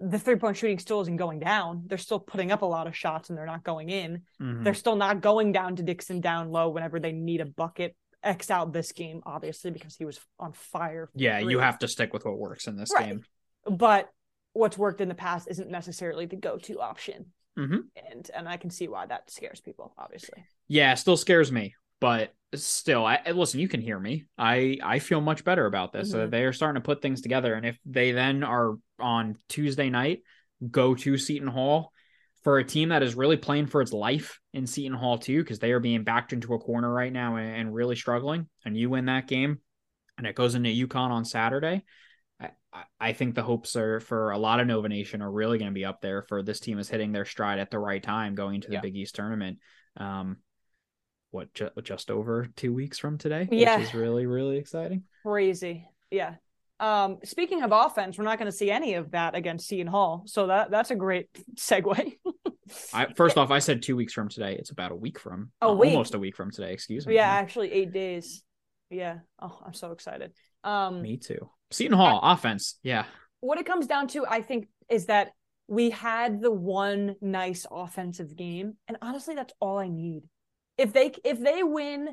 the 0.02 0.20
three 0.20 0.36
point 0.36 0.58
shooting 0.58 0.80
still 0.80 1.02
isn't 1.02 1.18
going 1.18 1.40
down. 1.40 1.84
They're 1.86 1.98
still 1.98 2.20
putting 2.20 2.52
up 2.52 2.64
a 2.64 2.66
lot 2.66 2.88
of 2.88 2.96
shots 2.96 3.30
and 3.30 3.38
they're 3.38 3.46
not 3.46 3.64
going 3.64 3.90
in. 3.90 4.24
Mm-hmm. 4.42 4.64
They're 4.64 4.74
still 4.74 4.96
not 4.96 5.22
going 5.22 5.52
down 5.52 5.76
to 5.76 5.84
Dixon 5.84 6.22
down 6.22 6.50
low 6.50 6.70
whenever 6.70 7.00
they 7.00 7.12
need 7.12 7.42
a 7.42 7.46
bucket. 7.46 7.96
X 8.24 8.52
out 8.52 8.72
this 8.72 8.92
game, 8.92 9.22
obviously, 9.26 9.72
because 9.72 9.96
he 9.96 10.06
was 10.06 10.20
on 10.40 10.54
fire. 10.54 11.10
Yeah, 11.16 11.40
you 11.40 11.58
have 11.60 11.80
to 11.80 11.88
stick 11.88 12.14
with 12.14 12.24
what 12.24 12.38
works 12.38 12.68
in 12.68 12.76
this 12.76 12.92
right. 12.94 13.08
game. 13.08 13.24
But 13.66 14.10
what's 14.54 14.78
worked 14.78 15.02
in 15.02 15.10
the 15.10 15.16
past 15.16 15.48
isn't 15.50 15.70
necessarily 15.70 16.28
the 16.28 16.36
go 16.36 16.58
to 16.58 16.80
option. 16.80 17.28
Mm-hmm. 17.58 17.80
And 18.12 18.32
and 18.34 18.48
I 18.48 18.58
can 18.58 18.70
see 18.70 18.88
why 18.88 19.06
that 19.08 19.30
scares 19.30 19.60
people, 19.60 19.94
obviously. 19.98 20.46
Yeah, 20.68 20.94
still 20.94 21.18
scares 21.18 21.52
me, 21.52 21.74
but 22.02 22.34
still, 22.54 23.06
I 23.06 23.22
listen. 23.34 23.62
You 23.62 23.70
can 23.70 23.80
hear 23.80 23.98
me. 23.98 24.26
I 24.38 24.78
I 24.84 25.00
feel 25.00 25.22
much 25.22 25.46
better 25.46 25.66
about 25.66 25.94
this. 25.94 26.12
Mm-hmm. 26.12 26.24
Uh, 26.24 26.28
they 26.28 26.44
are 26.44 26.52
starting 26.52 26.82
to 26.82 26.86
put 26.86 27.02
things 27.02 27.22
together, 27.22 27.54
and 27.54 27.66
if 27.66 27.80
they 27.86 28.12
then 28.12 28.44
are 28.44 28.76
on 29.00 29.38
Tuesday 29.48 29.90
night, 29.90 30.24
go 30.70 30.94
to 30.96 31.18
Seton 31.18 31.48
Hall 31.48 31.94
for 32.44 32.58
a 32.58 32.64
team 32.64 32.90
that 32.90 33.04
is 33.04 33.16
really 33.16 33.38
playing 33.38 33.68
for 33.68 33.82
its 33.82 33.94
life 33.94 34.40
in 34.54 34.68
Seton 34.68 34.98
Hall 34.98 35.18
too, 35.18 35.42
because 35.42 35.60
they 35.60 35.72
are 35.72 35.80
being 35.80 36.04
backed 36.04 36.34
into 36.34 36.54
a 36.54 36.60
corner 36.60 36.92
right 36.92 37.14
now 37.14 37.38
and, 37.38 37.56
and 37.56 37.74
really 37.74 37.96
struggling. 37.96 38.50
And 38.66 38.76
you 38.76 38.90
win 38.90 39.06
that 39.06 39.28
game, 39.28 39.60
and 40.18 40.28
it 40.28 40.36
goes 40.36 40.56
into 40.56 40.70
UConn 40.70 41.12
on 41.12 41.24
Saturday. 41.24 41.84
I 43.00 43.12
think 43.12 43.36
the 43.36 43.44
hopes 43.44 43.76
are 43.76 44.00
for 44.00 44.32
a 44.32 44.38
lot 44.38 44.62
of 44.62 44.68
Nova 44.68 44.88
Nation 44.88 45.22
are 45.22 45.32
really 45.32 45.58
going 45.58 45.70
to 45.70 45.76
be 45.76 45.84
up 45.84 46.00
there 46.00 46.24
for 46.24 46.42
this 46.42 46.62
team 46.62 46.80
is 46.80 46.90
hitting 46.90 47.12
their 47.12 47.26
stride 47.26 47.60
at 47.60 47.70
the 47.70 47.80
right 47.80 48.02
time 48.02 48.34
going 48.34 48.62
to 48.62 48.70
the 48.70 48.76
yeah. 48.76 48.82
Big 48.82 48.96
East 48.96 49.16
tournament. 49.16 49.60
Um, 49.98 50.38
what 51.32 51.54
ju- 51.54 51.70
just 51.84 52.12
over 52.12 52.48
two 52.56 52.74
weeks 52.74 53.00
from 53.00 53.18
today, 53.18 53.48
yeah, 53.52 53.78
which 53.78 53.88
is 53.88 53.94
really 53.94 54.26
really 54.26 54.58
exciting. 54.58 55.04
Crazy, 55.24 55.88
yeah. 56.10 56.36
Um, 56.80 57.20
speaking 57.24 57.62
of 57.62 57.72
offense, 57.72 58.18
we're 58.18 58.24
not 58.24 58.40
going 58.40 58.50
to 58.50 58.58
see 58.58 58.72
any 58.72 58.96
of 58.96 59.12
that 59.12 59.36
against 59.36 59.68
Seton 59.68 59.88
Hall, 59.88 60.24
so 60.26 60.48
that 60.48 60.72
that's 60.72 60.92
a 60.92 60.96
great 60.96 61.30
segue. 61.56 62.14
I, 62.94 63.08
first 63.14 63.38
off, 63.38 63.52
I 63.52 63.60
said 63.60 63.82
two 63.82 63.96
weeks 63.96 64.14
from 64.14 64.30
today. 64.30 64.56
It's 64.58 64.72
about 64.72 64.92
a 64.92 64.96
week 64.96 65.20
from, 65.20 65.52
a 65.62 65.68
uh, 65.68 65.74
week. 65.74 65.92
almost 65.92 66.16
a 66.16 66.20
week 66.20 66.36
from 66.36 66.52
today. 66.52 66.74
Excuse 66.74 67.06
me. 67.06 67.16
Yeah, 67.16 67.30
actually, 67.30 67.72
eight 67.72 67.92
days. 67.92 68.44
Yeah. 68.90 69.20
Oh, 69.40 69.60
I'm 69.66 69.74
so 69.74 69.92
excited. 69.92 70.34
Um, 70.64 71.02
Me 71.02 71.18
too. 71.18 71.50
Seton 71.72 71.98
Hall 71.98 72.20
I, 72.22 72.34
offense. 72.34 72.80
Yeah. 72.84 73.06
What 73.40 73.60
it 73.60 73.66
comes 73.66 73.88
down 73.88 74.08
to, 74.10 74.26
I 74.28 74.42
think, 74.42 74.68
is 74.90 75.06
that 75.06 75.32
we 75.68 75.90
had 75.90 76.42
the 76.42 76.52
one 76.52 77.16
nice 77.22 77.66
offensive 77.70 78.36
game, 78.36 78.78
and 78.88 78.98
honestly, 79.02 79.36
that's 79.36 79.54
all 79.60 79.80
I 79.80 79.88
need. 79.88 80.24
If 80.82 80.94
they 80.94 81.12
if 81.24 81.40
they 81.40 81.62
win 81.62 82.10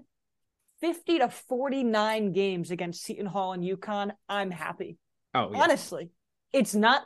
50 0.81 1.20
to 1.20 1.28
49 1.31 2.33
games 2.33 2.70
against 2.70 3.02
Seton 3.02 3.26
Hall 3.26 3.52
and 3.52 3.64
UConn, 3.64 4.12
I'm 4.28 4.50
happy. 4.50 4.98
Oh, 5.35 5.50
yeah. 5.50 5.62
honestly, 5.62 6.11
it's 6.52 6.74
not 6.74 7.02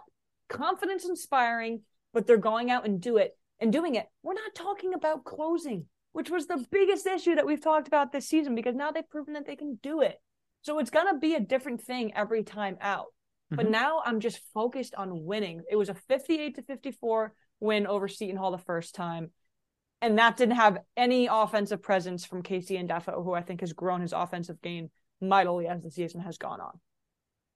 confidence 0.48 1.04
inspiring, 1.04 1.82
but 2.12 2.26
they're 2.26 2.36
going 2.36 2.70
out 2.70 2.84
and 2.84 3.00
do 3.00 3.16
it. 3.16 3.36
and 3.60 3.72
doing 3.72 3.94
it, 3.94 4.06
we're 4.24 4.34
not 4.34 4.54
talking 4.56 4.92
about 4.92 5.24
closing, 5.24 5.86
which 6.12 6.30
was 6.30 6.48
the 6.48 6.64
biggest 6.72 7.06
issue 7.06 7.36
that 7.36 7.46
we've 7.46 7.62
talked 7.62 7.86
about 7.86 8.10
this 8.10 8.28
season 8.28 8.56
because 8.56 8.74
now 8.74 8.90
they've 8.90 9.08
proven 9.08 9.34
that 9.34 9.46
they 9.46 9.54
can 9.54 9.78
do 9.82 10.00
it. 10.00 10.16
So 10.62 10.80
it's 10.80 10.90
going 10.90 11.06
to 11.12 11.18
be 11.18 11.34
a 11.34 11.40
different 11.40 11.80
thing 11.80 12.12
every 12.14 12.42
time 12.42 12.76
out. 12.80 13.06
Mm-hmm. 13.06 13.56
But 13.56 13.70
now 13.70 14.02
I'm 14.04 14.18
just 14.18 14.40
focused 14.52 14.96
on 14.96 15.24
winning. 15.24 15.62
It 15.70 15.76
was 15.76 15.88
a 15.88 15.94
58 15.94 16.56
to 16.56 16.62
54 16.62 17.34
win 17.60 17.86
over 17.86 18.08
Seton 18.08 18.36
Hall 18.36 18.50
the 18.50 18.58
first 18.58 18.96
time. 18.96 19.30
And 20.02 20.18
that 20.18 20.36
didn't 20.36 20.56
have 20.56 20.78
any 20.96 21.28
offensive 21.30 21.80
presence 21.80 22.24
from 22.24 22.42
KC 22.42 22.78
and 22.78 22.88
Ndefo, 22.88 23.24
who 23.24 23.32
I 23.34 23.40
think 23.40 23.60
has 23.60 23.72
grown 23.72 24.00
his 24.00 24.12
offensive 24.12 24.60
game 24.60 24.90
mightily 25.20 25.68
as 25.68 25.82
the 25.82 25.92
season 25.92 26.20
has 26.20 26.38
gone 26.38 26.60
on. 26.60 26.80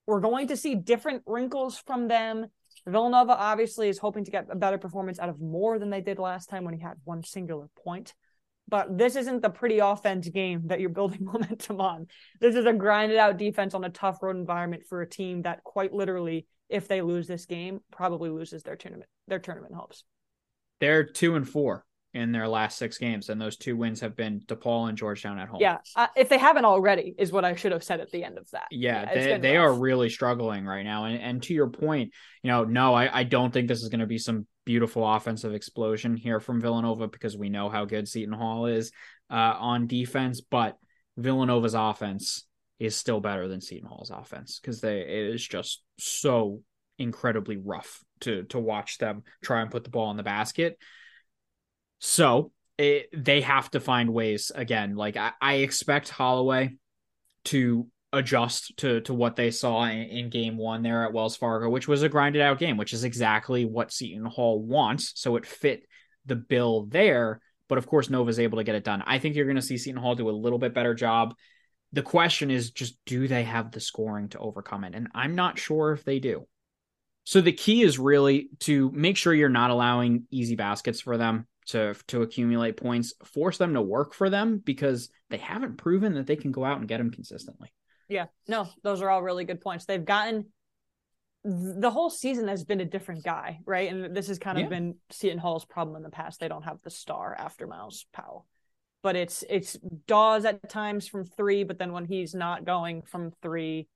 We're 0.07 0.21
going 0.21 0.47
to 0.49 0.57
see 0.57 0.77
different 0.77 1.25
wrinkles 1.27 1.83
from 1.85 2.07
them. 2.07 2.47
Villanova 2.87 3.37
obviously 3.37 3.89
is 3.89 3.99
hoping 3.99 4.25
to 4.25 4.31
get 4.31 4.47
a 4.49 4.55
better 4.55 4.79
performance 4.79 5.19
out 5.19 5.29
of 5.29 5.41
more 5.41 5.81
than 5.81 5.91
they 5.91 6.01
did 6.01 6.21
last 6.21 6.49
time 6.49 6.65
when 6.65 6.75
he 6.75 6.81
had 6.81 6.99
one 7.03 7.25
singular 7.25 7.69
point. 7.85 8.15
But 8.69 8.97
this 8.97 9.17
isn't 9.17 9.43
the 9.43 9.51
pretty 9.51 9.81
offense 9.81 10.29
game 10.29 10.63
that 10.67 10.79
you're 10.79 10.91
building 10.91 11.25
momentum 11.25 11.81
on. 11.81 12.07
This 12.41 12.55
is 12.55 12.65
a 12.65 12.73
grinded 12.73 13.19
out 13.19 13.39
defense 13.39 13.75
on 13.75 13.83
a 13.83 13.91
tough 13.91 14.23
road 14.23 14.37
environment 14.37 14.85
for 14.89 15.03
a 15.03 15.09
team 15.09 15.43
that 15.43 15.65
quite 15.65 15.93
literally, 15.93 16.47
if 16.69 16.87
they 16.87 17.03
lose 17.03 17.27
this 17.27 17.47
game, 17.47 17.81
probably 17.91 18.31
loses 18.31 18.63
their 18.63 18.77
tournament 18.77 19.11
their 19.27 19.41
tournament 19.41 19.75
hopes. 19.75 20.05
They're 20.79 21.05
two 21.05 21.35
and 21.35 21.49
four 21.49 21.86
in 22.17 22.33
their 22.33 22.49
last 22.49 22.79
six 22.79 22.97
games, 22.97 23.29
and 23.29 23.39
those 23.39 23.59
two 23.59 23.77
wins 23.77 24.01
have 24.01 24.17
been 24.17 24.41
DePaul 24.41 24.89
and 24.89 24.97
Georgetown 24.97 25.39
at 25.39 25.49
home. 25.49 25.61
Yeah, 25.61 25.79
uh, 25.95 26.07
if 26.17 26.31
they 26.31 26.39
haven't 26.39 26.65
already, 26.65 27.15
is 27.19 27.31
what 27.31 27.45
I 27.45 27.55
should 27.55 27.73
have 27.73 27.85
said 27.85 28.01
at 28.01 28.11
the 28.11 28.25
end 28.25 28.39
of 28.39 28.51
that. 28.53 28.69
Yeah, 28.71 29.03
yeah 29.03 29.15
they 29.15 29.39
they 29.39 29.57
are 29.59 29.73
really 29.73 30.09
struggling 30.09 30.65
right 30.65 30.83
now. 30.83 31.05
And 31.05 31.21
and 31.21 31.43
to 31.45 31.55
your 31.55 31.69
point, 31.69 32.13
you 32.43 32.51
know, 32.51 32.65
no, 32.65 32.95
I, 32.95 33.21
I 33.21 33.25
don't 33.25 33.53
think 33.53 33.69
this 33.69 33.83
is 33.83 33.91
going 33.91 34.01
to 34.01 34.07
be 34.07 34.19
some 34.19 34.47
beautiful 34.65 35.07
offensive 35.07 35.53
explosion 35.53 36.17
here 36.17 36.41
from 36.41 36.61
Villanova 36.61 37.07
because 37.07 37.37
we 37.37 37.51
know 37.51 37.69
how 37.69 37.85
good 37.85 38.09
Seton 38.09 38.35
Hall 38.35 38.67
is 38.67 38.93
uh, 39.31 39.55
on 39.59 39.87
defense, 39.87 40.41
but 40.41 40.79
Villanova's 41.19 41.75
offense 41.75 42.47
is 42.79 42.97
still 42.97 43.21
better 43.21 43.47
than 43.47 43.61
Seton 43.61 43.89
Hall's 43.89 44.11
offense 44.11 44.59
because 44.59 44.81
they 44.81 45.01
it 45.01 45.35
is 45.35 45.47
just 45.47 45.83
so 45.99 46.63
incredibly 46.99 47.59
rough 47.59 48.03
to 48.21 48.45
to 48.45 48.59
watch 48.59 48.97
them 48.97 49.23
try 49.43 49.61
and 49.61 49.71
put 49.71 49.85
the 49.85 49.91
ball 49.91 50.11
in 50.11 50.17
the 50.17 50.23
basket. 50.23 50.79
So 51.99 52.53
it, 52.79 53.09
they 53.13 53.41
have 53.41 53.71
to 53.73 53.81
find 53.81 54.13
ways 54.13 54.53
again. 54.55 54.97
Like 54.97 55.17
I, 55.17 55.33
I, 55.41 55.55
expect 55.55 56.11
Holloway 56.11 56.77
to 57.45 57.87
adjust 58.13 58.77
to 58.79 59.01
to 59.03 59.15
what 59.15 59.37
they 59.37 59.51
saw 59.51 59.85
in, 59.85 59.99
in, 59.99 60.31
game 60.31 60.57
one 60.57 60.83
there 60.83 61.05
at 61.05 61.13
Wells 61.13 61.37
Fargo, 61.37 61.71
which 61.71 61.89
was 61.89 62.03
a 62.03 62.09
grinded 62.09 62.43
out 62.43 62.59
game, 62.59 62.77
which 62.77 62.93
is 62.93 63.05
exactly 63.05 63.65
what 63.65 63.93
Seton 63.93 64.27
Hall 64.27 64.63
wants. 64.63 65.13
So 65.15 65.37
it 65.37 65.47
fit 65.47 65.85
the 66.27 66.37
bill 66.37 66.87
there. 66.87 67.41
But 67.69 67.79
of 67.79 67.87
course, 67.87 68.11
Nova's 68.11 68.39
able 68.39 68.59
to 68.59 68.65
get 68.65 68.75
it 68.75 68.85
done. 68.85 69.03
I 69.07 69.19
think 69.19 69.35
you're 69.35 69.47
going 69.47 69.57
to 69.57 69.63
see 69.63 69.79
Seton 69.79 70.01
Hall 70.01 70.15
do 70.15 70.29
a 70.29 70.31
little 70.31 70.59
bit 70.59 70.75
better 70.75 70.95
job. 70.95 71.35
The 71.93 72.03
question 72.03 72.51
is 72.51 72.71
just 72.71 72.99
do 73.07 73.27
they 73.27 73.45
have 73.45 73.73
the 73.73 73.81
scoring 73.81 74.29
to 74.31 74.39
overcome 74.39 74.85
it? 74.85 74.95
And 74.95 75.09
I'm 75.15 75.35
not 75.35 75.59
sure 75.59 75.93
if 75.93 76.05
they 76.05 76.19
do. 76.19 76.47
So 77.25 77.41
the 77.41 77.53
key 77.53 77.83
is 77.83 77.99
really 77.99 78.51
to 78.61 78.91
make 78.93 79.17
sure 79.17 79.35
you're 79.35 79.49
not 79.49 79.71
allowing 79.71 80.27
easy 80.31 80.55
baskets 80.55 81.01
for 81.01 81.17
them 81.17 81.47
to 81.67 81.95
to 82.09 82.23
accumulate 82.23 82.77
points, 82.77 83.15
force 83.25 83.59
them 83.59 83.75
to 83.75 83.83
work 83.83 84.15
for 84.15 84.31
them 84.31 84.59
because 84.59 85.11
they 85.31 85.39
haven't 85.39 85.77
proven 85.77 86.15
that 86.15 86.27
they 86.27 86.37
can 86.37 86.53
go 86.53 86.65
out 86.65 86.79
and 86.79 86.89
get 86.89 86.99
them 86.99 87.11
consistently. 87.11 87.73
Yeah, 88.09 88.27
no, 88.47 88.69
those 88.83 89.03
are 89.03 89.11
all 89.11 89.23
really 89.23 89.45
good 89.45 89.61
points. 89.61 89.85
They've 89.85 90.05
gotten 90.05 90.47
the 91.45 91.91
whole 91.91 92.11
season 92.11 92.49
has 92.49 92.65
been 92.65 92.81
a 92.81 92.85
different 92.85 93.23
guy, 93.23 93.61
right? 93.67 93.91
And 93.91 94.17
this 94.17 94.27
has 94.29 94.39
kind 94.39 94.59
of 94.59 94.65
yeah. 94.65 94.71
been 94.71 94.95
Seton 95.11 95.39
Hall's 95.39 95.65
problem 95.65 95.97
in 95.97 96.03
the 96.03 96.11
past. 96.11 96.41
They 96.41 96.49
don't 96.49 96.65
have 96.65 96.83
the 96.83 96.91
star 96.91 97.37
after 97.39 97.69
Myles 97.69 98.05
Powell. 98.13 98.47
But 99.03 99.15
it's 99.15 99.45
it's 99.49 99.79
Dawes 100.07 100.45
at 100.45 100.69
times 100.69 101.07
from 101.07 101.25
three, 101.25 101.63
but 101.63 101.79
then 101.79 101.93
when 101.93 102.05
he's 102.05 102.35
not 102.35 102.65
going 102.65 103.03
from 103.03 103.31
three, 103.43 103.87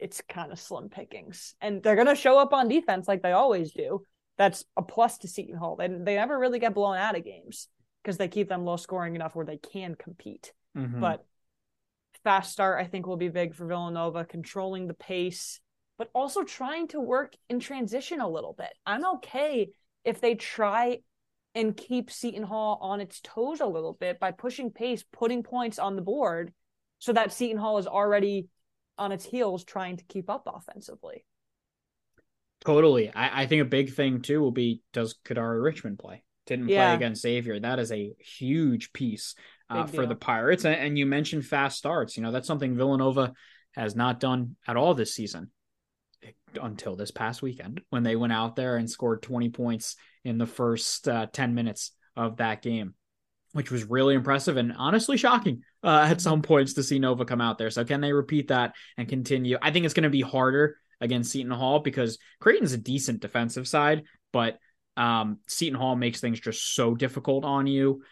it's 0.00 0.20
kind 0.28 0.50
of 0.50 0.58
slim 0.58 0.88
pickings. 0.88 1.54
And 1.60 1.82
they're 1.82 1.94
gonna 1.94 2.16
show 2.16 2.36
up 2.38 2.52
on 2.52 2.68
defense 2.68 3.06
like 3.06 3.22
they 3.22 3.32
always 3.32 3.72
do 3.72 4.02
that's 4.38 4.64
a 4.76 4.82
plus 4.82 5.18
to 5.18 5.28
Seton 5.28 5.56
Hall. 5.56 5.76
They 5.76 5.88
they 5.88 6.16
never 6.16 6.38
really 6.38 6.58
get 6.58 6.74
blown 6.74 6.96
out 6.96 7.16
of 7.16 7.24
games 7.24 7.68
because 8.02 8.18
they 8.18 8.28
keep 8.28 8.48
them 8.48 8.64
low 8.64 8.76
scoring 8.76 9.14
enough 9.14 9.34
where 9.34 9.46
they 9.46 9.56
can 9.56 9.94
compete. 9.94 10.52
Mm-hmm. 10.76 11.00
But 11.00 11.24
fast 12.22 12.52
start, 12.52 12.80
I 12.80 12.86
think, 12.86 13.06
will 13.06 13.16
be 13.16 13.28
big 13.28 13.54
for 13.54 13.66
Villanova, 13.66 14.24
controlling 14.24 14.86
the 14.86 14.94
pace, 14.94 15.60
but 15.98 16.10
also 16.14 16.42
trying 16.42 16.88
to 16.88 17.00
work 17.00 17.34
in 17.48 17.60
transition 17.60 18.20
a 18.20 18.28
little 18.28 18.54
bit. 18.56 18.70
I'm 18.84 19.06
okay 19.16 19.70
if 20.04 20.20
they 20.20 20.34
try 20.34 20.98
and 21.54 21.76
keep 21.76 22.10
Seton 22.10 22.42
Hall 22.42 22.78
on 22.82 23.00
its 23.00 23.20
toes 23.22 23.60
a 23.60 23.66
little 23.66 23.94
bit 23.94 24.20
by 24.20 24.30
pushing 24.30 24.70
pace, 24.70 25.04
putting 25.10 25.42
points 25.42 25.78
on 25.78 25.96
the 25.96 26.02
board 26.02 26.52
so 26.98 27.12
that 27.12 27.32
Seton 27.32 27.58
Hall 27.58 27.78
is 27.78 27.86
already 27.86 28.48
on 28.98 29.10
its 29.10 29.24
heels 29.24 29.64
trying 29.64 29.96
to 29.96 30.04
keep 30.04 30.28
up 30.28 30.46
offensively. 30.46 31.24
Totally. 32.64 33.10
I, 33.14 33.42
I 33.42 33.46
think 33.46 33.62
a 33.62 33.66
big 33.66 33.94
thing 33.94 34.22
too 34.22 34.40
will 34.40 34.52
be 34.52 34.82
does 34.92 35.16
Kadary 35.24 35.62
Richmond 35.62 35.98
play? 35.98 36.24
Didn't 36.46 36.68
yeah. 36.68 36.88
play 36.88 36.94
against 36.96 37.22
Xavier. 37.22 37.60
That 37.60 37.78
is 37.78 37.92
a 37.92 38.12
huge 38.18 38.92
piece 38.92 39.34
uh, 39.68 39.86
for 39.86 40.06
the 40.06 40.14
Pirates. 40.14 40.64
And, 40.64 40.74
and 40.74 40.98
you 40.98 41.06
mentioned 41.06 41.44
fast 41.44 41.78
starts. 41.78 42.16
You 42.16 42.22
know, 42.22 42.32
that's 42.32 42.46
something 42.46 42.76
Villanova 42.76 43.32
has 43.74 43.94
not 43.94 44.20
done 44.20 44.56
at 44.66 44.76
all 44.76 44.94
this 44.94 45.14
season 45.14 45.50
until 46.60 46.96
this 46.96 47.10
past 47.10 47.42
weekend 47.42 47.82
when 47.90 48.02
they 48.02 48.16
went 48.16 48.32
out 48.32 48.56
there 48.56 48.76
and 48.76 48.90
scored 48.90 49.22
20 49.22 49.50
points 49.50 49.96
in 50.24 50.38
the 50.38 50.46
first 50.46 51.06
uh, 51.08 51.26
10 51.32 51.54
minutes 51.54 51.92
of 52.16 52.38
that 52.38 52.62
game, 52.62 52.94
which 53.52 53.70
was 53.70 53.84
really 53.84 54.14
impressive 54.14 54.56
and 54.56 54.72
honestly 54.76 55.16
shocking 55.16 55.62
uh, 55.84 56.06
at 56.10 56.20
some 56.20 56.42
points 56.42 56.74
to 56.74 56.82
see 56.82 56.98
Nova 56.98 57.24
come 57.24 57.40
out 57.40 57.58
there. 57.58 57.70
So, 57.70 57.84
can 57.84 58.00
they 58.00 58.12
repeat 58.12 58.48
that 58.48 58.74
and 58.96 59.08
continue? 59.08 59.58
I 59.60 59.70
think 59.70 59.84
it's 59.84 59.94
going 59.94 60.04
to 60.04 60.10
be 60.10 60.22
harder 60.22 60.78
against 61.00 61.30
Seton 61.30 61.52
Hall 61.52 61.80
because 61.80 62.18
Creighton's 62.40 62.72
a 62.72 62.78
decent 62.78 63.20
defensive 63.20 63.68
side, 63.68 64.04
but 64.32 64.58
um, 64.96 65.38
Seton 65.46 65.78
Hall 65.78 65.96
makes 65.96 66.20
things 66.20 66.40
just 66.40 66.74
so 66.74 66.94
difficult 66.94 67.44
on 67.44 67.66
you. 67.66 68.02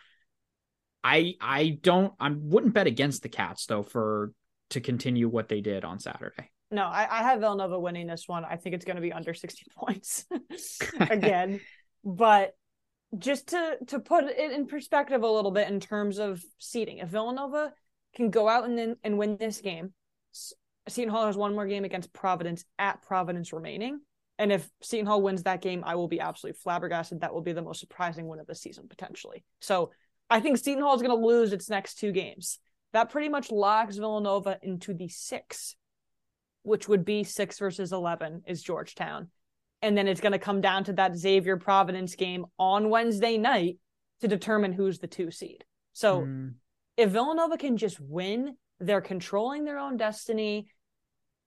I 1.03 1.35
I 1.41 1.79
don't 1.83 2.15
I 2.19 2.31
wouldn't 2.31 2.75
bet 2.75 2.87
against 2.87 3.23
the 3.23 3.29
Cats 3.29 3.67
though 3.67 3.83
for 3.83 4.33
to 4.71 4.81
continue 4.81 5.29
what 5.29 5.49
they 5.49 5.61
did 5.61 5.85
on 5.85 5.99
Saturday. 5.99 6.51
No, 6.71 6.85
I, 6.85 7.07
I 7.11 7.23
have 7.23 7.41
Villanova 7.41 7.79
winning 7.79 8.07
this 8.07 8.27
one. 8.27 8.45
I 8.45 8.57
think 8.57 8.75
it's 8.75 8.85
going 8.85 8.97
to 8.97 9.03
be 9.03 9.13
under 9.13 9.35
60 9.35 9.67
points 9.77 10.25
again. 11.01 11.61
but 12.03 12.55
just 13.19 13.49
to 13.49 13.77
to 13.89 14.01
put 14.01 14.25
it 14.25 14.53
in 14.53 14.67
perspective 14.67 15.23
a 15.23 15.31
little 15.31 15.53
bit 15.53 15.69
in 15.69 15.79
terms 15.79 16.19
of 16.19 16.43
seeding, 16.59 16.99
if 16.99 17.09
Villanova 17.09 17.73
can 18.17 18.31
go 18.31 18.49
out 18.49 18.69
and 18.69 18.97
and 19.05 19.19
win 19.19 19.37
this 19.37 19.61
game, 19.61 19.93
Seton 20.89 21.11
Hall 21.11 21.27
has 21.27 21.37
one 21.37 21.55
more 21.55 21.67
game 21.67 21.85
against 21.85 22.13
Providence 22.13 22.65
at 22.79 23.03
Providence 23.03 23.53
remaining. 23.53 24.01
And 24.39 24.53
if 24.53 24.69
Seton 24.83 25.07
Hall 25.07 25.23
wins 25.23 25.45
that 25.45 25.63
game, 25.63 25.83
I 25.87 25.95
will 25.95 26.09
be 26.09 26.21
absolutely 26.21 26.59
flabbergasted. 26.63 27.21
That 27.21 27.33
will 27.33 27.43
be 27.43 27.53
the 27.53 27.63
most 27.63 27.81
surprising 27.81 28.27
win 28.27 28.41
of 28.41 28.47
the 28.47 28.55
season, 28.55 28.89
potentially. 28.89 29.45
So 29.61 29.91
I 30.29 30.41
think 30.41 30.59
Seton 30.59 30.83
Hall 30.83 30.95
is 30.95 31.03
going 31.03 31.17
to 31.17 31.27
lose 31.27 31.53
its 31.53 31.71
next 31.71 31.95
two 31.95 32.13
games. 32.13 32.59
That 32.93 33.11
pretty 33.11 33.29
much 33.29 33.51
locks 33.51 33.97
Villanova 33.97 34.59
into 34.63 34.95
the 34.95 35.09
six, 35.09 35.77
which 36.63 36.89
would 36.89 37.05
be 37.05 37.25
six 37.25 37.59
versus 37.59 37.93
11 37.93 38.43
is 38.47 38.63
Georgetown. 38.63 39.29
And 39.83 39.97
then 39.97 40.09
it's 40.09 40.21
going 40.21 40.33
to 40.33 40.39
come 40.39 40.61
down 40.61 40.85
to 40.85 40.95
that 40.95 41.17
Xavier 41.17 41.57
Providence 41.57 42.15
game 42.15 42.47
on 42.59 42.91
Wednesday 42.91 43.37
night 43.37 43.79
to 44.21 44.29
determine 44.29 44.73
who's 44.73 44.99
the 44.99 45.07
two 45.07 45.31
seed. 45.31 45.65
So 45.93 46.23
mm. 46.23 46.55
if 46.97 47.11
Villanova 47.11 47.57
can 47.59 47.77
just 47.77 48.01
win, 48.01 48.57
they're 48.81 49.01
controlling 49.01 49.65
their 49.65 49.79
own 49.79 49.97
destiny. 49.97 50.69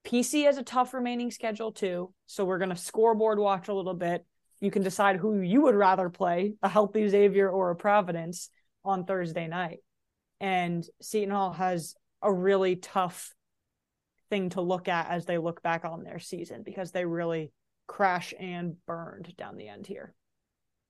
PC 0.04 0.44
has 0.44 0.58
a 0.58 0.62
tough 0.62 0.94
remaining 0.94 1.30
schedule 1.30 1.72
too. 1.72 2.12
So 2.26 2.44
we're 2.44 2.58
going 2.58 2.70
to 2.70 2.76
scoreboard 2.76 3.38
watch 3.38 3.68
a 3.68 3.74
little 3.74 3.94
bit. 3.94 4.24
You 4.60 4.70
can 4.70 4.82
decide 4.82 5.16
who 5.16 5.40
you 5.40 5.62
would 5.62 5.74
rather 5.74 6.08
play, 6.08 6.54
a 6.62 6.68
healthy 6.68 7.08
Xavier 7.08 7.48
or 7.48 7.70
a 7.70 7.76
Providence 7.76 8.50
on 8.84 9.04
Thursday 9.04 9.46
night. 9.46 9.78
And 10.40 10.84
Seton 11.00 11.30
Hall 11.30 11.52
has 11.52 11.94
a 12.22 12.32
really 12.32 12.76
tough 12.76 13.32
thing 14.30 14.50
to 14.50 14.60
look 14.60 14.88
at 14.88 15.10
as 15.10 15.26
they 15.26 15.38
look 15.38 15.62
back 15.62 15.84
on 15.84 16.02
their 16.02 16.18
season 16.18 16.62
because 16.62 16.90
they 16.90 17.04
really 17.04 17.52
crash 17.86 18.34
and 18.38 18.76
burned 18.86 19.34
down 19.36 19.56
the 19.56 19.68
end 19.68 19.86
here. 19.86 20.14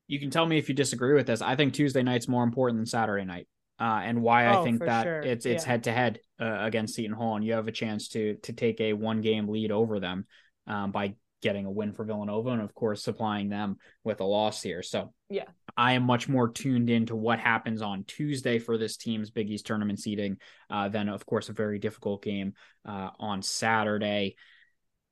You 0.06 0.18
can 0.18 0.30
tell 0.30 0.46
me 0.46 0.58
if 0.58 0.68
you 0.68 0.74
disagree 0.74 1.14
with 1.14 1.26
this. 1.26 1.42
I 1.42 1.54
think 1.54 1.74
Tuesday 1.74 2.02
night's 2.02 2.28
more 2.28 2.42
important 2.42 2.78
than 2.78 2.86
Saturday 2.86 3.24
night 3.24 3.46
uh, 3.80 4.00
and 4.02 4.22
why 4.22 4.46
oh, 4.46 4.60
I 4.60 4.64
think 4.64 4.80
that 4.80 5.04
sure. 5.04 5.20
it's 5.20 5.46
it's 5.46 5.64
head 5.64 5.84
to 5.84 5.92
head 5.92 6.20
against 6.38 6.94
Seton 6.94 7.16
Hall, 7.16 7.36
and 7.36 7.44
you 7.44 7.52
have 7.52 7.68
a 7.68 7.72
chance 7.72 8.08
to 8.08 8.36
to 8.42 8.52
take 8.52 8.80
a 8.80 8.92
one 8.92 9.20
game 9.20 9.48
lead 9.48 9.70
over 9.70 10.00
them 10.00 10.26
um, 10.66 10.92
by 10.92 11.14
getting 11.40 11.66
a 11.66 11.70
win 11.70 11.92
for 11.92 12.04
Villanova, 12.04 12.50
and 12.50 12.62
of 12.62 12.74
course 12.74 13.02
supplying 13.02 13.48
them 13.48 13.76
with 14.04 14.20
a 14.20 14.24
loss 14.24 14.62
here. 14.62 14.82
So 14.82 15.12
yeah, 15.28 15.44
I 15.76 15.92
am 15.92 16.02
much 16.02 16.28
more 16.28 16.48
tuned 16.48 16.90
into 16.90 17.14
what 17.14 17.38
happens 17.38 17.82
on 17.82 18.04
Tuesday 18.04 18.58
for 18.58 18.78
this 18.78 18.96
team's 18.96 19.30
Big 19.30 19.50
East 19.50 19.66
tournament 19.66 20.00
seeding 20.00 20.38
uh, 20.70 20.88
than 20.88 21.08
of 21.08 21.24
course 21.26 21.48
a 21.48 21.52
very 21.52 21.78
difficult 21.78 22.22
game 22.22 22.54
uh, 22.86 23.10
on 23.18 23.42
Saturday. 23.42 24.36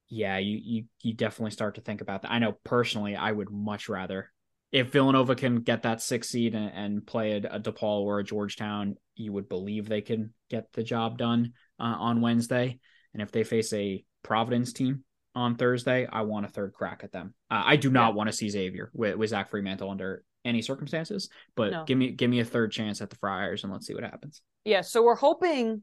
Yeah, 0.08 0.38
you 0.38 0.58
you 0.62 0.84
you 1.02 1.14
definitely 1.14 1.52
start 1.52 1.76
to 1.76 1.80
think 1.80 2.00
about 2.00 2.22
that. 2.22 2.32
I 2.32 2.38
know 2.38 2.56
personally, 2.64 3.16
I 3.16 3.30
would 3.30 3.50
much 3.50 3.88
rather 3.88 4.32
if 4.72 4.90
Villanova 4.90 5.34
can 5.34 5.60
get 5.60 5.82
that 5.82 6.02
six 6.02 6.28
seed 6.28 6.54
and, 6.54 6.72
and 6.74 7.06
play 7.06 7.32
a, 7.32 7.36
a, 7.38 7.60
DePaul 7.60 8.02
or 8.02 8.18
a 8.18 8.24
Georgetown, 8.24 8.96
you 9.14 9.32
would 9.32 9.48
believe 9.48 9.88
they 9.88 10.00
can 10.00 10.32
get 10.50 10.72
the 10.72 10.82
job 10.82 11.18
done 11.18 11.52
uh, 11.78 11.84
on 11.98 12.20
Wednesday. 12.20 12.78
And 13.12 13.22
if 13.22 13.30
they 13.32 13.44
face 13.44 13.72
a 13.72 14.04
Providence 14.22 14.72
team 14.72 15.04
on 15.34 15.56
Thursday, 15.56 16.06
I 16.10 16.22
want 16.22 16.46
a 16.46 16.48
third 16.48 16.72
crack 16.72 17.02
at 17.04 17.12
them. 17.12 17.34
Uh, 17.50 17.62
I 17.64 17.76
do 17.76 17.90
not 17.90 18.08
yeah. 18.08 18.14
want 18.14 18.30
to 18.30 18.36
see 18.36 18.48
Xavier 18.48 18.90
with, 18.92 19.16
with 19.16 19.30
Zach 19.30 19.50
Freemantle 19.50 19.90
under 19.90 20.24
any 20.44 20.62
circumstances, 20.62 21.28
but 21.54 21.72
no. 21.72 21.84
give 21.84 21.98
me 21.98 22.10
give 22.10 22.30
me 22.30 22.40
a 22.40 22.44
third 22.44 22.70
chance 22.70 23.00
at 23.00 23.10
the 23.10 23.16
Friars 23.16 23.64
and 23.64 23.72
let's 23.72 23.86
see 23.86 23.94
what 23.94 24.04
happens. 24.04 24.42
Yeah, 24.64 24.82
so 24.82 25.02
we're 25.02 25.16
hoping 25.16 25.82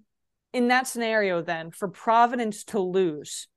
in 0.54 0.70
that 0.70 0.88
scenario 0.88 1.42
then 1.42 1.72
for 1.72 1.88
Providence 1.88 2.64
to 2.66 2.80
lose 2.80 3.48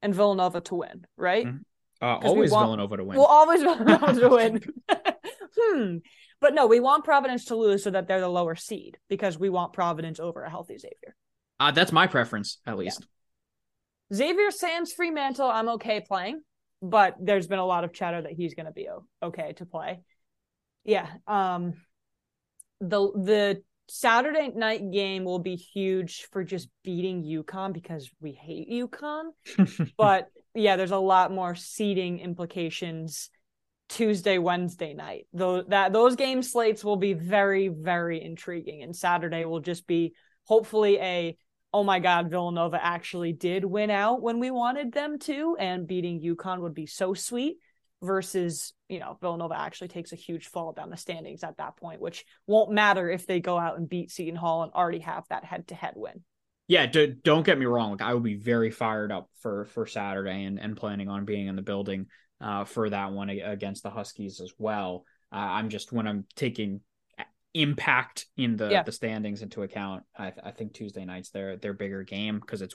and 0.00 0.14
Villanova 0.14 0.60
to 0.62 0.74
win, 0.76 1.06
right? 1.16 1.46
Mm-hmm. 1.46 1.58
Uh, 2.02 2.18
always 2.22 2.50
want, 2.50 2.64
Villanova 2.66 2.96
to 2.96 3.04
win. 3.04 3.16
Well, 3.16 3.26
always 3.26 3.62
Villanova 3.62 4.12
to 4.20 4.28
win. 4.28 4.60
hmm. 5.56 5.96
But 6.40 6.54
no, 6.54 6.66
we 6.66 6.80
want 6.80 7.04
Providence 7.04 7.44
to 7.46 7.56
lose 7.56 7.84
so 7.84 7.90
that 7.90 8.08
they're 8.08 8.20
the 8.20 8.28
lower 8.28 8.56
seed 8.56 8.98
because 9.08 9.38
we 9.38 9.48
want 9.48 9.72
Providence 9.72 10.18
over 10.18 10.42
a 10.42 10.50
healthy 10.50 10.76
Xavier. 10.76 11.14
Uh, 11.60 11.70
that's 11.70 11.92
my 11.92 12.08
preference, 12.08 12.58
at 12.66 12.76
least. 12.76 13.06
Yeah. 14.10 14.16
Xavier 14.16 14.50
Sands 14.50 14.92
Freemantle, 14.92 15.48
I'm 15.48 15.68
okay 15.70 16.00
playing, 16.00 16.42
but 16.82 17.14
there's 17.20 17.46
been 17.46 17.60
a 17.60 17.64
lot 17.64 17.84
of 17.84 17.92
chatter 17.92 18.20
that 18.20 18.32
he's 18.32 18.54
going 18.54 18.66
to 18.66 18.72
be 18.72 18.88
okay 19.22 19.52
to 19.54 19.64
play. 19.64 20.00
Yeah. 20.84 21.06
Um, 21.28 21.74
the 22.80 23.12
the 23.12 23.62
Saturday 23.88 24.50
night 24.54 24.90
game 24.90 25.24
will 25.24 25.38
be 25.38 25.56
huge 25.56 26.28
for 26.32 26.44
just 26.44 26.68
beating 26.82 27.22
UConn 27.22 27.72
because 27.72 28.10
we 28.20 28.32
hate 28.32 28.70
UConn. 28.70 29.30
but 29.96 30.28
yeah, 30.54 30.76
there's 30.76 30.92
a 30.92 30.98
lot 30.98 31.32
more 31.32 31.54
seeding 31.54 32.18
implications 32.18 33.30
Tuesday, 33.88 34.38
Wednesday 34.38 34.94
night. 34.94 35.26
Though 35.32 35.62
that 35.64 35.92
those 35.92 36.16
game 36.16 36.42
slates 36.42 36.84
will 36.84 36.96
be 36.96 37.12
very, 37.12 37.68
very 37.68 38.22
intriguing. 38.22 38.82
And 38.82 38.96
Saturday 38.96 39.44
will 39.44 39.60
just 39.60 39.86
be 39.86 40.14
hopefully 40.44 40.98
a 40.98 41.36
oh 41.74 41.84
my 41.84 41.98
god, 41.98 42.30
Villanova 42.30 42.82
actually 42.82 43.32
did 43.32 43.64
win 43.64 43.90
out 43.90 44.20
when 44.20 44.38
we 44.40 44.50
wanted 44.50 44.92
them 44.92 45.18
to, 45.18 45.56
and 45.58 45.86
beating 45.86 46.20
UConn 46.20 46.60
would 46.60 46.74
be 46.74 46.86
so 46.86 47.14
sweet 47.14 47.56
versus 48.02 48.72
you 48.88 48.98
know 48.98 49.16
Villanova 49.20 49.58
actually 49.58 49.88
takes 49.88 50.12
a 50.12 50.16
huge 50.16 50.46
fall 50.46 50.72
down 50.72 50.90
the 50.90 50.96
standings 50.96 51.44
at 51.44 51.56
that 51.58 51.76
point, 51.76 52.00
which 52.00 52.24
won't 52.46 52.72
matter 52.72 53.08
if 53.08 53.26
they 53.26 53.40
go 53.40 53.58
out 53.58 53.78
and 53.78 53.88
beat 53.88 54.10
Seton 54.10 54.36
Hall 54.36 54.62
and 54.62 54.72
already 54.72 55.00
have 55.00 55.24
that 55.28 55.44
head 55.44 55.68
to 55.68 55.74
head 55.74 55.94
win 55.96 56.22
yeah, 56.68 56.86
d- 56.86 57.14
don't 57.22 57.44
get 57.44 57.58
me 57.58 57.66
wrong. 57.66 57.90
Like 57.90 58.02
I 58.02 58.14
would 58.14 58.22
be 58.22 58.36
very 58.36 58.70
fired 58.70 59.12
up 59.12 59.28
for 59.40 59.66
for 59.66 59.86
Saturday 59.86 60.44
and 60.44 60.58
and 60.58 60.76
planning 60.76 61.08
on 61.08 61.24
being 61.24 61.46
in 61.48 61.56
the 61.56 61.62
building 61.62 62.06
uh, 62.40 62.64
for 62.64 62.88
that 62.88 63.12
one 63.12 63.28
against 63.28 63.82
the 63.82 63.90
Huskies 63.90 64.40
as 64.40 64.52
well. 64.58 65.04
Uh, 65.32 65.36
I'm 65.36 65.68
just 65.68 65.92
when 65.92 66.06
I'm 66.06 66.24
taking 66.34 66.80
impact 67.54 68.26
in 68.36 68.56
the 68.56 68.70
yeah. 68.70 68.82
the 68.84 68.92
standings 68.92 69.42
into 69.42 69.62
account. 69.62 70.04
I, 70.16 70.32
I 70.42 70.50
think 70.52 70.72
Tuesday 70.72 71.04
nights 71.04 71.30
their 71.30 71.56
their 71.56 71.74
bigger 71.74 72.04
game 72.04 72.40
because 72.40 72.62
it's 72.62 72.74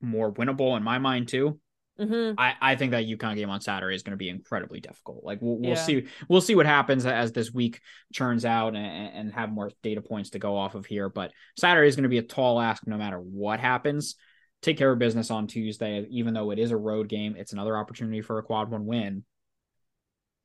more 0.00 0.32
winnable 0.32 0.76
in 0.76 0.82
my 0.82 0.98
mind 0.98 1.28
too. 1.28 1.58
Mm-hmm. 1.98 2.38
I, 2.38 2.54
I 2.60 2.76
think 2.76 2.90
that 2.90 3.04
UConn 3.04 3.36
game 3.36 3.50
on 3.50 3.60
Saturday 3.60 3.94
is 3.94 4.02
going 4.02 4.12
to 4.12 4.16
be 4.16 4.28
incredibly 4.28 4.80
difficult. 4.80 5.22
Like 5.22 5.38
we'll, 5.40 5.58
we'll 5.58 5.70
yeah. 5.70 5.84
see 5.84 6.06
we'll 6.28 6.40
see 6.40 6.56
what 6.56 6.66
happens 6.66 7.06
as 7.06 7.30
this 7.30 7.52
week 7.52 7.80
churns 8.12 8.44
out 8.44 8.74
and, 8.74 9.14
and 9.14 9.32
have 9.32 9.52
more 9.52 9.70
data 9.82 10.00
points 10.00 10.30
to 10.30 10.40
go 10.40 10.56
off 10.56 10.74
of 10.74 10.86
here. 10.86 11.08
But 11.08 11.30
Saturday 11.56 11.86
is 11.86 11.94
going 11.94 12.04
to 12.04 12.08
be 12.08 12.18
a 12.18 12.22
tall 12.22 12.60
ask 12.60 12.84
no 12.86 12.96
matter 12.96 13.18
what 13.18 13.60
happens. 13.60 14.16
Take 14.60 14.76
care 14.76 14.90
of 14.90 14.98
business 14.98 15.30
on 15.30 15.46
Tuesday, 15.46 16.06
even 16.10 16.34
though 16.34 16.50
it 16.50 16.58
is 16.58 16.72
a 16.72 16.76
road 16.76 17.08
game. 17.08 17.36
It's 17.36 17.52
another 17.52 17.76
opportunity 17.76 18.22
for 18.22 18.38
a 18.38 18.42
quad 18.42 18.70
one 18.70 18.86
win, 18.86 19.24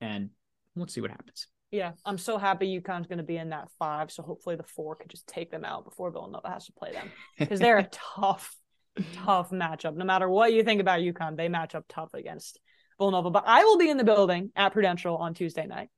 and 0.00 0.30
let's 0.76 0.94
see 0.94 1.00
what 1.00 1.10
happens. 1.10 1.48
Yeah, 1.72 1.92
I'm 2.04 2.18
so 2.18 2.36
happy 2.36 2.80
UConn's 2.80 3.06
going 3.06 3.18
to 3.18 3.24
be 3.24 3.36
in 3.36 3.50
that 3.50 3.68
five. 3.78 4.10
So 4.10 4.22
hopefully 4.22 4.56
the 4.56 4.64
four 4.64 4.96
can 4.96 5.08
just 5.08 5.26
take 5.26 5.50
them 5.50 5.64
out 5.64 5.84
before 5.84 6.10
Villanova 6.10 6.48
has 6.48 6.66
to 6.66 6.72
play 6.72 6.92
them 6.92 7.10
because 7.38 7.60
they're 7.60 7.78
a 7.78 7.88
tough 8.16 8.56
tough 9.24 9.50
matchup. 9.50 9.94
No 9.94 10.04
matter 10.04 10.28
what 10.28 10.52
you 10.52 10.62
think 10.62 10.80
about 10.80 11.00
UConn, 11.00 11.36
they 11.36 11.48
match 11.48 11.74
up 11.74 11.84
tough 11.88 12.14
against 12.14 12.58
Villanova. 12.98 13.30
But 13.30 13.44
I 13.46 13.64
will 13.64 13.78
be 13.78 13.90
in 13.90 13.96
the 13.96 14.04
building 14.04 14.50
at 14.56 14.72
Prudential 14.72 15.16
on 15.16 15.34
Tuesday 15.34 15.66
night. 15.66 15.88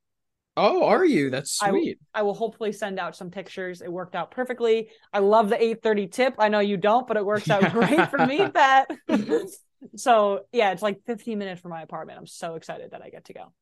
Oh, 0.56 0.84
are 0.84 1.04
you? 1.04 1.30
That's 1.30 1.58
sweet. 1.58 1.98
I, 2.14 2.20
I 2.20 2.22
will 2.22 2.34
hopefully 2.34 2.72
send 2.72 2.98
out 2.98 3.16
some 3.16 3.30
pictures. 3.30 3.80
It 3.80 3.90
worked 3.90 4.14
out 4.14 4.30
perfectly. 4.30 4.90
I 5.12 5.20
love 5.20 5.48
the 5.48 5.56
8:30 5.56 6.12
tip. 6.12 6.34
I 6.38 6.48
know 6.48 6.60
you 6.60 6.76
don't, 6.76 7.06
but 7.06 7.16
it 7.16 7.24
works 7.24 7.48
out 7.48 7.72
great 7.72 8.10
for 8.10 8.26
me, 8.26 8.48
Pat. 8.54 8.90
so 9.96 10.40
yeah, 10.52 10.72
it's 10.72 10.82
like 10.82 11.00
15 11.06 11.38
minutes 11.38 11.60
from 11.60 11.70
my 11.70 11.82
apartment. 11.82 12.18
I'm 12.18 12.26
so 12.26 12.56
excited 12.56 12.90
that 12.90 13.02
I 13.02 13.08
get 13.08 13.26
to 13.26 13.32
go. 13.32 13.52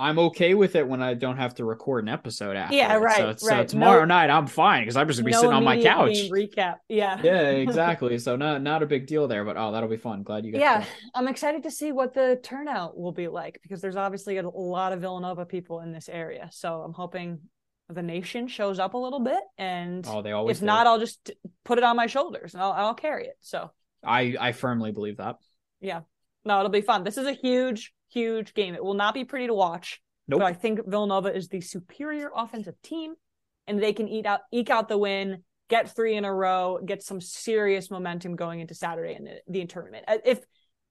I'm 0.00 0.18
okay 0.18 0.54
with 0.54 0.76
it 0.76 0.88
when 0.88 1.02
I 1.02 1.12
don't 1.12 1.36
have 1.36 1.54
to 1.56 1.64
record 1.66 2.04
an 2.04 2.08
episode 2.08 2.56
after. 2.56 2.74
Yeah, 2.74 2.94
right. 2.94 3.38
So, 3.38 3.48
right. 3.48 3.70
so 3.70 3.76
tomorrow 3.76 4.00
no, 4.00 4.06
night 4.06 4.30
I'm 4.30 4.46
fine 4.46 4.82
because 4.82 4.96
I'm 4.96 5.06
just 5.06 5.18
gonna 5.18 5.26
be 5.26 5.32
no 5.32 5.40
sitting 5.40 5.54
on 5.54 5.62
my 5.62 5.82
couch. 5.82 6.16
Recap. 6.30 6.76
Yeah. 6.88 7.20
Yeah, 7.22 7.40
exactly. 7.50 8.16
so 8.18 8.34
not 8.34 8.62
not 8.62 8.82
a 8.82 8.86
big 8.86 9.06
deal 9.06 9.28
there, 9.28 9.44
but 9.44 9.58
oh, 9.58 9.72
that'll 9.72 9.90
be 9.90 9.98
fun. 9.98 10.22
Glad 10.22 10.46
you 10.46 10.52
got. 10.52 10.60
Yeah, 10.62 10.84
I'm 11.14 11.28
excited 11.28 11.64
to 11.64 11.70
see 11.70 11.92
what 11.92 12.14
the 12.14 12.40
turnout 12.42 12.98
will 12.98 13.12
be 13.12 13.28
like 13.28 13.60
because 13.62 13.82
there's 13.82 13.96
obviously 13.96 14.38
a 14.38 14.48
lot 14.48 14.94
of 14.94 15.02
Villanova 15.02 15.44
people 15.44 15.80
in 15.80 15.92
this 15.92 16.08
area. 16.08 16.48
So 16.50 16.80
I'm 16.80 16.94
hoping 16.94 17.38
the 17.90 18.02
nation 18.02 18.48
shows 18.48 18.78
up 18.78 18.94
a 18.94 18.98
little 18.98 19.20
bit, 19.20 19.42
and 19.58 20.06
oh, 20.08 20.22
they 20.22 20.32
always. 20.32 20.56
If 20.56 20.60
do. 20.60 20.66
not, 20.66 20.86
I'll 20.86 20.98
just 20.98 21.30
put 21.64 21.76
it 21.76 21.84
on 21.84 21.96
my 21.96 22.06
shoulders 22.06 22.54
and 22.54 22.62
I'll 22.62 22.72
I'll 22.72 22.94
carry 22.94 23.26
it. 23.26 23.36
So 23.40 23.70
I 24.02 24.34
I 24.40 24.52
firmly 24.52 24.92
believe 24.92 25.18
that. 25.18 25.36
Yeah. 25.80 26.00
No, 26.44 26.58
it'll 26.58 26.70
be 26.70 26.80
fun. 26.80 27.04
This 27.04 27.18
is 27.18 27.26
a 27.26 27.34
huge, 27.34 27.92
huge 28.10 28.54
game. 28.54 28.74
It 28.74 28.84
will 28.84 28.94
not 28.94 29.14
be 29.14 29.24
pretty 29.24 29.46
to 29.46 29.54
watch 29.54 30.00
Nope. 30.30 30.40
But 30.40 30.46
I 30.46 30.52
think 30.52 30.86
Villanova 30.86 31.34
is 31.34 31.48
the 31.48 31.60
superior 31.60 32.30
offensive 32.34 32.80
team, 32.82 33.14
and 33.66 33.82
they 33.82 33.92
can 33.92 34.06
eat 34.06 34.26
out 34.26 34.40
eke 34.52 34.70
out 34.70 34.88
the 34.88 34.96
win, 34.96 35.42
get 35.68 35.94
three 35.94 36.14
in 36.14 36.24
a 36.24 36.32
row, 36.32 36.78
get 36.84 37.02
some 37.02 37.20
serious 37.20 37.90
momentum 37.90 38.36
going 38.36 38.60
into 38.60 38.72
Saturday 38.72 39.16
in 39.16 39.24
the, 39.24 39.40
the 39.48 39.66
tournament. 39.66 40.04
Uh, 40.06 40.18
if 40.24 40.38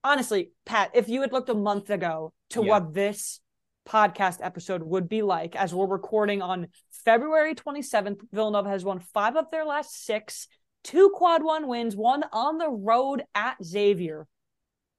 honestly, 0.04 0.52
Pat, 0.66 0.92
if 0.94 1.08
you 1.08 1.22
had 1.22 1.32
looked 1.32 1.48
a 1.48 1.54
month 1.54 1.90
ago 1.90 2.34
to 2.50 2.62
yeah. 2.62 2.68
what 2.68 2.94
this 2.94 3.40
podcast 3.88 4.40
episode 4.42 4.84
would 4.84 5.08
be 5.08 5.22
like 5.22 5.56
as 5.56 5.74
we're 5.74 5.88
recording 5.88 6.42
on 6.42 6.68
February 7.06 7.56
27th, 7.56 8.20
Villanova 8.34 8.68
has 8.68 8.84
won 8.84 9.00
five 9.00 9.38
of 9.38 9.50
their 9.52 9.64
last 9.64 10.04
six, 10.04 10.50
two 10.84 11.12
quad 11.16 11.44
one 11.44 11.66
wins, 11.66 11.96
one 11.96 12.26
on 12.34 12.58
the 12.58 12.70
road 12.70 13.24
at 13.34 13.56
Xavier 13.64 14.28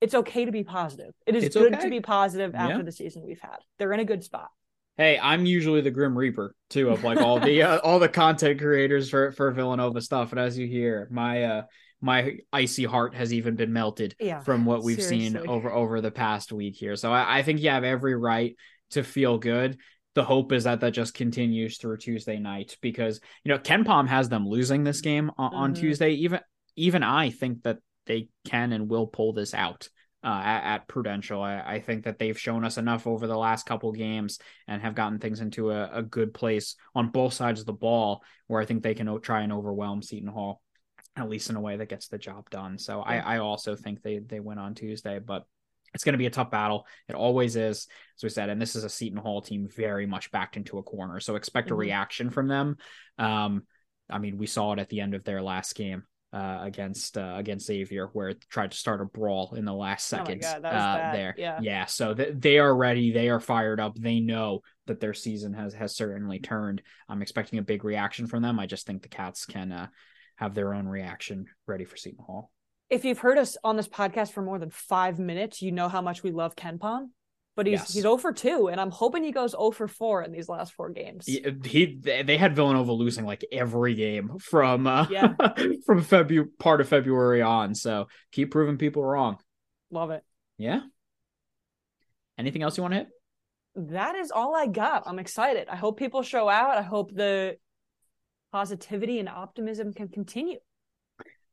it's 0.01 0.15
okay 0.15 0.45
to 0.45 0.53
be 0.53 0.65
positive. 0.65 1.13
It 1.27 1.37
is 1.37 1.45
it's 1.45 1.57
good 1.57 1.75
okay. 1.75 1.85
to 1.85 1.91
be 1.91 2.01
positive 2.01 2.55
after 2.55 2.79
yeah. 2.79 2.83
the 2.83 2.93
season 2.93 3.23
we've 3.25 3.41
had. 3.41 3.59
They're 3.79 3.93
in 3.93 4.01
a 4.01 4.05
good 4.05 4.25
spot. 4.25 4.49
Hey, 4.97 5.19
I'm 5.21 5.47
usually 5.47 5.81
the 5.81 5.91
Grim 5.91 6.17
Reaper 6.17 6.55
too 6.69 6.91
of 6.91 7.05
like 7.05 7.19
all 7.19 7.41
the 7.41 7.63
uh, 7.63 7.79
all 7.79 7.99
the 7.99 8.09
content 8.09 8.61
creators 8.61 9.09
for 9.11 9.33
for 9.33 9.51
Villanova 9.51 10.01
stuff. 10.01 10.33
And 10.33 10.41
as 10.41 10.59
you 10.59 10.67
hear, 10.67 11.09
my 11.11 11.45
uh 11.45 11.63
my 12.03 12.39
icy 12.53 12.85
heart 12.85 13.15
has 13.15 13.33
even 13.33 13.57
been 13.57 13.73
melted 13.73 14.15
yeah, 14.19 14.41
from 14.41 14.65
what 14.65 14.83
we've 14.83 15.03
seriously. 15.03 15.39
seen 15.39 15.49
over 15.49 15.71
over 15.71 16.01
the 16.01 16.11
past 16.11 16.53
week 16.53 16.77
here. 16.77 16.97
So 16.97 17.13
I, 17.13 17.39
I 17.39 17.43
think 17.43 17.61
you 17.61 17.71
have 17.71 17.85
every 17.85 18.15
right 18.15 18.57
to 18.91 19.03
feel 19.03 19.39
good. 19.39 19.79
The 20.15 20.25
hope 20.25 20.53
is 20.53 20.65
that 20.65 20.81
that 20.81 20.93
just 20.93 21.15
continues 21.15 21.79
through 21.79 21.99
Tuesday 21.99 22.39
night 22.39 22.77
because 22.81 23.21
you 23.45 23.51
know 23.51 23.59
KenPom 23.59 24.09
has 24.09 24.29
them 24.29 24.47
losing 24.49 24.83
this 24.83 25.03
game 25.03 25.31
on, 25.39 25.51
mm-hmm. 25.51 25.61
on 25.61 25.75
Tuesday. 25.75 26.13
Even 26.13 26.41
even 26.77 27.03
I 27.03 27.31
think 27.31 27.63
that 27.63 27.79
they 28.11 28.29
can 28.45 28.73
and 28.73 28.89
will 28.89 29.07
pull 29.07 29.33
this 29.33 29.55
out 29.55 29.89
uh, 30.25 30.43
at, 30.45 30.75
at, 30.75 30.89
Prudential. 30.89 31.41
I, 31.41 31.61
I, 31.61 31.81
think 31.81 32.05
that 32.05 32.19
they've 32.19 32.39
shown 32.39 32.65
us 32.65 32.77
enough 32.77 33.07
over 33.07 33.29
the 33.29 33.39
last 33.39 33.67
couple 33.67 33.93
games 33.93 34.41
and 34.67 34.83
have 34.83 34.97
gotten 34.97 35.21
things 35.21 35.41
into 35.41 35.71
a, 35.71 35.89
a, 35.93 36.03
good 36.03 36.35
place 36.35 36.75
on 36.93 37.11
both 37.11 37.33
sides 37.33 37.61
of 37.61 37.67
the 37.67 37.73
ball 37.73 38.25
where 38.49 38.61
I 38.61 38.67
think 38.67 38.83
they 38.83 38.95
can 38.95 39.21
try 39.21 39.43
and 39.43 39.53
overwhelm 39.53 40.03
Seton 40.03 40.29
Hall, 40.29 40.61
at 41.15 41.29
least 41.29 41.51
in 41.51 41.57
a 41.57 41.61
way 41.61 41.77
that 41.77 41.89
gets 41.89 42.09
the 42.09 42.19
job 42.19 42.51
done. 42.51 42.79
So 42.79 42.99
yeah. 42.99 43.23
I, 43.25 43.37
I 43.37 43.39
also 43.39 43.77
think 43.77 44.03
they, 44.03 44.19
they 44.19 44.41
win 44.41 44.59
on 44.59 44.75
Tuesday, 44.75 45.21
but 45.21 45.45
it's 45.95 46.05
going 46.05 46.15
to 46.15 46.19
be 46.19 46.27
a 46.27 46.31
tough 46.31 46.51
battle. 46.51 46.85
It 47.09 47.15
always 47.15 47.55
is, 47.55 47.87
as 48.19 48.23
we 48.23 48.29
said. 48.29 48.51
And 48.51 48.61
this 48.61 48.75
is 48.75 48.83
a 48.83 48.91
Seton 48.91 49.19
Hall 49.19 49.41
team 49.41 49.69
very 49.75 50.07
much 50.07 50.33
backed 50.33 50.57
into 50.57 50.79
a 50.79 50.83
corner. 50.83 51.21
So 51.21 51.37
expect 51.37 51.69
mm-hmm. 51.69 51.75
a 51.75 51.79
reaction 51.79 52.31
from 52.31 52.49
them. 52.49 52.77
Um, 53.19 53.63
I 54.11 54.19
mean, 54.19 54.37
we 54.37 54.49
saw 54.49 54.73
it 54.73 54.81
at 54.81 54.89
the 54.89 55.01
end 55.01 55.15
of 55.15 55.23
their 55.23 55.41
last 55.41 55.77
game 55.77 56.03
uh, 56.33 56.59
against 56.63 57.19
uh, 57.19 57.35
against 57.37 57.67
Xavier, 57.67 58.09
where 58.13 58.31
it 58.31 58.45
tried 58.49 58.71
to 58.71 58.77
start 58.77 59.01
a 59.01 59.05
brawl 59.05 59.55
in 59.57 59.65
the 59.65 59.75
last 59.75 60.13
oh 60.13 60.17
seconds 60.19 60.47
oh 60.47 60.67
uh, 60.67 61.13
there. 61.13 61.35
Yeah, 61.37 61.59
yeah. 61.61 61.87
So 61.87 62.15
th- 62.15 62.35
they 62.37 62.59
are 62.59 62.75
ready. 62.75 63.13
They 63.13 63.29
are 63.29 63.41
fired 63.41 63.81
up. 63.81 63.97
They 63.97 64.21
know 64.21 64.61
that 64.87 65.01
their 65.01 65.15
season 65.15 65.53
has 65.55 65.75
has 65.75 65.97
certainly 65.97 66.39
turned. 66.39 66.83
I'm 67.09 67.23
expecting 67.23 67.59
a 67.59 67.63
big 67.63 67.85
reaction 67.85 68.27
from 68.27 68.43
them. 68.43 68.61
I 68.61 68.67
just 68.67 68.87
think 68.87 69.03
the 69.03 69.09
Cats 69.09 69.45
can 69.45 69.73
uh, 69.73 69.89
have 70.37 70.55
their 70.55 70.73
own 70.75 70.87
reaction 70.87 71.47
ready 71.67 71.85
for 71.85 71.97
Seton 71.97 72.25
Hall. 72.25 72.53
If 72.89 73.05
you've 73.05 73.19
heard 73.19 73.39
us 73.39 73.57
on 73.63 73.77
this 73.77 73.89
podcast 73.89 74.33
for 74.33 74.43
more 74.43 74.59
than 74.59 74.71
five 74.71 75.19
minutes, 75.19 75.63
you 75.63 75.73
know 75.73 75.89
how 75.89 76.01
much 76.01 76.23
we 76.23 76.31
love 76.33 76.57
KenPom 76.57 77.11
but 77.57 77.67
he's 77.67 77.81
yes. 77.81 77.93
he's 77.93 78.03
0 78.03 78.17
for 78.17 78.33
2 78.33 78.69
and 78.69 78.81
i'm 78.81 78.91
hoping 78.91 79.23
he 79.23 79.33
goes 79.33 79.55
over 79.57 79.87
for 79.87 79.89
4 79.89 80.23
in 80.23 80.33
these 80.33 80.49
last 80.49 80.73
four 80.73 80.91
games 80.91 81.27
he, 81.27 81.45
he 81.65 81.99
they 82.03 82.37
had 82.37 82.55
villanova 82.55 82.93
losing 82.93 83.25
like 83.25 83.45
every 83.53 83.95
game 83.95 84.39
from 84.39 84.87
uh 84.87 85.07
yeah. 85.11 85.35
from 85.87 86.03
february 86.03 86.49
part 86.59 86.81
of 86.81 86.89
february 86.89 87.43
on 87.43 87.75
so 87.75 88.07
keep 88.33 88.51
proving 88.51 88.79
people 88.79 89.05
wrong 89.05 89.39
love 89.91 90.11
it 90.11 90.25
yeah 90.59 90.81
anything 92.39 92.63
else 92.63 92.77
you 92.77 92.83
want 92.83 92.93
to 92.93 92.99
hit 92.99 93.09
that 93.77 94.17
is 94.17 94.31
all 94.31 94.55
I 94.55 94.67
got. 94.67 95.05
I'm 95.07 95.19
excited. 95.19 95.69
I 95.69 95.77
hope 95.77 95.99
people 95.99 96.23
show 96.23 96.49
out. 96.49 96.77
I 96.77 96.83
hope 96.83 97.15
the 97.15 97.57
positivity 98.53 99.19
and 99.19 99.29
optimism 99.29 99.93
can 99.93 100.09
continue. 100.09 100.59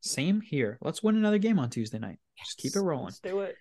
Same 0.02 0.42
here. 0.42 0.78
Let's 0.82 1.04
win 1.04 1.16
another 1.16 1.38
game 1.38 1.60
on 1.60 1.70
Tuesday 1.70 2.00
night. 2.00 2.18
Yes. 2.38 2.48
Just 2.48 2.58
keep 2.58 2.76
it 2.76 2.84
rolling. 2.84 3.06
Let's 3.06 3.20
do 3.20 3.42
it. 3.42 3.56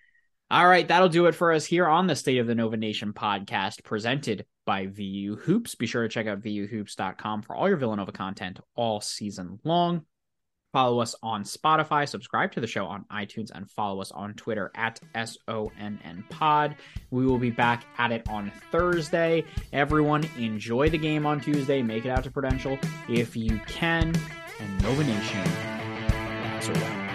All 0.49 0.67
right, 0.67 0.87
that'll 0.87 1.09
do 1.09 1.25
it 1.25 1.35
for 1.35 1.51
us 1.51 1.65
here 1.65 1.85
on 1.85 2.07
the 2.07 2.15
State 2.15 2.37
of 2.37 2.47
the 2.47 2.55
Nova 2.55 2.77
Nation 2.77 3.11
podcast 3.11 3.83
presented 3.83 4.45
by 4.65 4.87
VU 4.87 5.35
Hoops. 5.35 5.75
Be 5.75 5.87
sure 5.87 6.03
to 6.03 6.09
check 6.09 6.25
out 6.25 6.41
vuhoops.com 6.41 7.41
for 7.41 7.53
all 7.53 7.67
your 7.67 7.75
Villanova 7.75 8.13
content 8.13 8.61
all 8.73 9.01
season 9.01 9.59
long. 9.65 10.05
Follow 10.71 10.99
us 10.99 11.15
on 11.21 11.43
Spotify, 11.43 12.07
subscribe 12.07 12.53
to 12.53 12.61
the 12.61 12.67
show 12.67 12.85
on 12.85 13.05
iTunes, 13.11 13.51
and 13.53 13.69
follow 13.71 13.99
us 13.99 14.11
on 14.11 14.35
Twitter 14.35 14.71
at 14.75 15.01
SONN 15.15 16.29
Pod. 16.29 16.75
We 17.09 17.25
will 17.25 17.39
be 17.39 17.51
back 17.51 17.85
at 17.97 18.11
it 18.13 18.29
on 18.29 18.51
Thursday. 18.71 19.43
Everyone, 19.73 20.29
enjoy 20.37 20.89
the 20.89 20.97
game 20.97 21.25
on 21.25 21.41
Tuesday. 21.41 21.81
Make 21.81 22.05
it 22.05 22.09
out 22.09 22.23
to 22.25 22.31
Prudential 22.31 22.77
if 23.09 23.35
you 23.35 23.59
can. 23.67 24.13
And 24.59 24.83
Nova 24.83 25.03
Nation, 25.03 25.43
that's 25.43 26.67
a 26.69 26.73
wrap. 26.73 27.06